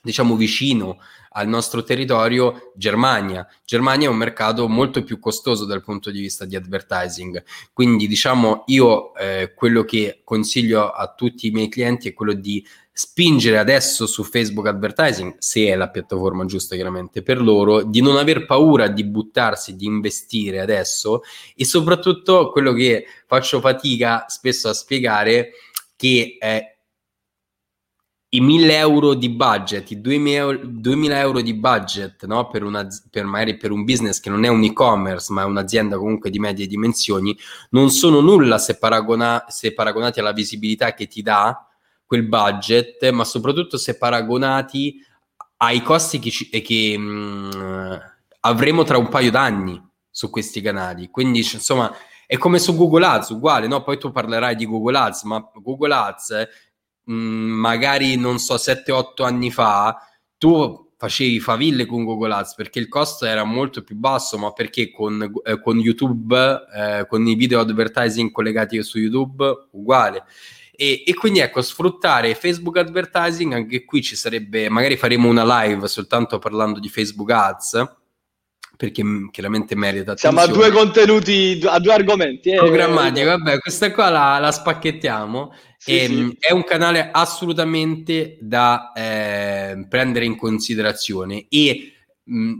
diciamo 0.00 0.36
vicino 0.36 0.98
al 1.30 1.48
nostro 1.48 1.82
territorio 1.82 2.72
Germania. 2.76 3.44
Germania 3.64 4.06
è 4.06 4.10
un 4.10 4.16
mercato 4.16 4.68
molto 4.68 5.02
più 5.02 5.18
costoso 5.18 5.64
dal 5.64 5.82
punto 5.82 6.12
di 6.12 6.20
vista 6.20 6.44
di 6.44 6.54
advertising. 6.54 7.42
Quindi, 7.72 8.06
diciamo, 8.06 8.62
io 8.66 9.14
eh, 9.16 9.52
quello 9.54 9.82
che 9.84 10.20
consiglio 10.24 10.90
a 10.90 11.12
tutti 11.12 11.48
i 11.48 11.50
miei 11.50 11.68
clienti 11.68 12.08
è 12.08 12.14
quello 12.14 12.32
di 12.32 12.64
spingere 13.00 13.58
adesso 13.58 14.08
su 14.08 14.24
Facebook 14.24 14.66
Advertising, 14.66 15.36
se 15.38 15.66
è 15.66 15.76
la 15.76 15.88
piattaforma 15.88 16.44
giusta 16.46 16.74
chiaramente 16.74 17.22
per 17.22 17.40
loro, 17.40 17.84
di 17.84 18.00
non 18.00 18.16
aver 18.16 18.44
paura 18.44 18.88
di 18.88 19.04
buttarsi, 19.04 19.76
di 19.76 19.86
investire 19.86 20.58
adesso 20.58 21.22
e 21.54 21.64
soprattutto 21.64 22.50
quello 22.50 22.72
che 22.72 23.04
faccio 23.24 23.60
fatica 23.60 24.24
spesso 24.26 24.68
a 24.68 24.72
spiegare 24.72 25.50
che 25.94 26.38
eh, 26.40 26.78
i 28.30 28.40
1000 28.40 28.76
euro 28.76 29.14
di 29.14 29.28
budget, 29.30 29.88
i 29.92 30.00
2000, 30.00 30.58
2000 30.64 31.20
euro 31.20 31.40
di 31.40 31.54
budget 31.54 32.26
no? 32.26 32.48
per, 32.48 32.64
una, 32.64 32.84
per, 33.08 33.26
magari 33.26 33.56
per 33.56 33.70
un 33.70 33.84
business 33.84 34.18
che 34.18 34.28
non 34.28 34.42
è 34.42 34.48
un 34.48 34.64
e-commerce 34.64 35.32
ma 35.32 35.42
è 35.42 35.44
un'azienda 35.44 35.96
comunque 35.96 36.30
di 36.30 36.40
medie 36.40 36.66
dimensioni, 36.66 37.38
non 37.70 37.90
sono 37.90 38.18
nulla 38.18 38.58
se, 38.58 38.76
paragona, 38.76 39.44
se 39.46 39.72
paragonati 39.72 40.18
alla 40.18 40.32
visibilità 40.32 40.94
che 40.94 41.06
ti 41.06 41.22
dà 41.22 41.62
quel 42.08 42.24
budget, 42.24 43.08
ma 43.10 43.22
soprattutto 43.22 43.76
se 43.76 43.96
paragonati 43.96 45.00
ai 45.58 45.82
costi 45.82 46.18
che, 46.18 46.30
ci, 46.30 46.48
che 46.48 46.98
mh, 46.98 47.50
mm, 47.54 47.92
avremo 48.40 48.82
tra 48.82 48.98
un 48.98 49.08
paio 49.08 49.30
d'anni 49.30 49.80
su 50.10 50.30
questi 50.30 50.60
canali. 50.60 51.08
Quindi 51.08 51.38
insomma 51.38 51.94
è 52.26 52.36
come 52.38 52.58
su 52.58 52.74
Google 52.74 53.06
Ads, 53.06 53.28
uguale, 53.28 53.68
no? 53.68 53.82
Poi 53.82 53.98
tu 53.98 54.10
parlerai 54.10 54.56
di 54.56 54.66
Google 54.66 54.98
Ads, 54.98 55.22
ma 55.24 55.50
Google 55.54 55.94
Ads 55.94 56.48
Mm, 57.10 57.52
magari 57.52 58.16
non 58.16 58.38
so 58.38 58.56
7-8 58.56 59.24
anni 59.24 59.50
fa 59.50 59.96
tu 60.36 60.92
facevi 60.98 61.40
faville 61.40 61.86
con 61.86 62.04
Google 62.04 62.34
Ads 62.34 62.54
perché 62.54 62.80
il 62.80 62.88
costo 62.88 63.24
era 63.24 63.44
molto 63.44 63.82
più 63.82 63.96
basso 63.96 64.36
ma 64.36 64.52
perché 64.52 64.90
con, 64.90 65.40
eh, 65.42 65.58
con 65.62 65.78
YouTube 65.78 66.66
eh, 66.74 67.06
con 67.08 67.26
i 67.26 67.34
video 67.34 67.60
advertising 67.60 68.30
collegati 68.30 68.82
su 68.82 68.98
YouTube 68.98 69.68
uguale 69.70 70.24
e, 70.80 71.02
e, 71.04 71.14
quindi 71.14 71.40
ecco 71.40 71.60
sfruttare 71.60 72.36
Facebook 72.36 72.76
advertising 72.76 73.52
anche 73.52 73.84
qui 73.84 74.00
ci 74.00 74.14
sarebbe 74.14 74.68
magari 74.68 74.96
faremo 74.96 75.28
una 75.28 75.64
live 75.64 75.88
soltanto 75.88 76.38
parlando 76.38 76.78
di 76.78 76.88
Facebook 76.88 77.28
Ads 77.32 77.96
perché 78.76 79.02
chiaramente 79.32 79.74
merita 79.74 80.12
attenzione. 80.12 80.38
Siamo 80.38 80.52
a 80.52 80.56
due 80.56 80.70
contenuti, 80.70 81.60
a 81.64 81.80
due 81.80 81.94
argomenti. 81.94 82.50
Eh. 82.50 82.58
Programmatico, 82.58 83.26
vabbè, 83.26 83.58
questa 83.58 83.90
qua 83.90 84.08
la, 84.08 84.38
la 84.38 84.52
spacchettiamo. 84.52 85.52
Sì, 85.76 85.98
e, 85.98 86.06
sì. 86.06 86.36
È 86.38 86.52
un 86.52 86.62
canale 86.62 87.10
assolutamente 87.10 88.38
da 88.40 88.92
eh, 88.94 89.84
prendere 89.88 90.26
in 90.26 90.36
considerazione 90.36 91.46
e 91.48 91.92
mh, 92.22 92.54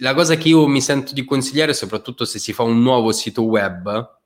la 0.00 0.12
cosa 0.12 0.36
che 0.36 0.48
io 0.48 0.66
mi 0.66 0.82
sento 0.82 1.14
di 1.14 1.24
consigliare, 1.24 1.72
soprattutto 1.72 2.26
se 2.26 2.38
si 2.38 2.52
fa 2.52 2.62
un 2.62 2.82
nuovo 2.82 3.10
sito 3.12 3.44
web, 3.44 4.20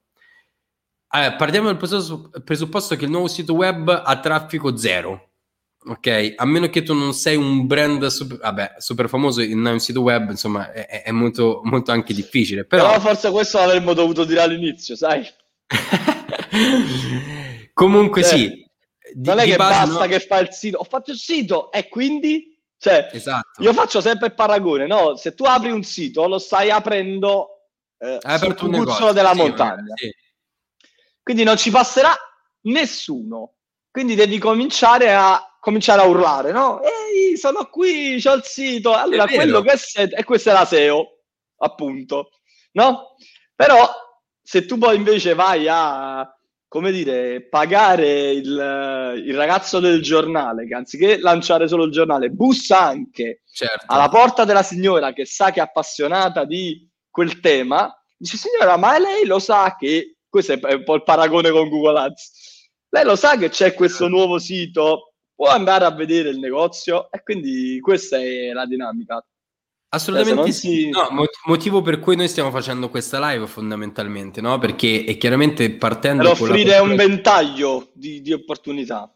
eh, 1.10 1.34
partiamo 1.36 1.72
dal 1.72 2.42
presupposto 2.44 2.96
che 2.96 3.04
il 3.04 3.10
nuovo 3.10 3.28
sito 3.28 3.54
web 3.54 4.02
ha 4.04 4.20
traffico 4.20 4.76
zero. 4.76 5.26
Ok, 5.86 6.34
a 6.36 6.44
meno 6.44 6.68
che 6.68 6.82
tu 6.82 6.92
non 6.92 7.14
sei 7.14 7.36
un 7.36 7.66
brand 7.66 8.04
super, 8.06 8.38
vabbè, 8.38 8.74
super 8.78 9.08
famoso 9.08 9.40
in 9.40 9.64
un 9.64 9.78
sito 9.78 10.02
web, 10.02 10.28
insomma, 10.28 10.72
è, 10.72 11.04
è 11.04 11.10
molto, 11.12 11.60
molto, 11.64 11.92
anche 11.92 12.12
difficile. 12.12 12.64
Però... 12.64 12.88
però 12.88 13.00
forse 13.00 13.30
questo 13.30 13.58
l'avremmo 13.58 13.94
dovuto 13.94 14.24
dire 14.24 14.42
all'inizio, 14.42 14.96
sai? 14.96 15.26
Comunque, 17.72 18.20
eh, 18.20 18.24
sì. 18.24 18.66
Di, 19.14 19.28
non 19.28 19.38
è 19.38 19.44
che 19.44 19.56
basta 19.56 20.00
no? 20.00 20.06
che 20.06 20.20
fa 20.20 20.40
il 20.40 20.52
sito, 20.52 20.78
ho 20.78 20.84
fatto 20.84 21.12
il 21.12 21.16
sito 21.16 21.72
e 21.72 21.88
quindi 21.88 22.54
cioè, 22.76 23.08
esatto. 23.12 23.62
io 23.62 23.72
faccio 23.72 24.00
sempre 24.00 24.26
il 24.26 24.34
paragone, 24.34 24.86
no? 24.86 25.16
Se 25.16 25.34
tu 25.34 25.44
apri 25.44 25.70
un 25.70 25.82
sito, 25.82 26.28
lo 26.28 26.38
stai 26.38 26.70
aprendo 26.70 27.62
eh, 27.98 28.18
sul 28.38 28.54
cucuzzolo 28.54 29.12
della 29.12 29.32
sì, 29.32 29.38
montagna. 29.38 29.94
Sì. 29.96 30.14
Quindi 31.28 31.44
non 31.44 31.58
ci 31.58 31.70
passerà 31.70 32.16
nessuno. 32.62 33.56
Quindi 33.90 34.14
devi 34.14 34.38
cominciare 34.38 35.12
a, 35.12 35.38
cominciare 35.60 36.00
a 36.00 36.06
urlare, 36.06 36.52
no? 36.52 36.80
Ehi, 36.80 37.36
sono 37.36 37.66
qui, 37.66 38.18
c'ho 38.18 38.32
il 38.32 38.44
sito. 38.44 38.94
Allora, 38.94 39.26
quello 39.26 39.60
che 39.60 39.72
è, 39.72 40.08
e 40.10 40.24
questa 40.24 40.52
è 40.52 40.54
la 40.54 40.64
SEO, 40.64 41.18
appunto, 41.58 42.30
no? 42.72 43.16
Però, 43.54 43.86
se 44.40 44.64
tu 44.64 44.78
poi 44.78 44.96
invece 44.96 45.34
vai 45.34 45.66
a 45.68 46.26
come 46.66 46.92
dire, 46.92 47.46
pagare 47.46 48.30
il, 48.30 49.22
il, 49.26 49.36
ragazzo 49.36 49.80
del 49.80 50.00
giornale 50.00 50.66
che 50.66 50.74
anziché 50.74 51.18
lanciare 51.18 51.68
solo 51.68 51.84
il 51.84 51.92
giornale, 51.92 52.30
bussa 52.30 52.80
anche 52.80 53.42
certo. 53.52 53.84
alla 53.88 54.08
porta 54.08 54.46
della 54.46 54.62
signora 54.62 55.12
che 55.12 55.26
sa 55.26 55.50
che 55.50 55.60
è 55.60 55.62
appassionata 55.62 56.44
di 56.44 56.88
quel 57.10 57.40
tema, 57.40 57.94
dice 58.16 58.38
signora, 58.38 58.78
ma 58.78 58.98
lei 58.98 59.26
lo 59.26 59.38
sa 59.38 59.76
che, 59.78 60.17
questo 60.28 60.52
è 60.52 60.74
un 60.74 60.84
po' 60.84 60.94
il 60.94 61.02
paragone 61.02 61.50
con 61.50 61.68
Google 61.68 62.00
Ads, 62.00 62.30
lei 62.90 63.04
lo 63.04 63.16
sa 63.16 63.36
che 63.36 63.50
c'è 63.50 63.74
questo 63.74 64.04
certo. 64.04 64.16
nuovo 64.16 64.38
sito, 64.38 65.12
può 65.34 65.48
andare 65.48 65.84
a 65.84 65.94
vedere 65.94 66.30
il 66.30 66.38
negozio 66.38 67.10
e 67.10 67.22
quindi 67.22 67.78
questa 67.80 68.18
è 68.18 68.52
la 68.52 68.66
dinamica. 68.66 69.24
Assolutamente 69.90 70.52
sì. 70.52 70.90
No, 70.90 71.08
motivo 71.46 71.80
per 71.80 71.98
cui 71.98 72.14
noi 72.14 72.28
stiamo 72.28 72.50
facendo 72.50 72.90
questa 72.90 73.30
live 73.30 73.46
fondamentalmente, 73.46 74.40
no? 74.42 74.58
Perché 74.58 75.04
è 75.04 75.16
chiaramente 75.16 75.70
partendo 75.70 76.24
per 76.24 76.32
offrire 76.32 76.78
un 76.78 76.94
ventaglio 76.94 77.88
di, 77.94 78.20
di, 78.20 78.32
opportunità. 78.32 79.10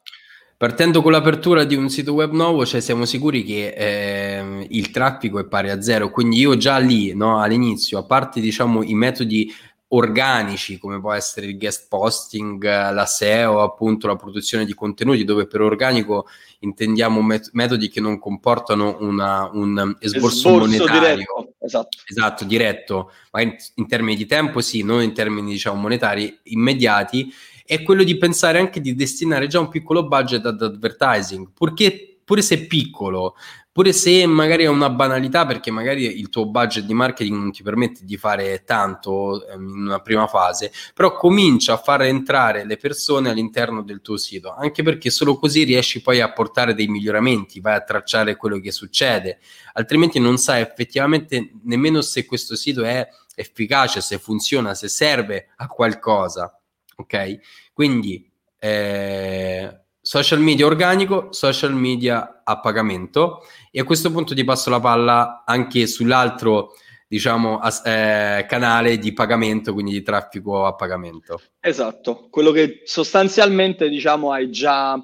Partendo 0.57 1.03
con 1.03 1.13
l'apertura 1.13 1.65
di 1.65 1.75
un 1.75 1.91
sito 1.91 2.15
web 2.15 2.33
nuovo, 2.33 2.65
cioè 2.65 2.81
siamo 2.81 3.05
sicuri 3.05 3.43
che 3.43 3.75
eh, 3.77 4.67
il 4.71 4.91
traffico 4.91 5.41
è 5.41 5.45
pari 5.45 5.71
a 5.71 5.83
zero, 5.83 6.11
quindi 6.11 6.39
io 6.39 6.57
già 6.57 6.79
lì, 6.79 7.15
no, 7.15 7.41
all'inizio, 7.41 7.99
a 7.99 8.05
parte 8.05 8.41
diciamo 8.41 8.83
i 8.83 8.95
metodi 8.95 9.53
organici 9.95 10.79
come 10.79 11.01
può 11.01 11.13
essere 11.13 11.47
il 11.47 11.59
guest 11.59 11.87
posting, 11.89 12.63
la 12.63 13.07
SEO, 13.07 13.61
appunto 13.61 14.07
la 14.07 14.17
produzione 14.17 14.65
di 14.65 14.75
contenuti, 14.75 15.25
dove 15.25 15.47
per 15.47 15.61
organico 15.61 16.27
intendiamo 16.61 17.21
met- 17.21 17.51
metodi 17.53 17.89
che 17.89 18.01
non 18.01 18.19
comportano 18.19 18.97
una, 19.01 19.49
un 19.53 19.97
esborso, 19.99 20.37
esborso 20.37 20.59
monetario. 20.59 21.01
Diretto, 21.01 21.55
esatto. 21.61 21.99
esatto, 22.07 22.45
diretto, 22.45 23.13
ma 23.33 23.43
in, 23.43 23.55
in, 23.75 23.87
termini 23.87 24.17
di 24.17 24.27
tempo 24.27 24.61
sì, 24.61 24.83
non 24.83 25.03
in 25.03 25.13
termini 25.13 25.53
diciamo 25.53 25.81
monetari 25.81 26.41
immediati, 26.45 27.33
è 27.65 27.83
quello 27.83 28.03
di 28.03 28.17
pensare 28.17 28.59
anche 28.59 28.81
di 28.81 28.95
destinare 28.95 29.47
già 29.47 29.61
un 29.61 29.69
piccolo 29.69 30.07
budget 30.07 30.47
ad 30.47 30.63
advertising, 30.63 31.51
purché 31.53 32.19
pure 32.25 32.41
se 32.41 32.67
piccolo, 32.67 33.35
pure 33.73 33.95
se 33.95 34.27
magari 34.27 34.65
è 34.65 34.69
una 34.69 34.91
banalità 34.91 35.47
perché 35.47 35.71
magari 35.71 36.05
il 36.19 36.29
tuo 36.29 36.47
budget 36.47 36.85
di 36.85 36.93
marketing 36.93 37.37
non 37.37 37.53
ti 37.53 37.63
permette 37.63 38.05
di 38.05 38.19
fare 38.19 38.65
tanto 38.65 39.47
ehm, 39.49 39.69
in 39.69 39.87
una 39.87 40.01
prima 40.01 40.27
fase, 40.27 40.71
però 40.95 41.17
comincia 41.17 41.73
a 41.73 41.79
far 41.79 42.03
entrare 42.03 42.67
le 42.67 42.77
persone 42.77 43.31
all'interno 43.31 43.83
del 43.83 44.03
tuo 44.03 44.19
sito, 44.19 44.55
anche 44.55 44.83
perché 44.83 45.09
solo 45.09 45.37
così 45.37 45.65
riesci 45.65 46.03
poi 46.03 46.21
a 46.21 46.31
portare 46.33 46.75
dei 46.75 46.87
miglioramenti, 46.87 47.61
vai 47.61 47.75
a 47.75 47.81
tracciare 47.81 48.37
quello 48.37 48.61
che 48.61 48.73
succede, 48.73 49.39
altrimenti 49.73 50.21
non 50.21 50.37
sai 50.37 50.61
effettivamente 50.61 51.53
nemmeno 51.65 52.03
se 52.03 52.27
questo 52.27 52.57
sito 52.57 52.85
è 52.85 53.09
efficace, 53.35 54.03
se 54.03 54.19
funziona, 54.19 54.75
se 54.75 54.89
serve 54.89 55.49
a 55.57 55.67
qualcosa, 55.67 56.61
ok? 56.97 57.39
Quindi 57.73 58.31
eh, 58.59 59.82
social 60.13 60.41
media 60.41 60.67
organico, 60.67 61.29
social 61.31 61.73
media 61.73 62.43
a 62.45 62.61
pagamento 62.61 63.47
e 63.71 63.81
a 63.81 63.85
questo 63.85 64.11
punto 64.11 64.35
ti 64.35 64.45
passo 64.45 64.69
la 64.69 64.79
palla 64.79 65.43
anche 65.47 65.87
sull'altro 65.87 66.75
diciamo 67.09 67.59
as- 67.59 67.81
eh, 67.87 68.45
canale 68.47 68.99
di 68.99 69.15
pagamento, 69.15 69.73
quindi 69.73 69.93
di 69.93 70.03
traffico 70.03 70.67
a 70.67 70.75
pagamento. 70.75 71.41
Esatto, 71.59 72.29
quello 72.29 72.51
che 72.51 72.83
sostanzialmente 72.85 73.89
diciamo 73.89 74.33
hai 74.33 74.51
già 74.51 75.03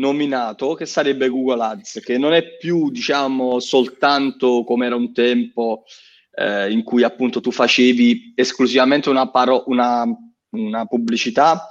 nominato 0.00 0.74
che 0.74 0.84
sarebbe 0.84 1.28
Google 1.28 1.62
Ads, 1.62 2.00
che 2.04 2.18
non 2.18 2.32
è 2.32 2.56
più 2.56 2.90
diciamo 2.90 3.60
soltanto 3.60 4.64
come 4.64 4.86
era 4.86 4.96
un 4.96 5.12
tempo 5.12 5.84
eh, 6.32 6.72
in 6.72 6.82
cui 6.82 7.04
appunto 7.04 7.40
tu 7.40 7.52
facevi 7.52 8.32
esclusivamente 8.34 9.10
una, 9.10 9.30
paro- 9.30 9.62
una, 9.68 10.04
una 10.50 10.86
pubblicità 10.86 11.68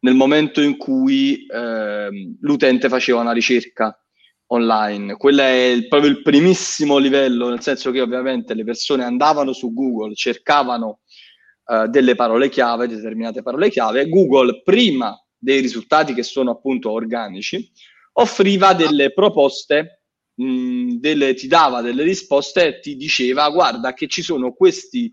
nel 0.00 0.14
momento 0.14 0.60
in 0.60 0.76
cui 0.76 1.46
eh, 1.46 2.08
l'utente 2.40 2.88
faceva 2.88 3.20
una 3.20 3.32
ricerca 3.32 3.94
online. 4.52 5.16
Quello 5.16 5.42
è 5.42 5.66
il, 5.66 5.88
proprio 5.88 6.10
il 6.10 6.22
primissimo 6.22 6.98
livello, 6.98 7.48
nel 7.48 7.60
senso 7.60 7.90
che 7.90 8.00
ovviamente 8.00 8.54
le 8.54 8.64
persone 8.64 9.04
andavano 9.04 9.52
su 9.52 9.72
Google, 9.72 10.14
cercavano 10.14 11.00
eh, 11.66 11.88
delle 11.88 12.14
parole 12.14 12.48
chiave, 12.48 12.88
determinate 12.88 13.42
parole 13.42 13.70
chiave, 13.70 14.08
Google 14.08 14.62
prima 14.62 15.16
dei 15.36 15.60
risultati 15.60 16.14
che 16.14 16.22
sono 16.22 16.50
appunto 16.50 16.90
organici, 16.90 17.70
offriva 18.14 18.74
delle 18.74 19.12
proposte, 19.12 20.02
mh, 20.34 20.96
delle, 20.96 21.34
ti 21.34 21.46
dava 21.46 21.80
delle 21.80 22.02
risposte 22.02 22.66
e 22.66 22.80
ti 22.80 22.96
diceva 22.96 23.48
guarda 23.50 23.94
che 23.94 24.08
ci 24.08 24.22
sono 24.22 24.52
questi 24.52 25.12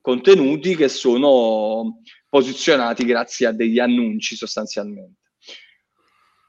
contenuti 0.00 0.76
che 0.76 0.88
sono 0.88 2.00
posizionati 2.34 3.04
grazie 3.04 3.46
a 3.46 3.52
degli 3.52 3.78
annunci 3.78 4.34
sostanzialmente. 4.34 5.20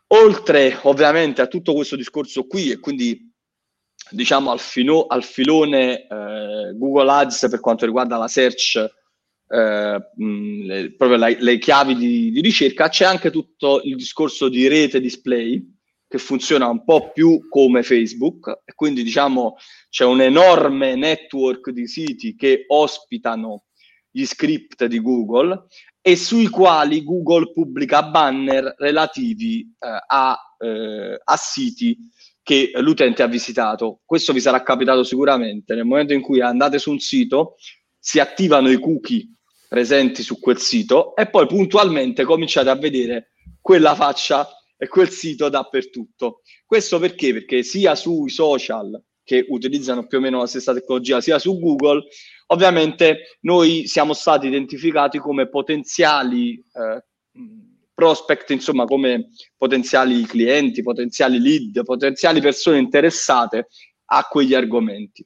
Oltre 0.07 0.79
ovviamente 0.81 1.43
a 1.43 1.47
tutto 1.47 1.75
questo 1.75 1.95
discorso 1.95 2.47
qui 2.47 2.71
e 2.71 2.79
quindi 2.79 3.31
diciamo 4.09 4.49
al, 4.49 4.59
fino, 4.59 5.05
al 5.05 5.23
filone 5.23 6.07
eh, 6.07 6.73
Google 6.73 7.11
Ads 7.11 7.49
per 7.51 7.59
quanto 7.59 7.85
riguarda 7.85 8.17
la 8.17 8.27
search, 8.27 8.77
eh, 9.47 10.11
mh, 10.15 10.65
le, 10.65 10.95
proprio 10.95 11.19
la, 11.19 11.27
le 11.27 11.59
chiavi 11.59 11.95
di, 11.95 12.31
di, 12.31 12.41
ricerca, 12.41 12.89
c'è 12.89 13.05
anche 13.05 13.29
tutto 13.29 13.81
il 13.83 13.95
discorso 13.95 14.49
di 14.49 14.67
rete 14.67 14.99
display 14.99 15.63
che 16.07 16.17
funziona 16.17 16.67
un 16.67 16.83
po' 16.83 17.11
più 17.11 17.47
come 17.47 17.83
Facebook 17.83 18.61
e 18.65 18.73
quindi 18.73 19.03
diciamo 19.03 19.55
c'è 19.89 20.03
un 20.03 20.21
enorme 20.21 20.95
network 20.95 21.69
di 21.69 21.87
siti 21.87 22.35
che 22.35 22.63
ospitano 22.69 23.65
gli 24.15 24.25
script 24.25 24.85
di 24.85 25.01
Google 25.01 25.65
e 25.99 26.15
sui 26.15 26.47
quali 26.47 27.03
Google 27.03 27.51
pubblica 27.51 28.03
banner 28.03 28.75
relativi 28.77 29.59
eh, 29.77 29.87
a, 30.07 30.39
eh, 30.57 31.19
a 31.21 31.35
siti 31.35 31.97
che 32.41 32.71
l'utente 32.75 33.23
ha 33.23 33.27
visitato. 33.27 33.99
Questo 34.05 34.31
vi 34.31 34.39
sarà 34.39 34.63
capitato 34.63 35.03
sicuramente. 35.03 35.75
Nel 35.75 35.83
momento 35.83 36.13
in 36.13 36.21
cui 36.21 36.39
andate 36.39 36.79
su 36.79 36.91
un 36.91 36.99
sito, 36.99 37.55
si 37.99 38.19
attivano 38.19 38.69
i 38.69 38.79
cookie 38.79 39.27
presenti 39.67 40.23
su 40.23 40.39
quel 40.39 40.59
sito 40.59 41.13
e 41.17 41.27
poi 41.27 41.45
puntualmente 41.47 42.23
cominciate 42.23 42.69
a 42.69 42.75
vedere 42.75 43.31
quella 43.59 43.95
faccia 43.95 44.47
e 44.77 44.87
quel 44.87 45.09
sito 45.09 45.49
dappertutto. 45.49 46.41
Questo 46.65 46.99
perché? 46.99 47.33
Perché 47.33 47.63
sia 47.63 47.95
sui 47.95 48.29
social 48.29 48.97
che 49.25 49.45
utilizzano 49.49 50.05
più 50.07 50.19
o 50.19 50.21
meno 50.21 50.39
la 50.39 50.47
stessa 50.47 50.73
tecnologia, 50.73 51.19
sia 51.19 51.39
su 51.39 51.59
Google, 51.59 52.03
ovviamente 52.47 53.37
noi 53.41 53.87
siamo 53.87 54.13
stati 54.13 54.47
identificati 54.47 55.17
come 55.17 55.49
potenziali 55.49 56.53
eh, 56.53 57.03
prospect, 57.93 58.51
insomma 58.51 58.85
come 58.85 59.31
potenziali 59.57 60.21
clienti, 60.23 60.83
potenziali 60.83 61.39
lead, 61.39 61.83
potenziali 61.83 62.39
persone 62.39 62.77
interessate 62.77 63.67
a 64.05 64.23
quegli 64.23 64.53
argomenti. 64.53 65.25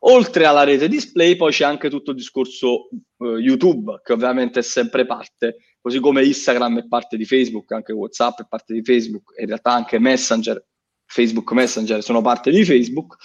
Oltre 0.00 0.44
alla 0.46 0.62
rete 0.62 0.88
display, 0.88 1.36
poi 1.36 1.52
c'è 1.52 1.64
anche 1.64 1.90
tutto 1.90 2.12
il 2.12 2.16
discorso 2.16 2.88
eh, 3.18 3.26
YouTube, 3.38 4.00
che 4.02 4.12
ovviamente 4.12 4.60
è 4.60 4.62
sempre 4.62 5.04
parte, 5.04 5.56
così 5.80 5.98
come 6.00 6.24
Instagram 6.24 6.78
è 6.78 6.86
parte 6.86 7.16
di 7.16 7.24
Facebook, 7.24 7.72
anche 7.72 7.92
WhatsApp 7.92 8.40
è 8.40 8.46
parte 8.48 8.72
di 8.72 8.82
Facebook, 8.82 9.34
in 9.38 9.46
realtà 9.46 9.72
anche 9.72 9.98
Messenger 9.98 10.64
Facebook 11.06 11.52
Messenger 11.52 12.02
sono 12.02 12.20
parte 12.20 12.50
di 12.50 12.64
Facebook, 12.64 13.16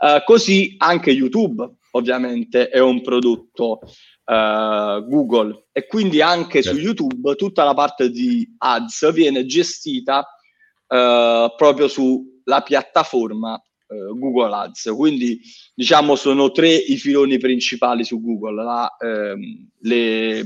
uh, 0.00 0.22
così 0.24 0.74
anche 0.78 1.10
YouTube 1.10 1.76
ovviamente 1.92 2.68
è 2.68 2.80
un 2.80 3.00
prodotto 3.00 3.80
uh, 4.24 5.04
Google 5.06 5.68
e 5.72 5.86
quindi 5.86 6.20
anche 6.20 6.62
certo. 6.62 6.78
su 6.78 6.84
YouTube 6.84 7.34
tutta 7.34 7.64
la 7.64 7.74
parte 7.74 8.10
di 8.10 8.46
ads 8.58 9.12
viene 9.12 9.46
gestita 9.46 10.18
uh, 10.18 11.54
proprio 11.56 11.88
sulla 11.88 12.62
piattaforma 12.62 13.60
Google 13.88 14.54
Ads. 14.54 14.92
Quindi 14.94 15.40
diciamo 15.74 16.14
sono 16.14 16.50
tre 16.50 16.74
i 16.74 16.96
filoni 16.96 17.38
principali 17.38 18.04
su 18.04 18.20
Google, 18.20 18.62
la, 18.62 18.96
ehm, 18.98 19.68
le, 19.80 20.42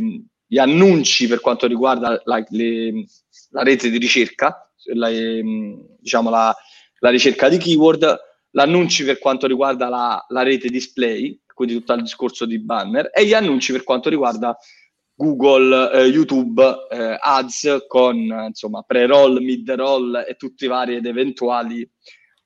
gli 0.47 0.59
annunci 0.59 1.27
per 1.27 1.41
quanto 1.41 1.67
riguarda 1.67 2.21
la, 2.25 2.45
le, 2.49 3.05
la 3.51 3.63
rete 3.63 3.91
di 3.91 3.99
ricerca, 3.99 4.71
la, 4.95 5.09
ehm, 5.11 5.97
diciamo 5.99 6.31
la, 6.31 6.55
la, 7.03 7.11
ricerca 7.11 7.49
di 7.49 7.59
keyword, 7.59 8.19
l'annunci 8.51 9.05
per 9.05 9.19
quanto 9.19 9.47
riguarda 9.47 9.89
la, 9.89 10.25
la 10.29 10.43
rete 10.43 10.69
display, 10.69 11.41
quindi 11.53 11.75
tutto 11.75 11.93
il 11.95 12.03
discorso 12.03 12.47
di 12.47 12.59
banner, 12.61 13.11
e 13.13 13.27
gli 13.27 13.35
annunci 13.35 13.73
per 13.73 13.83
quanto 13.83 14.09
riguarda 14.09 14.57
Google, 15.15 15.93
eh, 15.93 16.07
YouTube, 16.07 16.63
eh, 16.91 17.17
Ads 17.21 17.85
con 17.87 18.17
insomma 18.17 18.83
pre-roll, 18.83 19.39
mid-roll 19.43 20.25
e 20.27 20.35
tutti 20.35 20.65
i 20.65 20.69
vari 20.69 20.97
ed 20.97 21.07
eventuali 21.07 21.89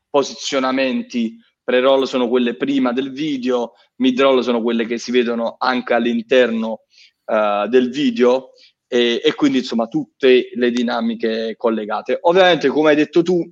posizionamenti. 0.08 1.36
Pre-roll 1.62 2.04
sono 2.04 2.28
quelle 2.28 2.56
prima 2.56 2.92
del 2.92 3.12
video, 3.12 3.72
mid-roll 3.96 4.40
sono 4.40 4.62
quelle 4.62 4.86
che 4.86 4.98
si 4.98 5.10
vedono 5.10 5.56
anche 5.58 5.94
all'interno 5.94 6.82
uh, 7.24 7.66
del 7.68 7.90
video 7.90 8.52
e, 8.86 9.20
e, 9.24 9.34
quindi 9.34 9.58
insomma 9.58 9.88
tutte 9.88 10.50
le 10.54 10.70
dinamiche 10.70 11.54
collegate. 11.56 12.18
Ovviamente, 12.22 12.68
come 12.68 12.90
hai 12.90 12.96
detto 12.96 13.22
tu, 13.22 13.42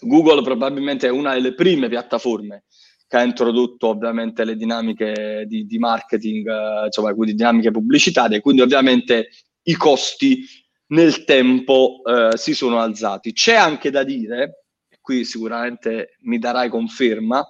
Google 0.00 0.42
probabilmente 0.42 1.06
è 1.06 1.10
una 1.10 1.34
delle 1.34 1.54
prime 1.54 1.88
piattaforme 1.88 2.64
che 3.06 3.16
ha 3.16 3.22
introdotto 3.22 3.88
ovviamente 3.88 4.44
le 4.44 4.56
dinamiche 4.56 5.44
di, 5.46 5.66
di 5.66 5.78
marketing, 5.78 6.48
eh, 6.48 6.86
insomma, 6.86 7.14
quindi 7.14 7.34
dinamiche 7.34 7.70
pubblicitarie, 7.70 8.40
quindi 8.40 8.62
ovviamente 8.62 9.28
i 9.62 9.74
costi 9.74 10.44
nel 10.88 11.24
tempo 11.24 12.00
eh, 12.04 12.36
si 12.36 12.54
sono 12.54 12.80
alzati. 12.80 13.32
C'è 13.32 13.54
anche 13.54 13.90
da 13.90 14.02
dire, 14.02 14.64
qui 15.00 15.24
sicuramente 15.24 16.16
mi 16.22 16.38
darai 16.38 16.68
conferma, 16.68 17.46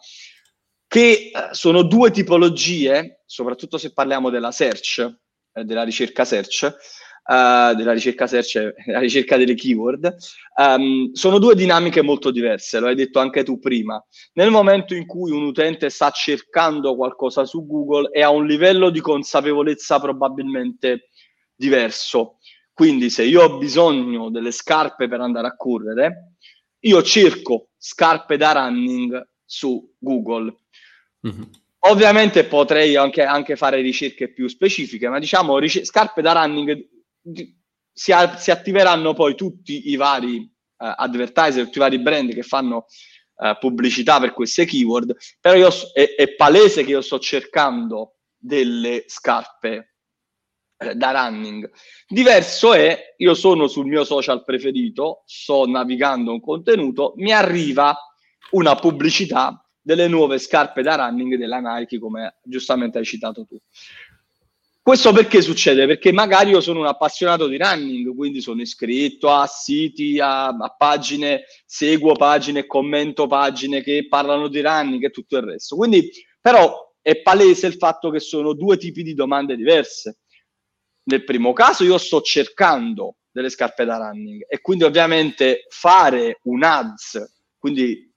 che 0.86 1.10
eh, 1.10 1.30
sono 1.52 1.82
due 1.82 2.10
tipologie, 2.10 3.22
soprattutto 3.24 3.78
se 3.78 3.92
parliamo 3.92 4.30
della 4.30 4.50
search, 4.50 4.98
eh, 5.52 5.64
della 5.64 5.82
ricerca 5.82 6.24
search, 6.24 6.72
uh, 7.24 7.74
della 7.74 7.92
ricerca 7.92 8.26
search, 8.26 8.74
la 8.86 8.98
ricerca 8.98 9.36
delle 9.36 9.54
keyword, 9.54 10.14
um, 10.56 11.12
sono 11.12 11.38
due 11.38 11.54
dinamiche 11.54 12.02
molto 12.02 12.30
diverse, 12.30 12.80
lo 12.80 12.86
hai 12.86 12.94
detto 12.94 13.18
anche 13.18 13.42
tu 13.42 13.58
prima. 13.58 14.02
Nel 14.34 14.50
momento 14.50 14.94
in 14.94 15.06
cui 15.06 15.30
un 15.30 15.44
utente 15.44 15.90
sta 15.90 16.10
cercando 16.10 16.94
qualcosa 16.96 17.44
su 17.44 17.66
Google 17.66 18.10
e 18.10 18.22
ha 18.22 18.30
un 18.30 18.46
livello 18.46 18.90
di 18.90 19.00
consapevolezza 19.00 19.98
probabilmente 20.00 21.08
diverso. 21.54 22.38
Quindi 22.72 23.08
se 23.08 23.22
io 23.22 23.42
ho 23.42 23.58
bisogno 23.58 24.30
delle 24.30 24.50
scarpe 24.50 25.06
per 25.08 25.20
andare 25.20 25.46
a 25.46 25.56
correre, 25.56 26.34
io 26.80 27.02
cerco 27.02 27.68
scarpe 27.78 28.36
da 28.36 28.52
running 28.52 29.28
su 29.44 29.94
Google. 29.98 30.54
Mm-hmm. 31.26 31.42
Ovviamente 31.86 32.44
potrei 32.44 32.96
anche, 32.96 33.22
anche, 33.22 33.56
fare 33.56 33.80
ricerche 33.80 34.32
più 34.32 34.48
specifiche, 34.48 35.08
ma 35.08 35.18
diciamo 35.18 35.58
ric- 35.58 35.84
scarpe 35.84 36.22
da 36.22 36.32
running 36.32 36.93
si, 37.92 38.12
a, 38.12 38.36
si, 38.36 38.50
attiveranno 38.50 39.14
poi 39.14 39.34
tutti 39.34 39.90
i 39.90 39.96
vari 39.96 40.36
uh, 40.38 40.46
advertiser, 40.76 41.64
tutti 41.64 41.78
i 41.78 41.80
vari 41.80 41.98
brand 42.00 42.32
che 42.34 42.42
fanno 42.42 42.86
uh, 43.36 43.56
pubblicità 43.58 44.20
per 44.20 44.32
queste 44.32 44.64
keyword, 44.64 45.16
però 45.40 45.56
io, 45.56 45.70
è, 45.92 46.14
è, 46.16 46.34
palese 46.34 46.84
che 46.84 46.90
io 46.90 47.00
sto 47.00 47.18
cercando 47.18 48.16
delle 48.36 49.04
scarpe 49.06 49.96
uh, 50.76 50.92
da 50.92 51.12
running. 51.12 51.70
Diverso 52.06 52.74
è, 52.74 53.14
io 53.16 53.34
sono 53.34 53.68
sul 53.68 53.86
mio 53.86 54.04
social 54.04 54.44
preferito, 54.44 55.22
sto 55.26 55.66
navigando 55.66 56.32
un 56.32 56.40
contenuto, 56.40 57.14
mi 57.16 57.32
arriva 57.32 57.96
una 58.50 58.74
pubblicità 58.74 59.58
delle 59.80 60.08
nuove 60.08 60.38
scarpe 60.38 60.82
da 60.82 60.96
running 60.96 61.36
della 61.36 61.60
Nike, 61.60 61.98
come 61.98 62.38
giustamente 62.42 62.98
hai 62.98 63.04
citato 63.04 63.44
tu. 63.44 63.60
Questo 64.84 65.12
perché 65.12 65.40
succede? 65.40 65.86
Perché 65.86 66.12
magari 66.12 66.50
io 66.50 66.60
sono 66.60 66.80
un 66.80 66.86
appassionato 66.86 67.46
di 67.46 67.56
running, 67.56 68.14
quindi 68.14 68.42
sono 68.42 68.60
iscritto 68.60 69.30
a 69.30 69.46
siti, 69.46 70.20
a, 70.20 70.48
a 70.48 70.74
pagine, 70.76 71.44
seguo 71.64 72.12
pagine, 72.16 72.66
commento 72.66 73.26
pagine 73.26 73.82
che 73.82 74.06
parlano 74.06 74.46
di 74.48 74.60
running 74.60 75.02
e 75.02 75.08
tutto 75.08 75.38
il 75.38 75.44
resto. 75.44 75.76
Quindi, 75.76 76.10
però, 76.38 76.92
è 77.00 77.16
palese 77.22 77.66
il 77.66 77.76
fatto 77.76 78.10
che 78.10 78.20
sono 78.20 78.52
due 78.52 78.76
tipi 78.76 79.02
di 79.02 79.14
domande 79.14 79.56
diverse. 79.56 80.18
Nel 81.04 81.24
primo 81.24 81.54
caso 81.54 81.82
io 81.82 81.96
sto 81.96 82.20
cercando 82.20 83.16
delle 83.30 83.48
scarpe 83.48 83.86
da 83.86 83.96
running 83.96 84.44
e 84.46 84.60
quindi 84.60 84.84
ovviamente 84.84 85.64
fare 85.70 86.40
un 86.42 86.62
ads, 86.62 87.40
quindi 87.56 88.12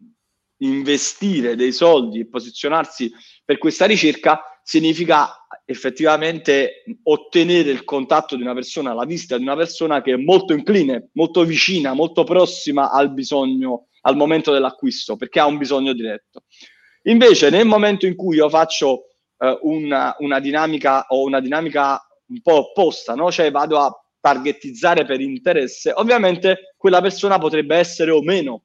investire 0.57 1.55
dei 1.55 1.72
soldi 1.72 2.20
e 2.20 2.28
posizionarsi 2.28 3.09
per 3.45 3.57
questa 3.57 3.86
ricerca 3.86 4.57
significa 4.68 5.47
effettivamente 5.63 6.84
ottenere 7.03 7.72
il 7.72 7.86
contatto 7.86 8.36
di 8.36 8.41
una 8.41 8.53
persona, 8.53 8.93
la 8.93 9.05
vista 9.05 9.38
di 9.38 9.43
una 9.43 9.55
persona 9.55 10.01
che 10.01 10.11
è 10.11 10.18
molto 10.18 10.51
incline, 10.51 11.07
molto 11.13 11.45
vicina, 11.45 11.93
molto 11.93 12.26
prossima 12.26 12.91
al 12.91 13.13
bisogno, 13.13 13.88
al 14.01 14.18
momento 14.18 14.51
dell'acquisto, 14.51 15.15
perché 15.15 15.39
ha 15.39 15.45
un 15.45 15.57
bisogno 15.57 15.93
diretto. 15.93 16.43
Invece 17.03 17.49
nel 17.49 17.65
momento 17.65 18.07
in 18.07 18.18
cui 18.18 18.36
io 18.36 18.49
faccio 18.49 19.05
eh, 19.38 19.57
una, 19.61 20.13
una, 20.20 20.41
dinamica 20.41 21.05
o 21.07 21.24
una 21.24 21.39
dinamica 21.39 22.05
un 22.28 22.41
po' 22.41 22.72
opposta, 22.72 23.15
no? 23.15 23.32
cioè 23.32 23.49
vado 23.51 23.80
a 23.80 24.03
targetizzare 24.20 25.05
per 25.05 25.22
interesse, 25.22 25.93
ovviamente 25.95 26.74
quella 26.76 26.99
persona 26.99 27.38
potrebbe 27.38 27.78
essere 27.78 28.11
o 28.11 28.22
meno 28.22 28.63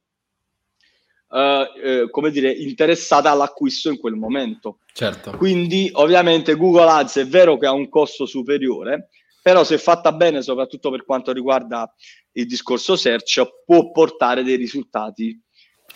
eh, 1.32 2.10
come 2.10 2.30
dire, 2.30 2.50
interessata 2.50 3.30
all'acquisto 3.30 3.88
in 3.88 3.98
quel 3.98 4.14
momento. 4.14 4.78
Certo. 4.92 5.30
Quindi, 5.36 5.88
ovviamente, 5.94 6.56
Google 6.56 6.90
Ads 6.90 7.18
è 7.18 7.26
vero 7.26 7.56
che 7.56 7.66
ha 7.66 7.72
un 7.72 7.88
costo 7.88 8.26
superiore, 8.26 9.08
però 9.42 9.64
se 9.64 9.78
fatta 9.78 10.12
bene, 10.12 10.42
soprattutto 10.42 10.90
per 10.90 11.04
quanto 11.04 11.32
riguarda 11.32 11.90
il 12.32 12.46
discorso 12.46 12.96
search, 12.96 13.64
può 13.64 13.90
portare 13.90 14.42
dei 14.42 14.56
risultati 14.56 15.40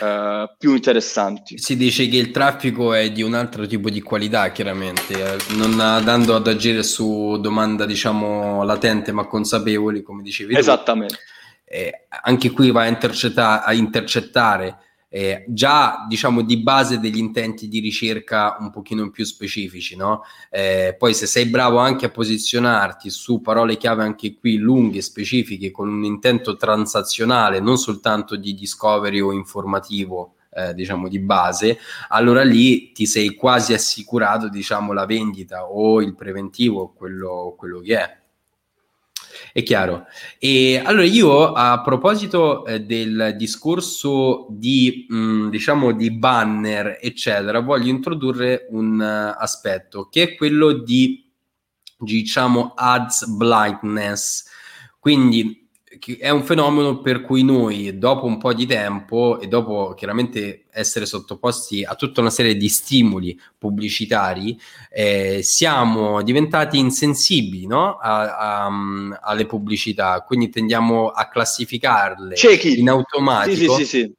uh, 0.01 0.49
più 0.59 0.73
interessanti. 0.73 1.59
Si 1.59 1.77
dice 1.77 2.09
che 2.09 2.17
il 2.17 2.31
traffico 2.31 2.95
è 2.95 3.13
di 3.13 3.23
un 3.23 3.35
altro 3.35 3.67
tipo 3.67 3.91
di 3.91 4.01
qualità, 4.01 4.51
chiaramente, 4.51 5.35
eh, 5.35 5.37
non 5.55 5.79
andando 5.79 6.35
ad 6.35 6.47
agire 6.47 6.83
su 6.83 7.39
domanda, 7.41 7.85
diciamo, 7.85 8.65
latente 8.65 9.13
ma 9.13 9.27
consapevoli, 9.27 10.03
come 10.03 10.23
dicevi. 10.23 10.57
Esattamente. 10.57 11.19
Eh, 11.65 12.07
anche 12.09 12.51
qui 12.51 12.71
va 12.71 12.83
a, 12.83 12.87
intercetta- 12.87 13.65
a 13.65 13.73
intercettare 13.75 14.79
eh, 15.17 15.47
già 15.49 16.05
diciamo 16.07 16.43
di 16.43 16.59
base 16.59 17.01
degli 17.01 17.17
intenti 17.17 17.69
di 17.69 17.81
ricerca 17.81 18.59
un 18.61 18.71
pochino 18.71 19.09
più 19.09 19.25
specifici, 19.25 19.97
no? 19.97 20.25
Eh, 20.51 20.95
poi 20.99 21.15
se 21.15 21.25
sei 21.25 21.47
bravo 21.47 21.79
anche 21.79 22.05
a 22.05 22.11
posizionarti 22.11 23.09
su 23.09 23.41
parole 23.41 23.79
chiave 23.79 24.03
anche 24.03 24.35
qui 24.35 24.59
lunghe, 24.59 25.01
specifiche, 25.01 25.71
con 25.71 25.89
un 25.89 26.05
intento 26.05 26.57
transazionale, 26.57 27.61
non 27.61 27.79
soltanto 27.79 28.37
di 28.37 28.53
discovery 28.53 29.21
o 29.21 29.33
informativo, 29.33 30.35
eh, 30.51 30.75
diciamo 30.75 31.09
di 31.09 31.19
base, 31.19 31.79
allora 32.09 32.43
lì 32.43 32.93
ti 32.93 33.07
sei 33.07 33.35
quasi 33.35 33.73
assicurato 33.73 34.51
diciamo 34.51 34.93
la 34.93 35.07
vendita 35.07 35.65
o 35.65 36.03
il 36.03 36.15
preventivo, 36.15 36.93
quello, 36.95 37.55
quello 37.57 37.81
che 37.81 37.99
è. 37.99 38.25
È 39.53 39.63
chiaro. 39.63 40.07
E 40.39 40.81
allora 40.85 41.05
io 41.05 41.53
a 41.53 41.81
proposito 41.83 42.65
eh, 42.67 42.81
del 42.81 43.35
discorso 43.37 44.47
di, 44.51 45.07
mh, 45.09 45.17
mm, 45.17 45.49
diciamo, 45.51 45.93
di 45.93 46.11
banner, 46.11 46.99
eccetera, 47.01 47.61
voglio 47.61 47.91
introdurre 47.91 48.67
un 48.71 49.01
uh, 49.01 49.41
aspetto 49.41 50.09
che 50.09 50.23
è 50.23 50.35
quello 50.35 50.73
di, 50.73 51.31
diciamo, 51.99 52.73
ads 52.75 53.27
blindness. 53.27 54.45
Quindi 54.99 55.66
è 56.15 56.31
un 56.31 56.45
fenomeno 56.45 57.01
per 57.01 57.21
cui 57.21 57.43
noi 57.43 57.99
dopo 57.99 58.27
un 58.27 58.39
po' 58.39 58.55
di 58.55 58.65
tempo 58.65 59.41
e 59.41 59.49
dopo 59.49 59.95
chiaramente 59.95 60.67
essere 60.71 61.07
sottoposti 61.07 61.83
a 61.85 61.95
tutta 61.97 62.21
una 62.21 62.31
serie 62.31 62.57
di 62.57 62.69
stimoli 62.69 63.39
pubblicitari 63.59 64.59
eh, 64.91 65.41
siamo 65.43 66.23
diventati 66.23 66.79
insensibili 66.79 67.67
no? 67.67 67.97
a, 67.97 68.67
a, 68.67 68.71
alle 69.21 69.47
pubblicità 69.47 70.23
quindi 70.23 70.49
tendiamo 70.49 71.09
a 71.09 71.29
classificarle 71.29 72.37
Ciechi. 72.37 72.79
in 72.79 72.89
automatico 72.89 73.75
sì, 73.77 73.85
sì, 73.85 74.03
sì, 74.03 74.13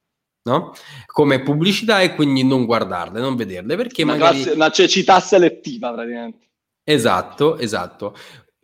no? 0.43 0.73
come 1.05 1.41
pubblicità 1.41 2.01
e 2.01 2.15
quindi 2.15 2.43
non 2.43 2.65
guardarle 2.65 3.19
non 3.19 3.35
vederle 3.35 3.75
perché 3.77 4.03
una, 4.03 4.13
magari... 4.13 4.41
classe, 4.41 4.55
una 4.55 4.71
cecità 4.71 5.19
selettiva 5.19 5.93
praticamente 5.93 6.45
Esatto, 6.89 7.57
esatto. 7.57 8.15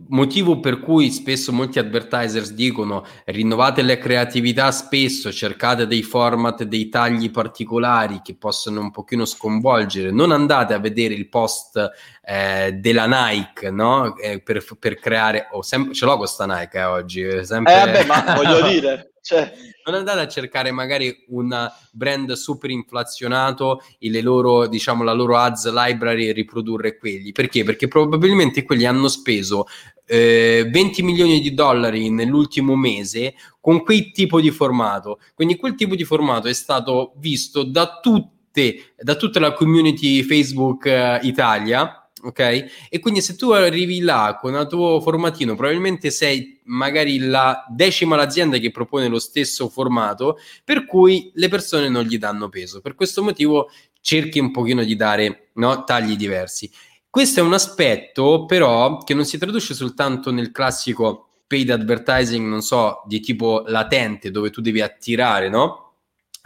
Motivo 0.09 0.59
per 0.59 0.79
cui 0.79 1.11
spesso 1.11 1.51
molti 1.51 1.79
advertisers 1.79 2.51
dicono 2.51 3.05
rinnovate 3.25 3.81
le 3.81 3.97
creatività 3.97 4.71
spesso, 4.71 5.31
cercate 5.31 5.87
dei 5.87 6.03
format, 6.03 6.63
dei 6.63 6.89
tagli 6.89 7.31
particolari 7.31 8.21
che 8.23 8.35
possono 8.35 8.81
un 8.81 8.91
pochino 8.91 9.25
sconvolgere, 9.25 10.11
non 10.11 10.31
andate 10.31 10.73
a 10.73 10.79
vedere 10.79 11.13
il 11.13 11.29
post 11.29 11.91
eh, 12.25 12.73
della 12.73 13.05
Nike, 13.05 13.69
no? 13.71 14.15
Eh, 14.17 14.41
per, 14.41 14.63
per, 14.79 14.99
creare, 14.99 15.47
oh, 15.51 15.61
sem- 15.61 15.93
ce 15.93 16.05
l'ho 16.05 16.17
questa 16.17 16.45
Nike 16.45 16.77
eh, 16.77 16.83
oggi, 16.83 17.45
sempre... 17.45 17.73
Eh 17.73 17.85
vabbè, 17.85 18.05
ma 18.05 18.33
voglio 18.35 18.61
dire, 18.67 19.12
cioè... 19.23 19.53
non 19.85 19.95
andate 19.95 20.19
a 20.19 20.27
cercare 20.27 20.71
magari 20.71 21.23
un 21.29 21.71
brand 21.91 22.33
super 22.33 22.69
inflazionato 22.69 23.81
e 23.97 24.09
le 24.09 24.19
loro, 24.21 24.67
diciamo, 24.67 25.01
la 25.01 25.13
loro 25.13 25.37
ads 25.37 25.71
library 25.71 26.27
e 26.27 26.33
riprodurre 26.33 26.97
quelli. 26.97 27.31
Perché? 27.31 27.63
Perché 27.63 27.87
probabilmente 27.87 28.63
quelli 28.63 28.85
hanno 28.85 29.07
speso 29.07 29.65
eh, 30.05 30.67
20 30.69 31.03
milioni 31.03 31.39
di 31.39 31.53
dollari 31.53 32.09
nell'ultimo 32.09 32.75
mese 32.75 33.35
con 33.61 33.81
quel 33.83 34.11
tipo 34.11 34.41
di 34.41 34.51
formato. 34.51 35.21
Quindi 35.33 35.55
quel 35.55 35.75
tipo 35.75 35.95
di 35.95 36.03
formato 36.03 36.49
è 36.49 36.53
stato 36.53 37.13
visto 37.15 37.63
da 37.63 37.99
tutte, 38.01 38.93
da 38.97 39.15
tutta 39.15 39.39
la 39.39 39.53
community 39.53 40.21
Facebook 40.21 40.85
eh, 40.85 41.19
Italia 41.23 42.02
ok? 42.23 42.87
E 42.89 42.99
quindi 42.99 43.21
se 43.21 43.35
tu 43.35 43.51
arrivi 43.51 43.99
là 43.99 44.37
con 44.39 44.55
il 44.55 44.67
tuo 44.67 45.01
formatino, 45.01 45.55
probabilmente 45.55 46.09
sei 46.09 46.59
magari 46.65 47.19
la 47.19 47.65
decima 47.69 48.15
l'azienda 48.15 48.57
che 48.57 48.71
propone 48.71 49.07
lo 49.07 49.19
stesso 49.19 49.69
formato, 49.69 50.39
per 50.63 50.85
cui 50.85 51.31
le 51.35 51.49
persone 51.49 51.89
non 51.89 52.03
gli 52.03 52.17
danno 52.17 52.49
peso. 52.49 52.81
Per 52.81 52.95
questo 52.95 53.23
motivo 53.23 53.69
cerchi 54.01 54.39
un 54.39 54.51
pochino 54.51 54.83
di 54.83 54.95
dare 54.95 55.49
no, 55.53 55.83
tagli 55.83 56.15
diversi. 56.15 56.71
Questo 57.09 57.39
è 57.39 57.43
un 57.43 57.53
aspetto 57.53 58.45
però 58.45 58.97
che 58.99 59.13
non 59.13 59.25
si 59.25 59.37
traduce 59.37 59.73
soltanto 59.73 60.31
nel 60.31 60.51
classico 60.51 61.27
paid 61.45 61.69
advertising, 61.69 62.47
non 62.47 62.61
so, 62.61 63.03
di 63.05 63.19
tipo 63.19 63.63
latente, 63.67 64.31
dove 64.31 64.49
tu 64.49 64.61
devi 64.61 64.81
attirare, 64.81 65.49
no? 65.49 65.83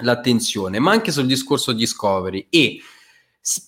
l'attenzione, 0.01 0.79
ma 0.79 0.91
anche 0.91 1.11
sul 1.11 1.25
discorso 1.25 1.71
discovery 1.71 2.47
e 2.49 2.79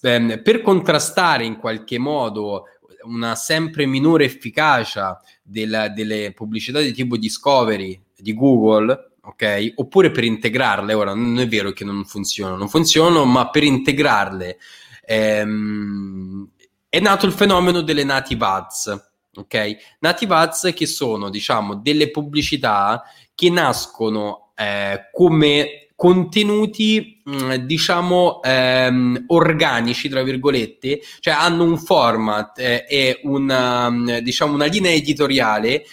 per 0.01 0.61
contrastare 0.61 1.45
in 1.45 1.57
qualche 1.57 1.97
modo 1.97 2.65
una 3.03 3.35
sempre 3.35 3.85
minore 3.85 4.25
efficacia 4.25 5.19
della, 5.41 5.87
delle 5.89 6.33
pubblicità 6.33 6.79
di 6.79 6.91
tipo 6.91 7.17
discovery 7.17 7.99
di 8.15 8.33
Google, 8.33 9.11
ok? 9.21 9.73
Oppure 9.75 10.11
per 10.11 10.23
integrarle, 10.23 10.93
ora 10.93 11.13
non 11.13 11.39
è 11.39 11.47
vero 11.47 11.71
che 11.71 11.85
non 11.85 12.03
funzionano, 12.05 12.57
non 12.57 12.67
funzionano, 12.67 13.23
ma 13.25 13.49
per 13.49 13.63
integrarle 13.63 14.57
ehm, 15.05 16.49
è 16.89 16.99
nato 16.99 17.25
il 17.25 17.31
fenomeno 17.31 17.81
delle 17.81 18.03
native 18.03 18.45
ads, 18.45 19.11
ok? 19.33 19.77
Native 19.99 20.33
ads 20.35 20.73
che 20.75 20.85
sono, 20.85 21.29
diciamo, 21.29 21.75
delle 21.75 22.11
pubblicità 22.11 23.03
che 23.33 23.49
nascono 23.49 24.51
eh, 24.55 25.09
come 25.13 25.88
contenuti 25.99 27.21
mm, 27.29 27.55
diciamo 27.65 28.41
ehm, 28.41 29.25
organici 29.27 30.07
tra 30.07 30.23
virgolette 30.23 31.01
cioè 31.19 31.33
hanno 31.33 31.65
un 31.65 31.77
format 31.77 32.57
eh, 32.57 32.85
e 32.87 33.19
una, 33.23 33.89
mm, 33.89 34.17
diciamo 34.19 34.53
una 34.53 34.67
linea 34.67 34.93
editoriale 34.93 35.83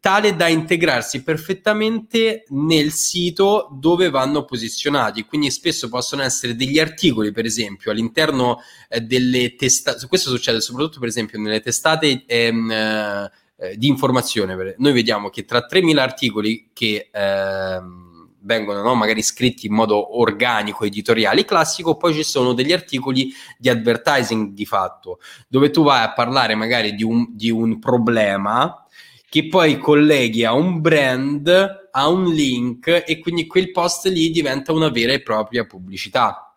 tale 0.00 0.36
da 0.36 0.48
integrarsi 0.48 1.22
perfettamente 1.22 2.44
nel 2.48 2.92
sito 2.92 3.70
dove 3.72 4.10
vanno 4.10 4.44
posizionati. 4.44 5.24
Quindi 5.24 5.50
spesso 5.50 5.88
possono 5.88 6.20
essere 6.20 6.54
degli 6.54 6.78
articoli, 6.78 7.32
per 7.32 7.46
esempio, 7.46 7.90
all'interno 7.90 8.58
eh, 8.90 9.00
delle 9.00 9.54
testate. 9.54 10.06
Questo 10.06 10.28
succede 10.28 10.60
soprattutto, 10.60 10.98
per 10.98 11.08
esempio, 11.08 11.40
nelle 11.40 11.60
testate 11.60 12.24
ehm, 12.26 12.70
eh, 12.70 13.76
di 13.78 13.86
informazione. 13.86 14.74
Noi 14.76 14.92
vediamo 14.92 15.30
che 15.30 15.46
tra 15.46 15.66
3.000 15.66 15.96
articoli 15.96 16.68
che 16.74 17.08
ehm, 17.10 18.03
vengono 18.44 18.82
no, 18.82 18.94
magari 18.94 19.22
scritti 19.22 19.66
in 19.66 19.74
modo 19.74 20.18
organico, 20.18 20.84
editoriale, 20.84 21.44
classico, 21.44 21.96
poi 21.96 22.14
ci 22.14 22.22
sono 22.22 22.52
degli 22.52 22.72
articoli 22.72 23.32
di 23.58 23.68
advertising 23.68 24.52
di 24.52 24.66
fatto, 24.66 25.18
dove 25.48 25.70
tu 25.70 25.82
vai 25.82 26.04
a 26.04 26.12
parlare 26.12 26.54
magari 26.54 26.94
di 26.94 27.02
un, 27.02 27.26
di 27.30 27.50
un 27.50 27.78
problema 27.78 28.86
che 29.28 29.48
poi 29.48 29.78
colleghi 29.78 30.44
a 30.44 30.52
un 30.52 30.80
brand, 30.80 31.88
a 31.90 32.08
un 32.08 32.24
link 32.32 33.04
e 33.06 33.18
quindi 33.18 33.46
quel 33.46 33.70
post 33.72 34.06
lì 34.06 34.30
diventa 34.30 34.72
una 34.72 34.90
vera 34.90 35.12
e 35.12 35.22
propria 35.22 35.64
pubblicità 35.64 36.54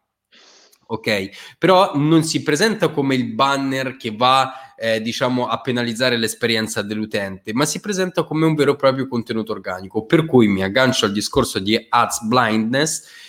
ok? 0.88 1.56
Però 1.58 1.92
non 1.96 2.24
si 2.24 2.42
presenta 2.44 2.90
come 2.90 3.16
il 3.16 3.34
banner 3.34 3.98
che 3.98 4.12
va, 4.16 4.67
eh, 4.78 5.02
diciamo, 5.02 5.48
a 5.48 5.60
penalizzare 5.60 6.18
l'esperienza 6.18 6.82
dell'utente, 6.82 7.54
ma 7.54 7.66
si 7.66 7.80
presenta 7.80 8.24
come 8.24 8.46
un 8.46 8.54
vero 8.54 8.74
e 8.74 8.76
proprio 8.76 9.08
contenuto 9.08 9.52
organico. 9.52 10.06
Per 10.06 10.26
cui 10.26 10.48
mi 10.48 10.64
aggancio 10.64 11.06
al 11.06 11.12
discorso 11.12 11.60
di 11.60 11.86
ads 11.90 12.24
blindness. 12.24 13.26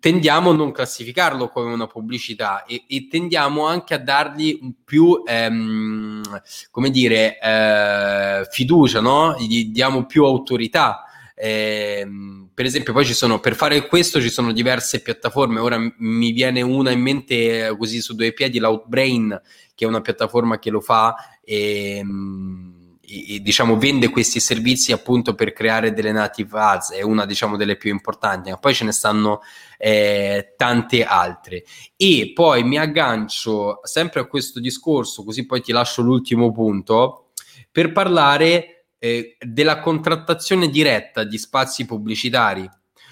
Tendiamo 0.00 0.50
a 0.50 0.54
non 0.54 0.72
classificarlo 0.72 1.48
come 1.48 1.72
una 1.72 1.86
pubblicità 1.86 2.64
e, 2.64 2.82
e 2.88 3.06
tendiamo 3.06 3.66
anche 3.66 3.94
a 3.94 3.98
dargli 3.98 4.58
più, 4.84 5.22
ehm, 5.24 6.40
come 6.72 6.90
dire, 6.90 7.38
eh, 7.38 8.48
fiducia, 8.50 9.00
no? 9.00 9.36
Gli 9.38 9.66
diamo 9.66 10.04
più 10.06 10.24
autorità 10.24 11.06
eh, 11.38 12.08
per 12.54 12.64
esempio, 12.64 12.94
poi 12.94 13.04
ci 13.04 13.12
sono 13.12 13.40
per 13.40 13.54
fare 13.54 13.86
questo 13.88 14.22
ci 14.22 14.30
sono 14.30 14.52
diverse 14.52 15.02
piattaforme. 15.02 15.60
Ora 15.60 15.76
mi 15.98 16.32
viene 16.32 16.62
una 16.62 16.90
in 16.90 17.00
mente 17.00 17.66
eh, 17.66 17.76
così 17.76 18.00
su 18.00 18.14
due 18.14 18.32
piedi, 18.32 18.58
l'Outbrain, 18.58 19.38
che 19.76 19.84
è 19.84 19.88
una 19.88 20.00
piattaforma 20.00 20.58
che 20.58 20.70
lo 20.70 20.80
fa 20.80 21.14
ehm, 21.44 22.96
e, 23.00 23.34
e, 23.34 23.40
diciamo 23.40 23.76
vende 23.76 24.08
questi 24.08 24.40
servizi 24.40 24.90
appunto 24.90 25.34
per 25.34 25.52
creare 25.52 25.92
delle 25.92 26.10
native 26.10 26.58
ads. 26.58 26.92
È 26.92 27.02
una 27.02 27.24
diciamo 27.24 27.56
delle 27.56 27.76
più 27.76 27.90
importanti, 27.90 28.50
ma 28.50 28.56
poi 28.56 28.74
ce 28.74 28.84
ne 28.84 28.92
stanno 28.92 29.42
eh, 29.78 30.54
tante 30.56 31.04
altre. 31.04 31.62
E 31.94 32.32
poi 32.34 32.64
mi 32.64 32.78
aggancio 32.78 33.80
sempre 33.84 34.20
a 34.20 34.26
questo 34.26 34.58
discorso, 34.58 35.22
così 35.22 35.46
poi 35.46 35.60
ti 35.60 35.70
lascio 35.70 36.02
l'ultimo 36.02 36.50
punto 36.50 37.28
per 37.70 37.92
parlare 37.92 38.86
eh, 38.98 39.36
della 39.38 39.80
contrattazione 39.80 40.68
diretta 40.68 41.22
di 41.22 41.38
spazi 41.38 41.84
pubblicitari. 41.84 42.68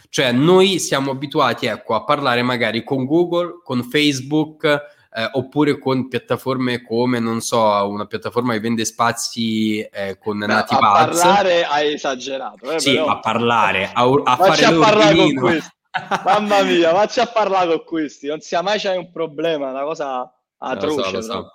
Cioè 0.08 0.30
noi 0.32 0.78
siamo 0.78 1.10
abituati 1.10 1.66
ecco, 1.66 1.94
a 1.94 2.04
parlare 2.04 2.42
magari 2.42 2.84
con 2.84 3.04
Google, 3.04 3.60
con 3.64 3.82
Facebook, 3.82 4.93
eh, 5.16 5.28
oppure 5.34 5.78
con 5.78 6.08
piattaforme 6.08 6.82
come, 6.82 7.20
non 7.20 7.40
so, 7.40 7.60
una 7.88 8.06
piattaforma 8.06 8.52
che 8.52 8.58
vende 8.58 8.84
spazi 8.84 9.78
eh, 9.80 10.18
con 10.18 10.38
Beh, 10.38 10.46
Native 10.46 10.80
A 10.80 10.92
parlare 10.92 11.64
hai 11.64 11.92
esagerato. 11.92 12.72
Eh, 12.72 12.80
sì, 12.80 12.94
però... 12.94 13.06
a 13.06 13.20
parlare, 13.20 13.90
a, 13.92 14.02
a 14.02 14.36
fare 14.36 14.64
a 14.64 14.72
parlare 14.72 15.16
con 15.16 15.34
questi. 15.34 15.70
Mamma 16.24 16.62
mia, 16.62 16.90
facci 16.90 17.20
a 17.20 17.26
parlare 17.26 17.68
con 17.68 17.84
questi. 17.84 18.26
Non 18.26 18.40
sia 18.40 18.60
mai 18.62 18.80
c'è 18.80 18.96
un 18.96 19.12
problema, 19.12 19.70
una 19.70 19.84
cosa 19.84 20.34
atroce. 20.58 20.96
Lo 20.96 21.04
so, 21.04 21.12
lo 21.12 21.22
so. 21.22 21.50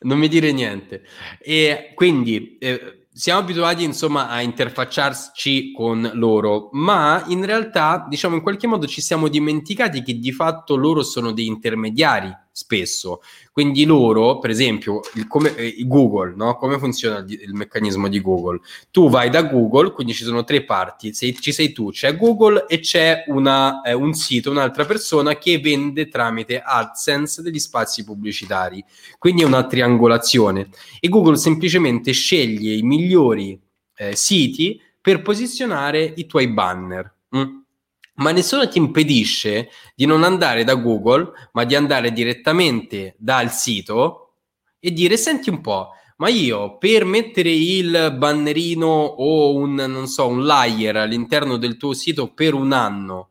Non 0.00 0.18
mi 0.18 0.28
dire 0.28 0.52
niente. 0.52 1.02
E 1.38 1.92
quindi... 1.94 2.56
Eh, 2.58 3.00
siamo 3.16 3.40
abituati 3.40 3.82
insomma 3.82 4.28
a 4.28 4.42
interfacciarci 4.42 5.72
con 5.72 6.10
loro, 6.12 6.68
ma 6.72 7.24
in 7.28 7.46
realtà 7.46 8.04
diciamo 8.06 8.34
in 8.34 8.42
qualche 8.42 8.66
modo 8.66 8.86
ci 8.86 9.00
siamo 9.00 9.28
dimenticati 9.28 10.02
che 10.02 10.18
di 10.18 10.32
fatto 10.32 10.76
loro 10.76 11.02
sono 11.02 11.32
dei 11.32 11.46
intermediari 11.46 12.30
spesso. 12.56 13.20
Quindi 13.52 13.84
loro, 13.84 14.38
per 14.38 14.48
esempio, 14.48 15.02
il, 15.12 15.26
come, 15.26 15.54
eh, 15.56 15.76
Google, 15.80 16.32
no? 16.34 16.56
come 16.56 16.78
funziona 16.78 17.18
il, 17.18 17.32
il, 17.42 17.52
meccanismo 17.52 18.08
di 18.08 18.18
Google? 18.18 18.60
Tu 18.90 19.10
vai 19.10 19.28
da 19.28 19.42
Google, 19.42 19.92
quindi 19.92 20.14
ci 20.14 20.24
sono 20.24 20.42
tre 20.42 20.64
parti, 20.64 21.12
sei, 21.12 21.38
ci 21.38 21.52
sei 21.52 21.72
tu, 21.72 21.90
c'è 21.90 22.16
Google 22.16 22.64
e 22.66 22.80
c'è 22.80 23.24
una, 23.26 23.82
eh, 23.82 23.92
un 23.92 24.14
sito, 24.14 24.50
un'altra 24.50 24.86
persona 24.86 25.36
che 25.36 25.58
vende 25.58 26.08
tramite 26.08 26.62
AdSense 26.62 27.42
degli 27.42 27.58
spazi 27.58 28.04
pubblicitari. 28.04 28.82
Quindi 29.18 29.42
è 29.42 29.44
una 29.44 29.66
triangolazione. 29.66 30.70
E 30.98 31.10
Google 31.10 31.36
semplicemente 31.36 32.12
sceglie 32.12 32.72
i 32.72 32.82
migliori 32.82 33.60
eh, 33.98 34.16
siti 34.16 34.80
per 34.98 35.20
posizionare 35.20 36.10
i 36.16 36.24
tuoi 36.24 36.48
banner. 36.48 37.14
Mm? 37.36 37.64
Ma 38.16 38.30
nessuno 38.30 38.68
ti 38.68 38.78
impedisce 38.78 39.70
di 39.94 40.06
non 40.06 40.22
andare 40.22 40.64
da 40.64 40.74
Google, 40.74 41.32
ma 41.52 41.64
di 41.64 41.74
andare 41.74 42.12
direttamente 42.12 43.14
dal 43.18 43.50
sito 43.50 44.34
e 44.78 44.92
dire 44.92 45.16
senti 45.16 45.50
un 45.50 45.60
po', 45.60 45.90
ma 46.18 46.28
io 46.28 46.78
per 46.78 47.04
mettere 47.04 47.50
il 47.50 48.14
bannerino 48.16 48.86
o 48.86 49.54
un, 49.54 49.74
non 49.74 50.06
so, 50.06 50.28
un 50.28 50.44
layer 50.44 50.96
all'interno 50.96 51.56
del 51.56 51.76
tuo 51.76 51.92
sito 51.92 52.32
per 52.32 52.54
un 52.54 52.72
anno, 52.72 53.30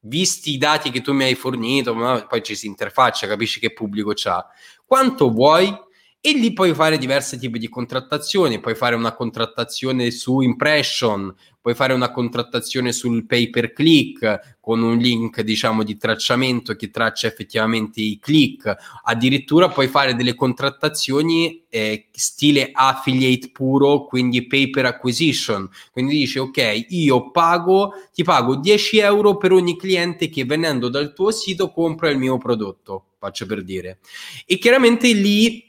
visti 0.00 0.52
i 0.52 0.58
dati 0.58 0.90
che 0.90 1.00
tu 1.00 1.12
mi 1.12 1.24
hai 1.24 1.34
fornito, 1.34 1.94
poi 2.28 2.42
ci 2.42 2.54
si 2.54 2.66
interfaccia, 2.66 3.26
capisci 3.26 3.60
che 3.60 3.72
pubblico 3.72 4.12
c'ha, 4.14 4.46
quanto 4.84 5.30
vuoi? 5.30 5.84
E 6.26 6.32
lì 6.32 6.52
puoi 6.52 6.74
fare 6.74 6.98
diversi 6.98 7.38
tipi 7.38 7.56
di 7.56 7.68
contrattazioni, 7.68 8.58
puoi 8.58 8.74
fare 8.74 8.96
una 8.96 9.14
contrattazione 9.14 10.10
su 10.10 10.40
impression, 10.40 11.32
puoi 11.60 11.72
fare 11.76 11.92
una 11.92 12.10
contrattazione 12.10 12.90
sul 12.90 13.26
pay 13.26 13.48
per 13.48 13.72
click 13.72 14.56
con 14.58 14.82
un 14.82 14.96
link 14.96 15.40
diciamo 15.42 15.84
di 15.84 15.96
tracciamento 15.96 16.74
che 16.74 16.90
traccia 16.90 17.28
effettivamente 17.28 18.00
i 18.00 18.18
click, 18.20 18.74
addirittura 19.04 19.68
puoi 19.68 19.86
fare 19.86 20.16
delle 20.16 20.34
contrattazioni 20.34 21.64
eh, 21.68 22.08
stile 22.10 22.70
affiliate 22.72 23.50
puro, 23.52 24.06
quindi 24.06 24.48
pay 24.48 24.70
per 24.70 24.86
acquisition, 24.86 25.68
quindi 25.92 26.16
dici 26.16 26.40
ok 26.40 26.86
io 26.88 27.30
pago, 27.30 27.92
ti 28.12 28.24
pago 28.24 28.56
10 28.56 28.98
euro 28.98 29.36
per 29.36 29.52
ogni 29.52 29.76
cliente 29.76 30.28
che 30.28 30.44
venendo 30.44 30.88
dal 30.88 31.12
tuo 31.12 31.30
sito 31.30 31.70
compra 31.70 32.10
il 32.10 32.18
mio 32.18 32.36
prodotto, 32.36 33.10
faccio 33.16 33.46
per 33.46 33.62
dire, 33.62 34.00
e 34.44 34.58
chiaramente 34.58 35.12
lì 35.12 35.65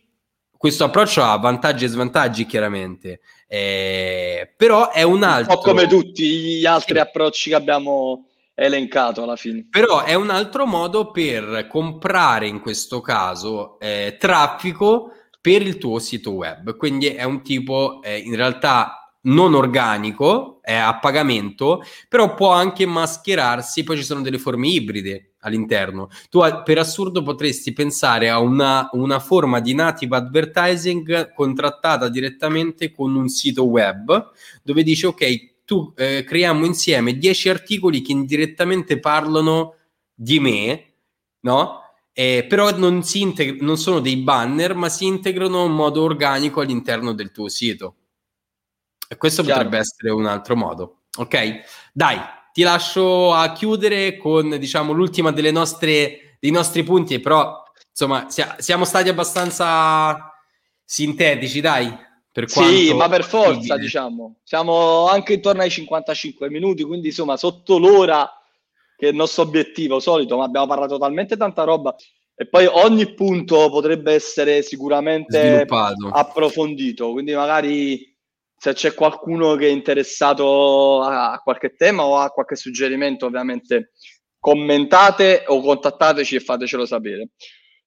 questo 0.58 0.86
approccio 0.86 1.24
ha 1.24 1.38
vantaggi 1.38 1.86
e 1.86 1.90
svantaggi 1.90 2.46
chiaramente, 2.46 3.22
eh, 3.48 4.54
però 4.58 4.92
è 4.92 5.04
un 5.04 5.24
altro... 5.24 5.54
Un 5.54 5.62
po' 5.62 5.70
come 5.70 5.88
tutti 5.88 6.26
gli 6.26 6.66
altri 6.66 7.00
approcci 7.00 7.50
che 7.50 7.56
abbiamo 7.56 8.26
elencato 8.56 9.22
alla 9.22 9.36
fine. 9.36 9.68
Però 9.70 10.04
è 10.04 10.16
un 10.16 10.32
altro 10.32 10.66
modo 10.66 11.12
per 11.12 11.68
comprare 11.70 12.48
in 12.48 12.60
questo 12.60 13.02
caso 13.02 13.80
eh, 13.80 14.18
traffico 14.20 15.12
per 15.40 15.62
il 15.62 15.78
tuo 15.78 16.00
sito 16.00 16.32
web, 16.32 16.76
quindi 16.76 17.08
è 17.08 17.24
un 17.24 17.42
tipo 17.42 18.02
eh, 18.02 18.18
in 18.18 18.36
realtà 18.36 18.97
non 19.22 19.54
organico, 19.54 20.60
è 20.62 20.74
a 20.74 21.00
pagamento, 21.00 21.82
però 22.08 22.34
può 22.34 22.52
anche 22.52 22.86
mascherarsi, 22.86 23.84
poi 23.84 23.98
ci 23.98 24.04
sono 24.04 24.22
delle 24.22 24.38
forme 24.38 24.68
ibride 24.68 25.34
all'interno. 25.40 26.10
Tu 26.30 26.42
per 26.64 26.78
assurdo 26.78 27.24
potresti 27.24 27.74
pensare 27.74 28.30
a 28.30 28.40
una, 28.40 28.90
una 28.94 29.20
forma 29.20 29.60
di 29.60 29.74
native 29.74 30.16
advertising 30.16 31.34
contrattata 31.34 32.10
direttamente 32.10 32.92
con 32.92 33.16
un 33.16 33.28
sito 33.30 33.66
web 33.66 34.32
dove 34.64 34.84
dice 34.84 35.08
ok, 35.08 35.56
tu 35.66 35.94
eh, 35.98 36.24
creiamo 36.26 36.66
insieme 36.66 37.18
10 37.18 37.50
articoli 37.50 38.02
che 38.02 38.14
indirettamente 38.14 39.00
parlano 39.00 39.76
di 40.14 40.40
me, 40.40 40.94
no? 41.42 41.82
Eh, 42.14 42.46
però 42.48 42.76
non, 42.76 43.04
si 43.04 43.22
integ- 43.22 43.62
non 43.62 43.78
sono 43.78 44.00
dei 44.00 44.18
banner, 44.18 44.74
ma 44.74 44.90
si 44.90 45.06
integrano 45.06 45.66
in 45.66 45.74
modo 45.74 46.02
organico 46.02 46.62
all'interno 46.62 47.14
del 47.14 47.32
tuo 47.32 47.48
sito. 47.48 47.96
E 49.08 49.18
questo 49.18 49.42
Chiaro. 49.44 49.64
potrebbe 49.64 49.80
essere 49.80 50.12
un 50.12 50.26
altro 50.26 50.56
modo. 50.56 51.02
Ok? 51.18 51.62
Dai, 51.94 52.20
ti 52.52 52.64
lascio 52.64 53.34
a 53.34 53.52
chiudere 53.54 54.18
con, 54.18 54.58
diciamo, 54.58 54.92
l'ultima 54.94 55.32
delle 55.32 55.52
nostre, 55.52 56.38
dei 56.40 56.52
nostri 56.52 56.84
punti, 56.84 57.20
però, 57.20 57.64
insomma, 57.90 58.30
sia, 58.30 58.56
siamo 58.60 58.86
stati 58.86 59.10
abbastanza 59.10 60.34
sintetici, 60.84 61.62
dai. 61.62 62.06
Per 62.32 62.50
sì, 62.50 62.94
ma 62.94 63.10
per 63.10 63.24
forza, 63.24 63.54
possibile. 63.54 63.80
diciamo. 63.80 64.36
Siamo 64.44 65.08
anche 65.08 65.34
intorno 65.34 65.62
ai 65.62 65.72
55 65.72 66.50
minuti, 66.50 66.84
quindi, 66.84 67.08
insomma, 67.08 67.36
sotto 67.38 67.80
l'ora 67.80 68.30
che 68.96 69.08
è 69.08 69.10
il 69.10 69.16
nostro 69.16 69.44
obiettivo 69.44 70.00
solito, 70.00 70.38
ma 70.38 70.44
abbiamo 70.44 70.68
parlato 70.68 70.98
talmente 70.98 71.38
tanta 71.38 71.64
roba 71.64 71.96
e 72.40 72.48
poi 72.48 72.68
ogni 72.68 73.16
punto 73.16 73.70
potrebbe 73.70 74.14
essere 74.14 74.62
sicuramente 74.62 75.66
approfondito, 76.12 77.12
quindi 77.12 77.34
magari 77.34 78.16
se 78.58 78.74
c'è 78.74 78.94
qualcuno 78.94 79.56
che 79.56 79.68
è 79.68 79.72
interessato 79.72 81.02
a 81.02 81.40
qualche 81.44 81.76
tema 81.76 82.06
o 82.06 82.18
a 82.18 82.30
qualche 82.30 82.56
suggerimento, 82.56 83.28
ovviamente 83.28 83.92
commentate 84.40 85.44
o 85.48 85.62
contattateci 85.62 86.36
e 86.36 86.40
fatecelo 86.40 86.86
sapere. 86.86 87.30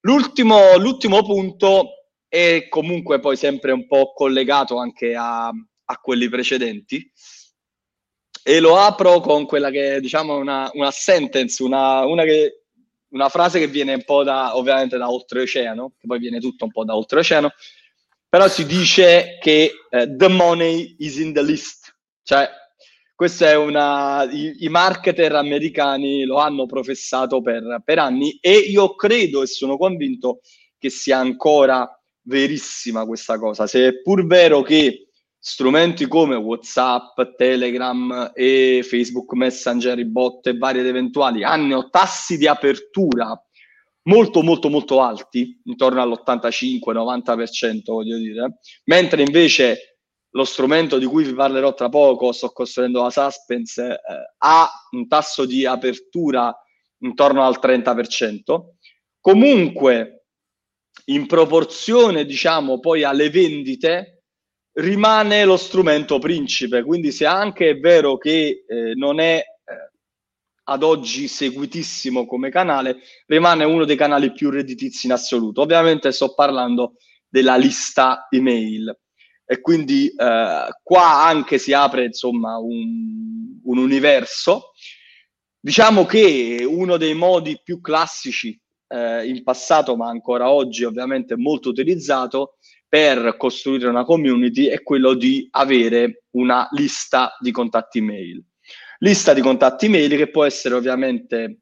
L'ultimo, 0.03 0.77
l'ultimo 0.77 1.23
punto 1.23 2.07
è 2.29 2.69
comunque 2.69 3.19
poi 3.19 3.37
sempre 3.37 3.73
un 3.73 3.87
po' 3.87 4.13
collegato 4.13 4.79
anche 4.79 5.15
a, 5.17 5.49
a 5.49 5.97
quelli 6.01 6.29
precedenti 6.29 7.11
e 8.43 8.61
lo 8.61 8.77
apro 8.79 9.21
con 9.21 9.47
quella 9.47 9.71
che 9.71 9.97
è 9.97 10.01
diciamo 10.01 10.37
una, 10.37 10.71
una 10.75 10.91
sentence, 10.93 11.63
una, 11.63 12.07
una, 12.07 12.23
che, 12.23 12.67
una 13.09 13.29
frase 13.29 13.59
che 13.59 13.67
viene 13.67 13.95
un 13.95 14.05
po' 14.05 14.23
da 14.23 14.57
ovviamente 14.57 14.97
da 14.97 15.11
oltreoceano, 15.11 15.95
che 15.99 16.07
poi 16.07 16.19
viene 16.21 16.39
tutto 16.39 16.65
un 16.65 16.71
po' 16.71 16.85
da 16.85 16.97
oltreoceano, 16.97 17.51
però 18.31 18.47
si 18.49 18.65
dice 18.65 19.39
che 19.41 19.73
uh, 19.91 20.17
the 20.17 20.29
money 20.29 20.95
is 21.01 21.19
in 21.19 21.33
the 21.33 21.43
list, 21.43 21.93
cioè 22.23 22.49
questa 23.13 23.51
è 23.51 23.57
una, 23.57 24.23
i, 24.31 24.65
i, 24.65 24.69
marketer 24.69 25.35
americani 25.35 26.25
lo 26.25 26.39
hanno 26.39 26.65
professato 26.65 27.43
per, 27.43 27.83
per 27.85 27.99
anni 27.99 28.39
e 28.41 28.53
io 28.53 28.95
credo 28.95 29.43
e 29.43 29.47
sono 29.47 29.77
convinto 29.77 30.41
che 30.79 30.89
sia 30.89 31.19
ancora 31.19 31.87
verissima 32.23 33.05
questa 33.05 33.37
cosa, 33.39 33.67
se 33.67 33.89
è 33.89 34.01
pur 34.01 34.25
vero 34.25 34.63
che 34.63 35.09
strumenti 35.39 36.07
come 36.07 36.37
WhatsApp, 36.37 37.19
Telegram 37.37 38.31
e 38.33 38.85
Facebook 38.87 39.33
Messenger, 39.33 39.99
i 39.99 40.07
bot 40.07 40.47
e 40.47 40.57
vari 40.57 40.79
ed 40.79 40.87
eventuali 40.87 41.43
hanno 41.43 41.91
tassi 41.91 42.39
di 42.39 42.47
apertura 42.47 43.39
molto 44.05 44.43
molto 44.43 44.69
molto 44.69 45.03
alti, 45.03 45.61
intorno 45.65 46.01
all'85-90% 46.01 47.81
voglio 47.87 48.17
dire, 48.17 48.59
mentre 48.85 49.23
invece 49.23 49.91
lo 50.33 50.45
strumento 50.45 50.99
di 50.99 51.07
cui 51.07 51.25
vi 51.25 51.35
parlerò 51.35 51.75
tra 51.75 51.89
poco, 51.89 52.33
sto 52.33 52.51
costruendo 52.51 53.03
la 53.03 53.11
suspense, 53.11 53.93
eh, 53.93 53.99
ha 54.39 54.71
un 54.93 55.09
tasso 55.09 55.45
di 55.45 55.67
apertura 55.67 56.57
intorno 56.99 57.45
al 57.45 57.59
30%. 57.61 58.77
Comunque, 59.19 60.27
in 61.07 61.27
proporzione, 61.27 62.25
diciamo, 62.25 62.79
poi 62.79 63.03
alle 63.03 63.29
vendite, 63.29 64.23
rimane 64.75 65.45
lo 65.45 65.57
strumento 65.57 66.19
principe. 66.19 66.85
Quindi 66.85 67.11
se 67.11 67.27
anche 67.27 67.71
è 67.71 67.79
vero 67.79 68.17
che 68.17 68.65
eh, 68.67 68.95
non 68.95 69.19
è 69.19 69.43
ad 70.71 70.85
oggi 70.85 71.27
seguitissimo 71.27 72.27
come 72.27 72.49
canale, 72.49 73.01
rimane 73.27 73.65
uno 73.65 73.85
dei 73.85 73.97
canali 73.97 74.33
più 74.33 74.51
redditizi 74.51 75.07
in 75.07 75.13
assoluto. 75.13 75.63
Ovviamente 75.63 76.13
sto 76.13 76.33
parlando 76.33 76.95
della 77.29 77.57
lista 77.57 78.29
email 78.31 78.97
e 79.45 79.61
quindi 79.61 80.07
eh, 80.07 80.69
qua 80.83 81.25
anche 81.25 81.59
si 81.59 81.73
apre 81.73 82.05
insomma 82.05 82.57
un, 82.59 83.59
un 83.65 83.79
universo. 83.79 84.71
Diciamo 85.59 86.07
che 86.07 86.65
uno 86.67 86.97
dei 86.97 87.15
modi 87.15 87.61
più 87.63 87.81
classici 87.81 88.59
eh, 88.87 89.27
in 89.27 89.43
passato, 89.43 89.97
ma 89.97 90.09
ancora 90.09 90.53
oggi 90.53 90.85
ovviamente 90.85 91.37
molto 91.37 91.71
utilizzato, 91.71 92.59
per 92.89 93.37
costruire 93.37 93.89
una 93.89 94.05
community 94.05 94.67
è 94.67 94.83
quello 94.83 95.15
di 95.15 95.49
avere 95.51 96.25
una 96.31 96.69
lista 96.73 97.37
di 97.41 97.51
contatti 97.51 97.99
email 97.99 98.45
lista 99.01 99.33
di 99.33 99.41
contatti 99.41 99.87
email 99.87 100.17
che 100.17 100.31
può 100.31 100.45
essere 100.45 100.75
ovviamente 100.75 101.61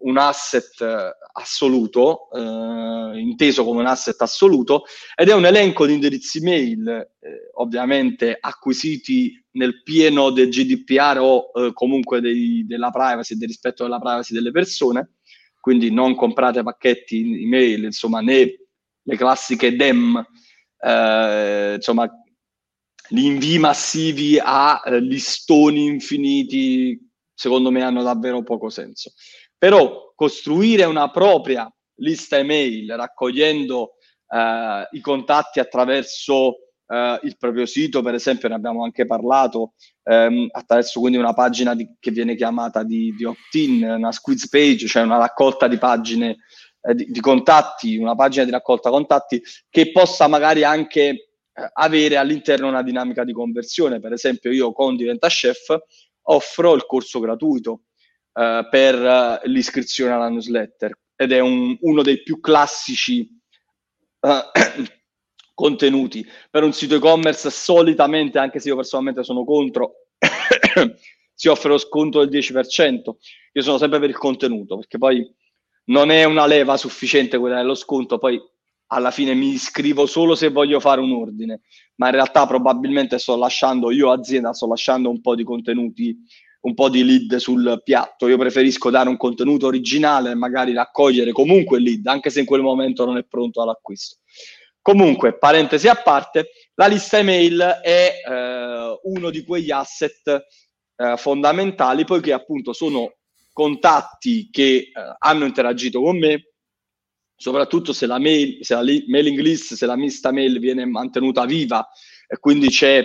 un 0.00 0.16
asset 0.16 0.80
eh, 0.80 1.10
assoluto, 1.32 2.30
eh, 2.32 3.18
inteso 3.18 3.64
come 3.64 3.80
un 3.80 3.86
asset 3.86 4.20
assoluto, 4.22 4.84
ed 5.14 5.28
è 5.28 5.34
un 5.34 5.44
elenco 5.44 5.86
di 5.86 5.94
indirizzi 5.94 6.40
mail, 6.40 6.88
eh, 6.88 7.50
ovviamente 7.54 8.36
acquisiti 8.38 9.32
nel 9.52 9.82
pieno 9.82 10.30
del 10.30 10.48
GDPR 10.48 11.18
o 11.20 11.50
eh, 11.54 11.72
comunque 11.72 12.20
dei, 12.20 12.64
della 12.66 12.90
privacy, 12.90 13.36
del 13.36 13.48
rispetto 13.48 13.82
della 13.82 13.98
privacy 13.98 14.32
delle 14.32 14.50
persone, 14.50 15.16
quindi 15.60 15.90
non 15.92 16.14
comprate 16.14 16.62
pacchetti 16.62 17.42
email, 17.42 17.84
insomma, 17.84 18.20
né 18.20 18.54
le 19.02 19.16
classiche 19.16 19.76
DEM, 19.76 20.24
eh, 20.82 21.74
insomma, 21.76 22.10
gli 23.12 23.24
invii 23.24 23.58
massivi 23.58 24.38
a 24.40 24.80
eh, 24.84 25.00
listoni 25.00 25.84
infiniti, 25.86 26.96
secondo 27.34 27.72
me 27.72 27.82
hanno 27.82 28.04
davvero 28.04 28.42
poco 28.44 28.70
senso. 28.70 29.12
Però 29.58 30.12
costruire 30.14 30.84
una 30.84 31.10
propria 31.10 31.68
lista 31.96 32.38
email 32.38 32.94
raccogliendo 32.94 33.94
eh, 34.28 34.88
i 34.92 35.00
contatti 35.00 35.58
attraverso 35.58 36.58
eh, 36.86 37.18
il 37.24 37.36
proprio 37.36 37.66
sito, 37.66 38.00
per 38.00 38.14
esempio, 38.14 38.48
ne 38.48 38.54
abbiamo 38.54 38.84
anche 38.84 39.06
parlato, 39.06 39.72
ehm, 40.04 40.46
attraverso 40.52 41.00
quindi 41.00 41.18
una 41.18 41.34
pagina 41.34 41.74
di, 41.74 41.96
che 41.98 42.12
viene 42.12 42.36
chiamata 42.36 42.84
di, 42.84 43.12
di 43.16 43.24
opt-in, 43.24 43.82
una 43.82 44.12
squeeze 44.12 44.46
page, 44.48 44.86
cioè 44.86 45.02
una 45.02 45.18
raccolta 45.18 45.66
di 45.66 45.78
pagine 45.78 46.36
eh, 46.80 46.94
di, 46.94 47.06
di 47.06 47.20
contatti, 47.20 47.96
una 47.96 48.14
pagina 48.14 48.44
di 48.44 48.52
raccolta 48.52 48.88
contatti 48.90 49.42
che 49.68 49.90
possa 49.90 50.28
magari 50.28 50.62
anche 50.62 51.29
avere 51.74 52.16
all'interno 52.16 52.68
una 52.68 52.82
dinamica 52.82 53.24
di 53.24 53.32
conversione. 53.32 54.00
Per 54.00 54.12
esempio, 54.12 54.50
io 54.50 54.72
con 54.72 54.96
Diventa 54.96 55.28
Chef 55.28 55.76
offro 56.22 56.74
il 56.74 56.86
corso 56.86 57.20
gratuito 57.20 57.84
eh, 58.32 58.66
per 58.70 58.94
eh, 58.94 59.40
l'iscrizione 59.48 60.12
alla 60.12 60.28
newsletter 60.28 60.96
ed 61.16 61.32
è 61.32 61.40
un, 61.40 61.76
uno 61.80 62.02
dei 62.02 62.22
più 62.22 62.40
classici 62.40 63.28
eh, 64.20 64.42
contenuti 65.54 66.26
per 66.50 66.62
un 66.62 66.72
sito 66.72 66.94
e-commerce. 66.94 67.50
Solitamente, 67.50 68.38
anche 68.38 68.60
se 68.60 68.68
io 68.68 68.76
personalmente 68.76 69.22
sono 69.22 69.44
contro, 69.44 70.06
si 71.34 71.48
offre 71.48 71.70
lo 71.70 71.78
sconto 71.78 72.24
del 72.24 72.40
10%. 72.40 73.10
Io 73.52 73.62
sono 73.62 73.78
sempre 73.78 73.98
per 73.98 74.08
il 74.08 74.18
contenuto 74.18 74.76
perché 74.76 74.98
poi 74.98 75.28
non 75.86 76.10
è 76.10 76.24
una 76.24 76.46
leva 76.46 76.76
sufficiente 76.76 77.38
quella 77.38 77.56
dello 77.56 77.74
sconto, 77.74 78.18
poi 78.18 78.40
alla 78.92 79.10
fine 79.10 79.34
mi 79.34 79.48
iscrivo 79.52 80.06
solo 80.06 80.34
se 80.34 80.48
voglio 80.48 80.80
fare 80.80 81.00
un 81.00 81.12
ordine, 81.12 81.60
ma 81.96 82.06
in 82.06 82.12
realtà 82.12 82.46
probabilmente 82.46 83.18
sto 83.18 83.36
lasciando, 83.36 83.90
io 83.90 84.10
azienda 84.10 84.52
sto 84.52 84.66
lasciando 84.66 85.10
un 85.10 85.20
po' 85.20 85.34
di 85.34 85.44
contenuti, 85.44 86.16
un 86.62 86.74
po' 86.74 86.88
di 86.88 87.04
lead 87.04 87.36
sul 87.36 87.80
piatto. 87.84 88.26
Io 88.26 88.36
preferisco 88.36 88.90
dare 88.90 89.08
un 89.08 89.16
contenuto 89.16 89.66
originale 89.66 90.30
e 90.32 90.34
magari 90.34 90.72
raccogliere 90.72 91.32
comunque 91.32 91.78
il 91.78 91.84
lead, 91.84 92.06
anche 92.06 92.30
se 92.30 92.40
in 92.40 92.46
quel 92.46 92.62
momento 92.62 93.04
non 93.04 93.16
è 93.16 93.24
pronto 93.24 93.62
all'acquisto. 93.62 94.16
Comunque, 94.82 95.38
parentesi 95.38 95.86
a 95.88 95.94
parte, 95.94 96.50
la 96.74 96.86
lista 96.86 97.18
email 97.18 97.60
è 97.82 98.12
eh, 98.26 98.98
uno 99.02 99.30
di 99.30 99.44
quegli 99.44 99.70
asset 99.70 100.46
eh, 100.96 101.16
fondamentali, 101.16 102.04
poiché 102.04 102.32
appunto 102.32 102.72
sono 102.72 103.14
contatti 103.52 104.48
che 104.50 104.64
eh, 104.64 104.90
hanno 105.18 105.44
interagito 105.44 106.00
con 106.00 106.18
me, 106.18 106.50
soprattutto 107.40 107.94
se 107.94 108.04
la, 108.04 108.18
mail, 108.18 108.58
se 108.60 108.74
la 108.74 108.82
mailing 108.82 109.38
list, 109.40 109.72
se 109.72 109.86
la 109.86 109.96
mista 109.96 110.30
mail 110.30 110.58
viene 110.58 110.84
mantenuta 110.84 111.46
viva 111.46 111.88
e 112.28 112.38
quindi 112.38 112.68
c'è 112.68 113.02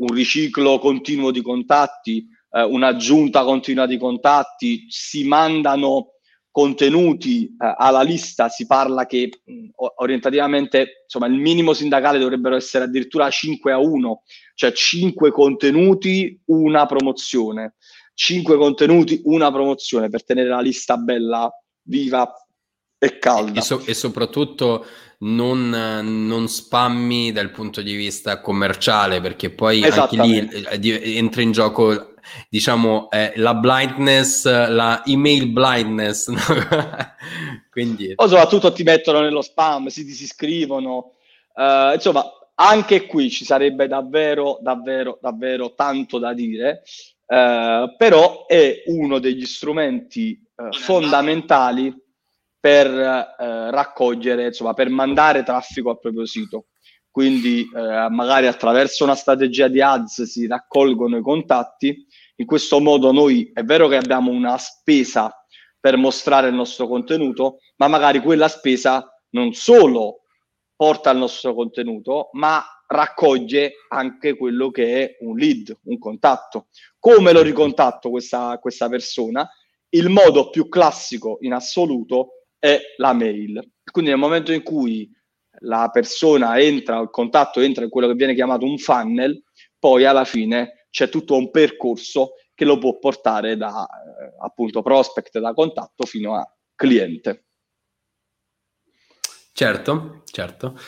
un 0.00 0.12
riciclo 0.12 0.78
continuo 0.78 1.30
di 1.30 1.40
contatti, 1.40 2.28
eh, 2.50 2.62
un'aggiunta 2.64 3.44
continua 3.44 3.86
di 3.86 3.96
contatti, 3.96 4.84
si 4.90 5.24
mandano 5.24 6.16
contenuti 6.50 7.46
eh, 7.46 7.74
alla 7.78 8.02
lista, 8.02 8.50
si 8.50 8.66
parla 8.66 9.06
che 9.06 9.30
mh, 9.42 9.68
orientativamente 9.96 11.04
insomma, 11.04 11.26
il 11.26 11.40
minimo 11.40 11.72
sindacale 11.72 12.18
dovrebbero 12.18 12.56
essere 12.56 12.84
addirittura 12.84 13.30
5 13.30 13.72
a 13.72 13.78
1, 13.78 14.22
cioè 14.54 14.70
5 14.70 15.30
contenuti, 15.30 16.38
una 16.48 16.84
promozione. 16.84 17.76
5 18.12 18.56
contenuti, 18.58 19.22
una 19.24 19.50
promozione 19.50 20.10
per 20.10 20.24
tenere 20.24 20.50
la 20.50 20.60
lista 20.60 20.98
bella, 20.98 21.50
viva 21.84 22.30
e 22.98 23.18
calda. 23.18 23.58
E, 23.58 23.62
so- 23.62 23.82
e 23.84 23.94
soprattutto 23.94 24.86
non, 25.20 25.70
non, 25.70 26.48
spammi 26.48 27.32
dal 27.32 27.50
punto 27.50 27.82
di 27.82 27.94
vista 27.94 28.40
commerciale, 28.40 29.20
perché 29.20 29.50
poi 29.50 29.82
anche 29.84 30.16
lì 30.22 30.38
eh, 30.38 31.16
entra 31.16 31.42
in 31.42 31.50
gioco 31.52 32.14
diciamo 32.48 33.08
eh, 33.10 33.32
la 33.36 33.54
blindness, 33.54 34.44
la 34.44 35.02
email 35.06 35.48
blindness. 35.48 36.28
No? 36.28 36.38
Quindi... 37.70 38.12
O 38.16 38.26
soprattutto 38.26 38.72
ti 38.72 38.82
mettono 38.82 39.20
nello 39.20 39.42
spam, 39.42 39.86
si 39.86 40.04
disiscrivono. 40.04 41.12
Uh, 41.54 41.94
insomma, 41.94 42.24
anche 42.54 43.06
qui 43.06 43.30
ci 43.30 43.44
sarebbe 43.44 43.88
davvero, 43.88 44.58
davvero, 44.60 45.18
davvero 45.20 45.74
tanto 45.74 46.18
da 46.18 46.32
dire. 46.32 46.82
Uh, 47.26 47.94
però 47.96 48.46
è 48.46 48.84
uno 48.86 49.18
degli 49.18 49.44
strumenti 49.44 50.40
uh, 50.56 50.72
fondamentali 50.72 51.94
per 52.60 52.88
raccogliere, 52.88 54.46
insomma, 54.46 54.74
per 54.74 54.88
mandare 54.88 55.42
traffico 55.42 55.90
al 55.90 56.00
proprio 56.00 56.26
sito 56.26 56.66
quindi 57.18 57.68
eh, 57.74 58.08
magari 58.10 58.46
attraverso 58.46 59.02
una 59.02 59.16
strategia 59.16 59.66
di 59.66 59.82
ads 59.82 60.22
si 60.22 60.46
raccolgono 60.46 61.16
i 61.16 61.20
contatti. 61.20 62.06
In 62.36 62.46
questo 62.46 62.78
modo 62.78 63.10
noi 63.10 63.50
è 63.52 63.64
vero 63.64 63.88
che 63.88 63.96
abbiamo 63.96 64.30
una 64.30 64.56
spesa 64.56 65.34
per 65.80 65.96
mostrare 65.96 66.46
il 66.46 66.54
nostro 66.54 66.86
contenuto, 66.86 67.58
ma 67.78 67.88
magari 67.88 68.20
quella 68.20 68.46
spesa 68.46 69.04
non 69.30 69.52
solo 69.52 70.20
porta 70.76 71.10
il 71.10 71.18
nostro 71.18 71.54
contenuto, 71.54 72.28
ma 72.34 72.64
raccoglie 72.86 73.72
anche 73.88 74.36
quello 74.36 74.70
che 74.70 75.02
è 75.02 75.16
un 75.18 75.36
lead, 75.36 75.76
un 75.86 75.98
contatto. 75.98 76.68
Come 77.00 77.32
lo 77.32 77.42
ricontatto 77.42 78.10
questa, 78.10 78.56
questa 78.60 78.88
persona? 78.88 79.48
Il 79.88 80.08
modo 80.08 80.50
più 80.50 80.68
classico 80.68 81.38
in 81.40 81.52
assoluto 81.52 82.37
è 82.58 82.80
la 82.96 83.12
mail. 83.12 83.60
Quindi 83.90 84.10
nel 84.10 84.18
momento 84.18 84.52
in 84.52 84.62
cui 84.62 85.10
la 85.60 85.88
persona 85.92 86.58
entra, 86.58 86.98
il 87.00 87.10
contatto 87.10 87.60
entra 87.60 87.84
in 87.84 87.90
quello 87.90 88.08
che 88.08 88.14
viene 88.14 88.34
chiamato 88.34 88.64
un 88.64 88.78
funnel, 88.78 89.42
poi 89.78 90.04
alla 90.04 90.24
fine 90.24 90.86
c'è 90.90 91.08
tutto 91.08 91.36
un 91.36 91.50
percorso 91.50 92.34
che 92.54 92.64
lo 92.64 92.78
può 92.78 92.98
portare 92.98 93.56
da 93.56 93.86
eh, 93.86 94.34
appunto 94.40 94.82
prospect, 94.82 95.38
da 95.38 95.54
contatto 95.54 96.04
fino 96.04 96.34
a 96.34 96.44
cliente. 96.74 97.44
Certo, 99.52 100.22
certo. 100.24 100.78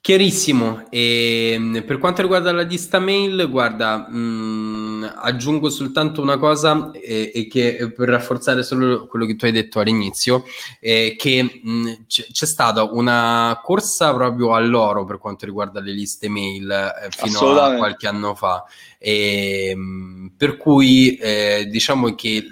Chiarissimo. 0.00 0.86
E 0.90 1.52
ehm, 1.52 1.84
per 1.84 1.98
quanto 1.98 2.22
riguarda 2.22 2.52
la 2.52 2.62
lista 2.62 2.98
mail, 2.98 3.48
guarda, 3.50 4.08
mh, 4.08 4.16
mm, 4.16 4.79
aggiungo 5.02 5.70
soltanto 5.70 6.20
una 6.22 6.38
cosa 6.38 6.90
e, 6.92 7.32
e, 7.34 7.46
che 7.46 7.92
per 7.94 8.08
rafforzare 8.08 8.62
solo 8.62 9.06
quello 9.06 9.26
che 9.26 9.36
tu 9.36 9.44
hai 9.44 9.52
detto 9.52 9.80
all'inizio, 9.80 10.44
è 10.78 11.14
che 11.16 11.60
mh, 11.62 11.70
mm, 11.70 11.92
c'è, 12.06 12.46
stata 12.46 12.82
una 12.84 13.60
corsa 13.62 14.12
proprio 14.14 14.54
all'oro 14.54 15.04
per 15.04 15.18
quanto 15.18 15.44
riguarda 15.44 15.80
le 15.80 15.92
liste 15.92 16.28
mail 16.28 16.70
eh, 16.70 17.08
fino 17.10 17.58
a 17.60 17.76
qualche 17.76 18.06
anno 18.06 18.34
fa. 18.34 18.64
E, 18.98 19.74
mh, 19.74 20.32
per 20.36 20.56
cui 20.56 21.16
eh, 21.16 21.66
diciamo 21.70 22.14
che 22.14 22.46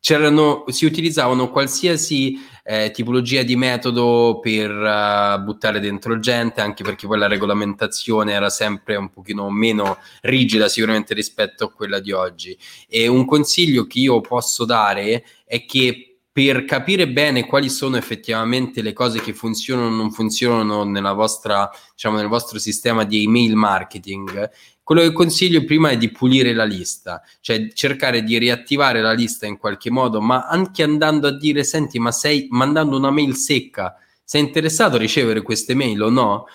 c'erano, 0.00 0.64
si 0.68 0.84
utilizzavano 0.84 1.50
qualsiasi 1.50 2.38
eh, 2.68 2.90
tipologia 2.90 3.44
di 3.44 3.54
metodo 3.54 4.40
per 4.42 4.70
uh, 4.70 5.40
buttare 5.40 5.78
dentro 5.78 6.18
gente, 6.18 6.60
anche 6.60 6.82
perché 6.82 7.06
poi 7.06 7.16
la 7.18 7.28
regolamentazione 7.28 8.32
era 8.32 8.50
sempre 8.50 8.96
un 8.96 9.08
pochino 9.08 9.48
meno 9.50 9.98
rigida 10.22 10.68
sicuramente 10.68 11.14
rispetto 11.14 11.66
a 11.66 11.70
quella 11.70 12.00
di 12.00 12.10
oggi. 12.10 12.58
E 12.88 13.06
un 13.06 13.24
consiglio 13.24 13.86
che 13.86 14.00
io 14.00 14.20
posso 14.20 14.64
dare 14.64 15.24
è 15.44 15.64
che 15.64 16.18
per 16.32 16.64
capire 16.64 17.08
bene 17.08 17.46
quali 17.46 17.70
sono 17.70 17.96
effettivamente 17.96 18.82
le 18.82 18.92
cose 18.92 19.20
che 19.20 19.32
funzionano 19.32 19.86
o 19.86 19.96
non 19.96 20.10
funzionano 20.10 21.14
vostra, 21.14 21.70
diciamo, 21.92 22.16
nel 22.16 22.26
vostro 22.26 22.58
sistema 22.58 23.04
di 23.04 23.22
email 23.22 23.54
marketing, 23.54 24.50
quello 24.86 25.00
che 25.00 25.10
consiglio 25.10 25.64
prima 25.64 25.90
è 25.90 25.96
di 25.96 26.12
pulire 26.12 26.52
la 26.54 26.62
lista, 26.62 27.20
cioè 27.40 27.72
cercare 27.72 28.22
di 28.22 28.38
riattivare 28.38 29.00
la 29.00 29.10
lista 29.10 29.44
in 29.44 29.58
qualche 29.58 29.90
modo, 29.90 30.20
ma 30.20 30.46
anche 30.46 30.84
andando 30.84 31.26
a 31.26 31.36
dire, 31.36 31.64
senti, 31.64 31.98
ma 31.98 32.12
stai 32.12 32.46
mandando 32.50 32.96
una 32.96 33.10
mail 33.10 33.34
secca, 33.34 33.98
sei 34.22 34.42
interessato 34.42 34.94
a 34.94 35.00
ricevere 35.00 35.42
queste 35.42 35.74
mail 35.74 36.00
o 36.02 36.08
no? 36.08 36.46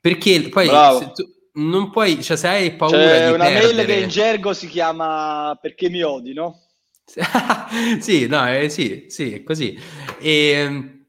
Perché 0.00 0.48
poi 0.48 0.68
tu, 0.68 1.30
non 1.56 1.90
puoi, 1.90 2.22
cioè 2.22 2.38
se 2.38 2.48
hai 2.48 2.76
paura 2.76 2.96
C'è 2.96 3.26
di 3.26 3.32
una 3.34 3.44
perdere... 3.44 3.74
mail 3.74 3.86
che 3.86 3.92
in 4.04 4.08
gergo 4.08 4.54
si 4.54 4.66
chiama 4.66 5.54
perché 5.60 5.90
mi 5.90 6.00
odi, 6.00 6.32
no? 6.32 6.62
sì, 8.00 8.26
no, 8.26 8.50
eh, 8.50 8.70
sì, 8.70 9.04
sì, 9.08 9.34
è 9.34 9.42
così. 9.42 9.78
E 10.18 10.50
ehm, 10.50 10.99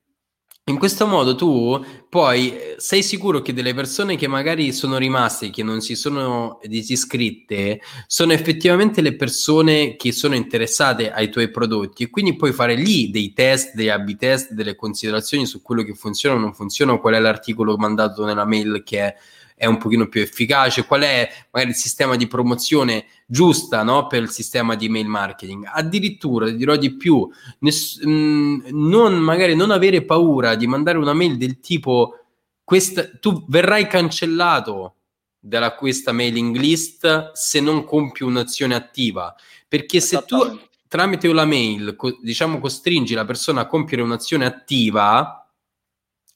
in 0.72 0.80
questo 0.80 1.06
modo 1.06 1.36
tu 1.36 1.84
poi 2.10 2.54
sei 2.78 3.04
sicuro 3.04 3.42
che 3.42 3.54
delle 3.54 3.74
persone 3.74 4.16
che 4.16 4.28
magari 4.28 4.74
sono 4.74 4.98
rimaste, 4.98 5.50
che 5.50 5.64
non 5.64 5.82
si 5.82 5.96
sono 5.96 6.60
disiscritte, 6.64 7.80
sono 8.08 8.34
effettivamente 8.34 9.02
le 9.02 9.16
persone 9.16 9.96
che 9.96 10.12
sono 10.12 10.36
interessate 10.36 11.12
ai 11.12 11.30
tuoi 11.30 11.52
prodotti 11.52 12.04
e 12.04 12.10
quindi 12.10 12.36
puoi 12.36 12.52
fare 12.52 12.76
lì 12.76 13.12
dei 13.12 13.34
test, 13.34 13.76
dei 13.76 13.90
A-B 13.90 14.16
test, 14.16 14.54
delle 14.54 14.76
considerazioni 14.76 15.46
su 15.46 15.62
quello 15.62 15.84
che 15.84 15.94
funziona 15.94 16.36
o 16.36 16.40
non 16.40 16.54
funziona, 16.54 16.98
qual 16.98 17.14
è 17.14 17.20
l'articolo 17.20 17.78
mandato 17.78 18.26
nella 18.26 18.46
mail 18.46 18.82
che 18.84 19.00
è 19.00 19.16
è 19.62 19.68
un 19.68 19.78
pochino 19.78 20.08
più 20.08 20.22
efficace, 20.22 20.88
qual 20.88 21.04
è 21.04 21.32
magari 21.52 21.70
il 21.70 21.78
sistema 21.78 22.16
di 22.16 22.26
promozione 22.26 23.06
giusta 23.28 23.84
no? 23.84 24.08
per 24.08 24.24
il 24.24 24.32
sistema 24.32 24.74
di 24.74 24.90
mail 24.90 25.06
marketing. 25.06 25.70
Addirittura, 25.72 26.48
ti 26.48 26.56
dirò 26.56 26.76
di 26.78 26.96
più, 26.96 27.30
ness- 27.60 28.04
mh, 28.04 28.10
mm, 28.10 28.60
non, 28.72 29.14
magari 29.20 29.56
non 29.56 29.70
avere 29.70 30.04
paura 30.04 30.56
di 30.56 30.66
mandare 30.66 30.98
una 30.98 31.14
mail 31.14 31.38
del 31.38 31.60
tipo 31.60 32.22
questa, 32.64 33.08
tu 33.20 33.46
verrai 33.50 33.86
cancellato 33.86 34.96
dalla 35.38 35.76
questa 35.76 36.12
mailing 36.12 36.56
list 36.56 37.34
se 37.34 37.60
non 37.60 37.84
compi 37.84 38.24
un'azione 38.24 38.74
attiva, 38.74 39.36
perché 39.68 40.00
se 40.00 40.24
tu 40.26 40.60
tramite 40.88 41.32
la 41.32 41.46
mail, 41.46 41.96
co- 41.96 42.18
diciamo, 42.20 42.60
costringi 42.60 43.14
la 43.14 43.26
persona 43.26 43.62
a 43.62 43.68
compiere 43.68 44.02
un'azione 44.02 44.44
attiva, 44.44 45.48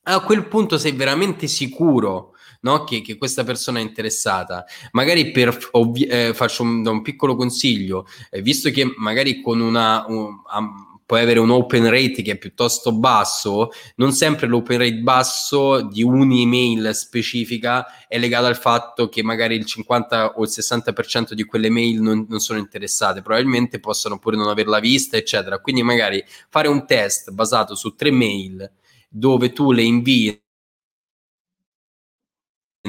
a 0.03 0.19
quel 0.19 0.45
punto 0.45 0.77
sei 0.77 0.91
veramente 0.91 1.47
sicuro 1.47 2.34
no? 2.61 2.83
che, 2.83 3.01
che, 3.01 3.17
questa 3.17 3.43
persona 3.43 3.79
è 3.79 3.81
interessata. 3.81 4.65
Magari 4.91 5.31
per 5.31 5.57
ovvi- 5.71 6.05
eh, 6.05 6.33
faccio 6.33 6.63
un, 6.63 6.85
un, 6.85 7.01
piccolo 7.01 7.35
consiglio, 7.35 8.07
eh, 8.29 8.41
visto 8.41 8.69
che 8.69 8.93
magari 8.97 9.41
con 9.41 9.59
una... 9.59 10.05
Un, 10.07 10.41
um, 10.57 10.93
puoi 11.05 11.21
avere 11.21 11.39
un 11.39 11.51
open 11.51 11.89
rate 11.89 12.23
che 12.23 12.31
è 12.31 12.37
piuttosto 12.37 12.91
basso, 12.91 13.69
non 13.97 14.11
sempre 14.11 14.47
l'open 14.47 14.79
rate 14.79 14.97
basso 14.97 15.81
di 15.81 16.01
un'email 16.01 16.91
specifica 16.95 17.85
è 18.07 18.17
legato 18.17 18.47
al 18.47 18.57
fatto 18.57 19.07
che 19.07 19.21
magari 19.21 19.55
il 19.55 19.65
50 19.65 20.33
o 20.37 20.43
il 20.43 20.49
60% 20.51 21.33
di 21.33 21.43
quelle 21.43 21.69
mail 21.69 22.01
non, 22.01 22.25
non, 22.27 22.39
sono 22.39 22.57
interessate, 22.57 23.21
probabilmente 23.21 23.79
possono 23.79 24.17
pure 24.17 24.35
non 24.35 24.49
averla 24.49 24.79
vista, 24.79 25.15
eccetera. 25.15 25.59
Quindi 25.59 25.83
magari 25.83 26.23
fare 26.49 26.67
un 26.67 26.85
test 26.87 27.29
basato 27.31 27.75
su 27.75 27.93
tre 27.93 28.09
mail 28.09 28.69
dove 29.07 29.53
tu 29.53 29.71
le 29.71 29.83
invii 29.83 30.41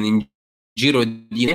in 0.04 0.26
giro 0.72 1.04
di 1.04 1.46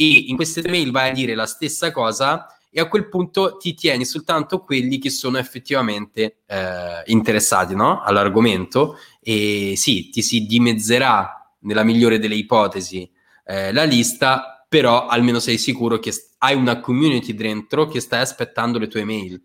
e 0.00 0.06
in 0.28 0.36
queste 0.36 0.62
mail 0.68 0.90
vai 0.90 1.10
a 1.10 1.12
dire 1.12 1.34
la 1.34 1.46
stessa 1.46 1.90
cosa 1.90 2.46
e 2.70 2.80
a 2.80 2.88
quel 2.88 3.08
punto 3.08 3.56
ti 3.56 3.74
tieni 3.74 4.04
soltanto 4.04 4.62
quelli 4.62 4.98
che 4.98 5.10
sono 5.10 5.38
effettivamente 5.38 6.42
eh, 6.46 7.02
interessati 7.06 7.74
no? 7.74 8.02
all'argomento 8.02 8.98
e 9.20 9.74
sì, 9.76 10.10
ti 10.10 10.22
si 10.22 10.46
dimezzerà 10.46 11.56
nella 11.60 11.82
migliore 11.82 12.18
delle 12.18 12.36
ipotesi 12.36 13.10
eh, 13.44 13.72
la 13.72 13.84
lista, 13.84 14.64
però 14.68 15.06
almeno 15.06 15.40
sei 15.40 15.58
sicuro 15.58 15.98
che 15.98 16.12
hai 16.38 16.54
una 16.54 16.80
community 16.80 17.34
dentro 17.34 17.88
che 17.88 18.00
stai 18.00 18.20
aspettando 18.20 18.78
le 18.78 18.86
tue 18.86 19.04
mail. 19.04 19.42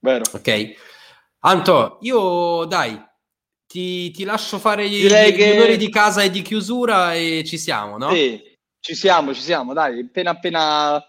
Vero. 0.00 0.24
Ok? 0.32 0.74
Anto, 1.40 1.98
io 2.00 2.64
dai, 2.64 2.98
ti, 3.70 4.10
ti 4.10 4.24
lascio 4.24 4.58
fare 4.58 4.88
gli, 4.88 5.06
gli 5.06 5.32
che... 5.32 5.52
onori 5.52 5.76
di 5.76 5.88
casa 5.90 6.22
e 6.22 6.30
di 6.30 6.42
chiusura 6.42 7.14
e 7.14 7.44
ci 7.46 7.56
siamo, 7.56 7.98
no? 7.98 8.10
Sì, 8.10 8.42
ci 8.80 8.96
siamo, 8.96 9.32
ci 9.32 9.40
siamo, 9.40 9.72
dai, 9.72 10.00
appena 10.00 10.30
appena 10.30 11.04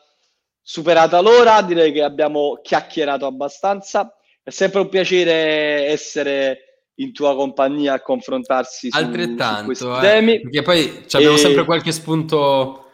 superata 0.62 1.22
l'ora, 1.22 1.64
direi 1.64 1.91
che 1.91 2.03
abbiamo 2.03 2.59
chiacchierato 2.62 3.26
abbastanza. 3.26 4.16
È 4.43 4.51
sempre 4.51 4.82
un 4.82 4.89
piacere 4.89 5.88
essere 5.88 6.89
in 6.95 7.12
tua 7.14 7.36
compagnia 7.36 7.93
a 7.93 8.01
confrontarsi 8.01 8.91
su, 8.91 8.97
Altrettanto, 8.97 9.74
su 9.74 9.91
eh, 9.95 9.99
temi. 9.99 10.41
Perché 10.41 10.62
poi 10.62 11.03
abbiamo 11.14 11.38
e... 11.38 11.39
sempre 11.39 11.66
qualche 11.66 11.91
spunto 11.91 12.91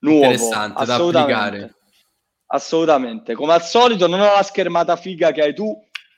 nuovo, 0.00 0.24
interessante 0.24 0.84
da 0.84 0.94
applicare. 0.96 1.74
Assolutamente. 2.48 3.32
Come 3.32 3.54
al 3.54 3.62
solito, 3.62 4.06
non 4.06 4.20
ho 4.20 4.34
la 4.34 4.42
schermata 4.42 4.96
figa 4.96 5.32
che 5.32 5.40
hai 5.40 5.54
tu. 5.54 5.74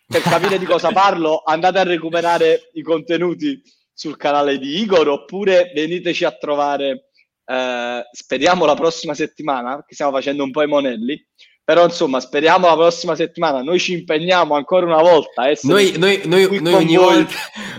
Per 0.06 0.20
capire 0.20 0.58
di 0.58 0.66
cosa 0.66 0.92
parlo, 0.92 1.42
andate 1.44 1.78
a 1.78 1.82
recuperare 1.82 2.70
i 2.74 2.82
contenuti 2.82 3.60
sul 3.92 4.16
canale 4.16 4.58
di 4.58 4.80
Igor 4.80 5.08
oppure 5.08 5.72
veniteci 5.74 6.24
a 6.24 6.32
trovare, 6.32 7.10
eh, 7.46 8.02
speriamo 8.12 8.66
la 8.66 8.74
prossima 8.74 9.14
settimana, 9.14 9.76
perché 9.76 9.94
stiamo 9.94 10.12
facendo 10.12 10.42
un 10.42 10.50
po' 10.50 10.62
i 10.62 10.66
monelli, 10.66 11.24
però 11.64 11.84
insomma 11.84 12.20
speriamo 12.20 12.66
la 12.66 12.74
prossima 12.74 13.14
settimana, 13.14 13.62
noi 13.62 13.78
ci 13.78 13.94
impegniamo 13.94 14.54
ancora 14.54 14.84
una 14.84 15.00
volta. 15.00 15.50
Noi, 15.62 15.96
noi, 15.96 16.20
noi, 16.26 16.60
noi, 16.60 16.74
ogni 16.74 16.96
volta, 16.96 17.34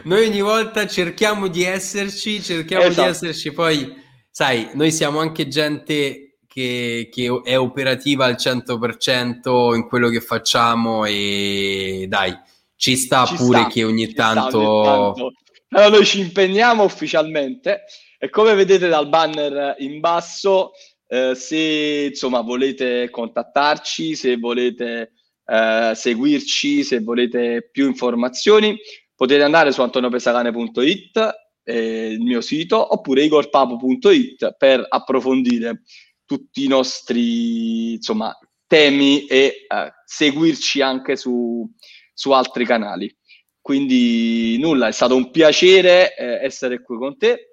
noi, 0.05 0.27
ogni 0.27 0.41
volta, 0.41 0.87
cerchiamo 0.87 1.47
di 1.47 1.63
esserci, 1.63 2.41
cerchiamo 2.41 2.85
esatto. 2.85 3.03
di 3.03 3.13
esserci, 3.13 3.51
poi 3.51 3.93
sai, 4.31 4.69
noi 4.73 4.91
siamo 4.91 5.19
anche 5.19 5.47
gente 5.47 6.24
che, 6.55 7.09
che, 7.11 7.41
è 7.43 7.59
operativa 7.59 8.23
al 8.23 8.35
100% 8.39 9.75
in 9.75 9.85
quello 9.89 10.07
che 10.07 10.21
facciamo 10.21 11.03
e 11.03 12.05
dai, 12.07 12.33
ci 12.77 12.95
sta 12.95 13.25
ci 13.25 13.35
pure 13.35 13.59
sta, 13.59 13.67
che 13.67 13.83
ogni 13.83 14.13
tanto... 14.13 14.59
ogni 14.59 14.85
tanto. 14.85 15.31
Allora 15.71 15.89
noi 15.89 16.05
ci 16.05 16.21
impegniamo 16.21 16.85
ufficialmente 16.85 17.83
e 18.17 18.29
come 18.29 18.53
vedete 18.53 18.87
dal 18.87 19.09
banner 19.09 19.75
in 19.79 19.99
basso, 19.99 20.71
eh, 21.07 21.35
se 21.35 22.07
insomma 22.11 22.39
volete 22.39 23.09
contattarci, 23.09 24.15
se 24.15 24.37
volete 24.37 25.11
eh, 25.45 25.91
seguirci, 25.93 26.83
se 26.83 27.01
volete 27.01 27.67
più 27.69 27.85
informazioni, 27.85 28.77
potete 29.13 29.43
andare 29.43 29.73
su 29.73 29.81
antoniopesacane.it, 29.81 31.35
eh, 31.65 32.11
il 32.11 32.21
mio 32.21 32.39
sito, 32.39 32.93
oppure 32.93 33.23
igorpapo.it 33.23 34.55
per 34.57 34.85
approfondire 34.87 35.81
tutti 36.25 36.63
i 36.63 36.67
nostri 36.67 37.93
insomma, 37.93 38.35
temi 38.67 39.25
e 39.27 39.65
eh, 39.67 39.93
seguirci 40.05 40.81
anche 40.81 41.15
su, 41.15 41.69
su 42.13 42.31
altri 42.31 42.65
canali. 42.65 43.15
Quindi 43.61 44.57
nulla, 44.59 44.87
è 44.87 44.91
stato 44.91 45.15
un 45.15 45.31
piacere 45.31 46.15
eh, 46.15 46.45
essere 46.45 46.81
qui 46.81 46.97
con 46.97 47.17
te 47.17 47.49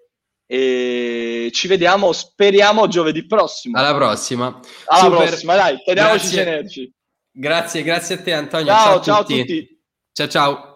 e 0.46 1.48
ci 1.50 1.66
vediamo, 1.66 2.12
speriamo, 2.12 2.86
giovedì 2.86 3.26
prossimo. 3.26 3.78
Alla 3.78 3.94
prossima. 3.94 4.60
Alla 4.84 5.02
Super. 5.04 5.26
prossima, 5.28 5.54
dai, 5.54 5.82
teniamoci 5.82 6.36
grazie. 6.36 6.92
Grazie, 7.34 7.82
grazie 7.82 8.14
a 8.16 8.22
te 8.22 8.32
Antonio. 8.34 8.66
Ciao, 8.66 9.00
ciao 9.00 9.20
a 9.20 9.24
tutti. 9.24 9.80
Ciao, 10.12 10.28
ciao. 10.28 10.54
ciao. 10.54 10.71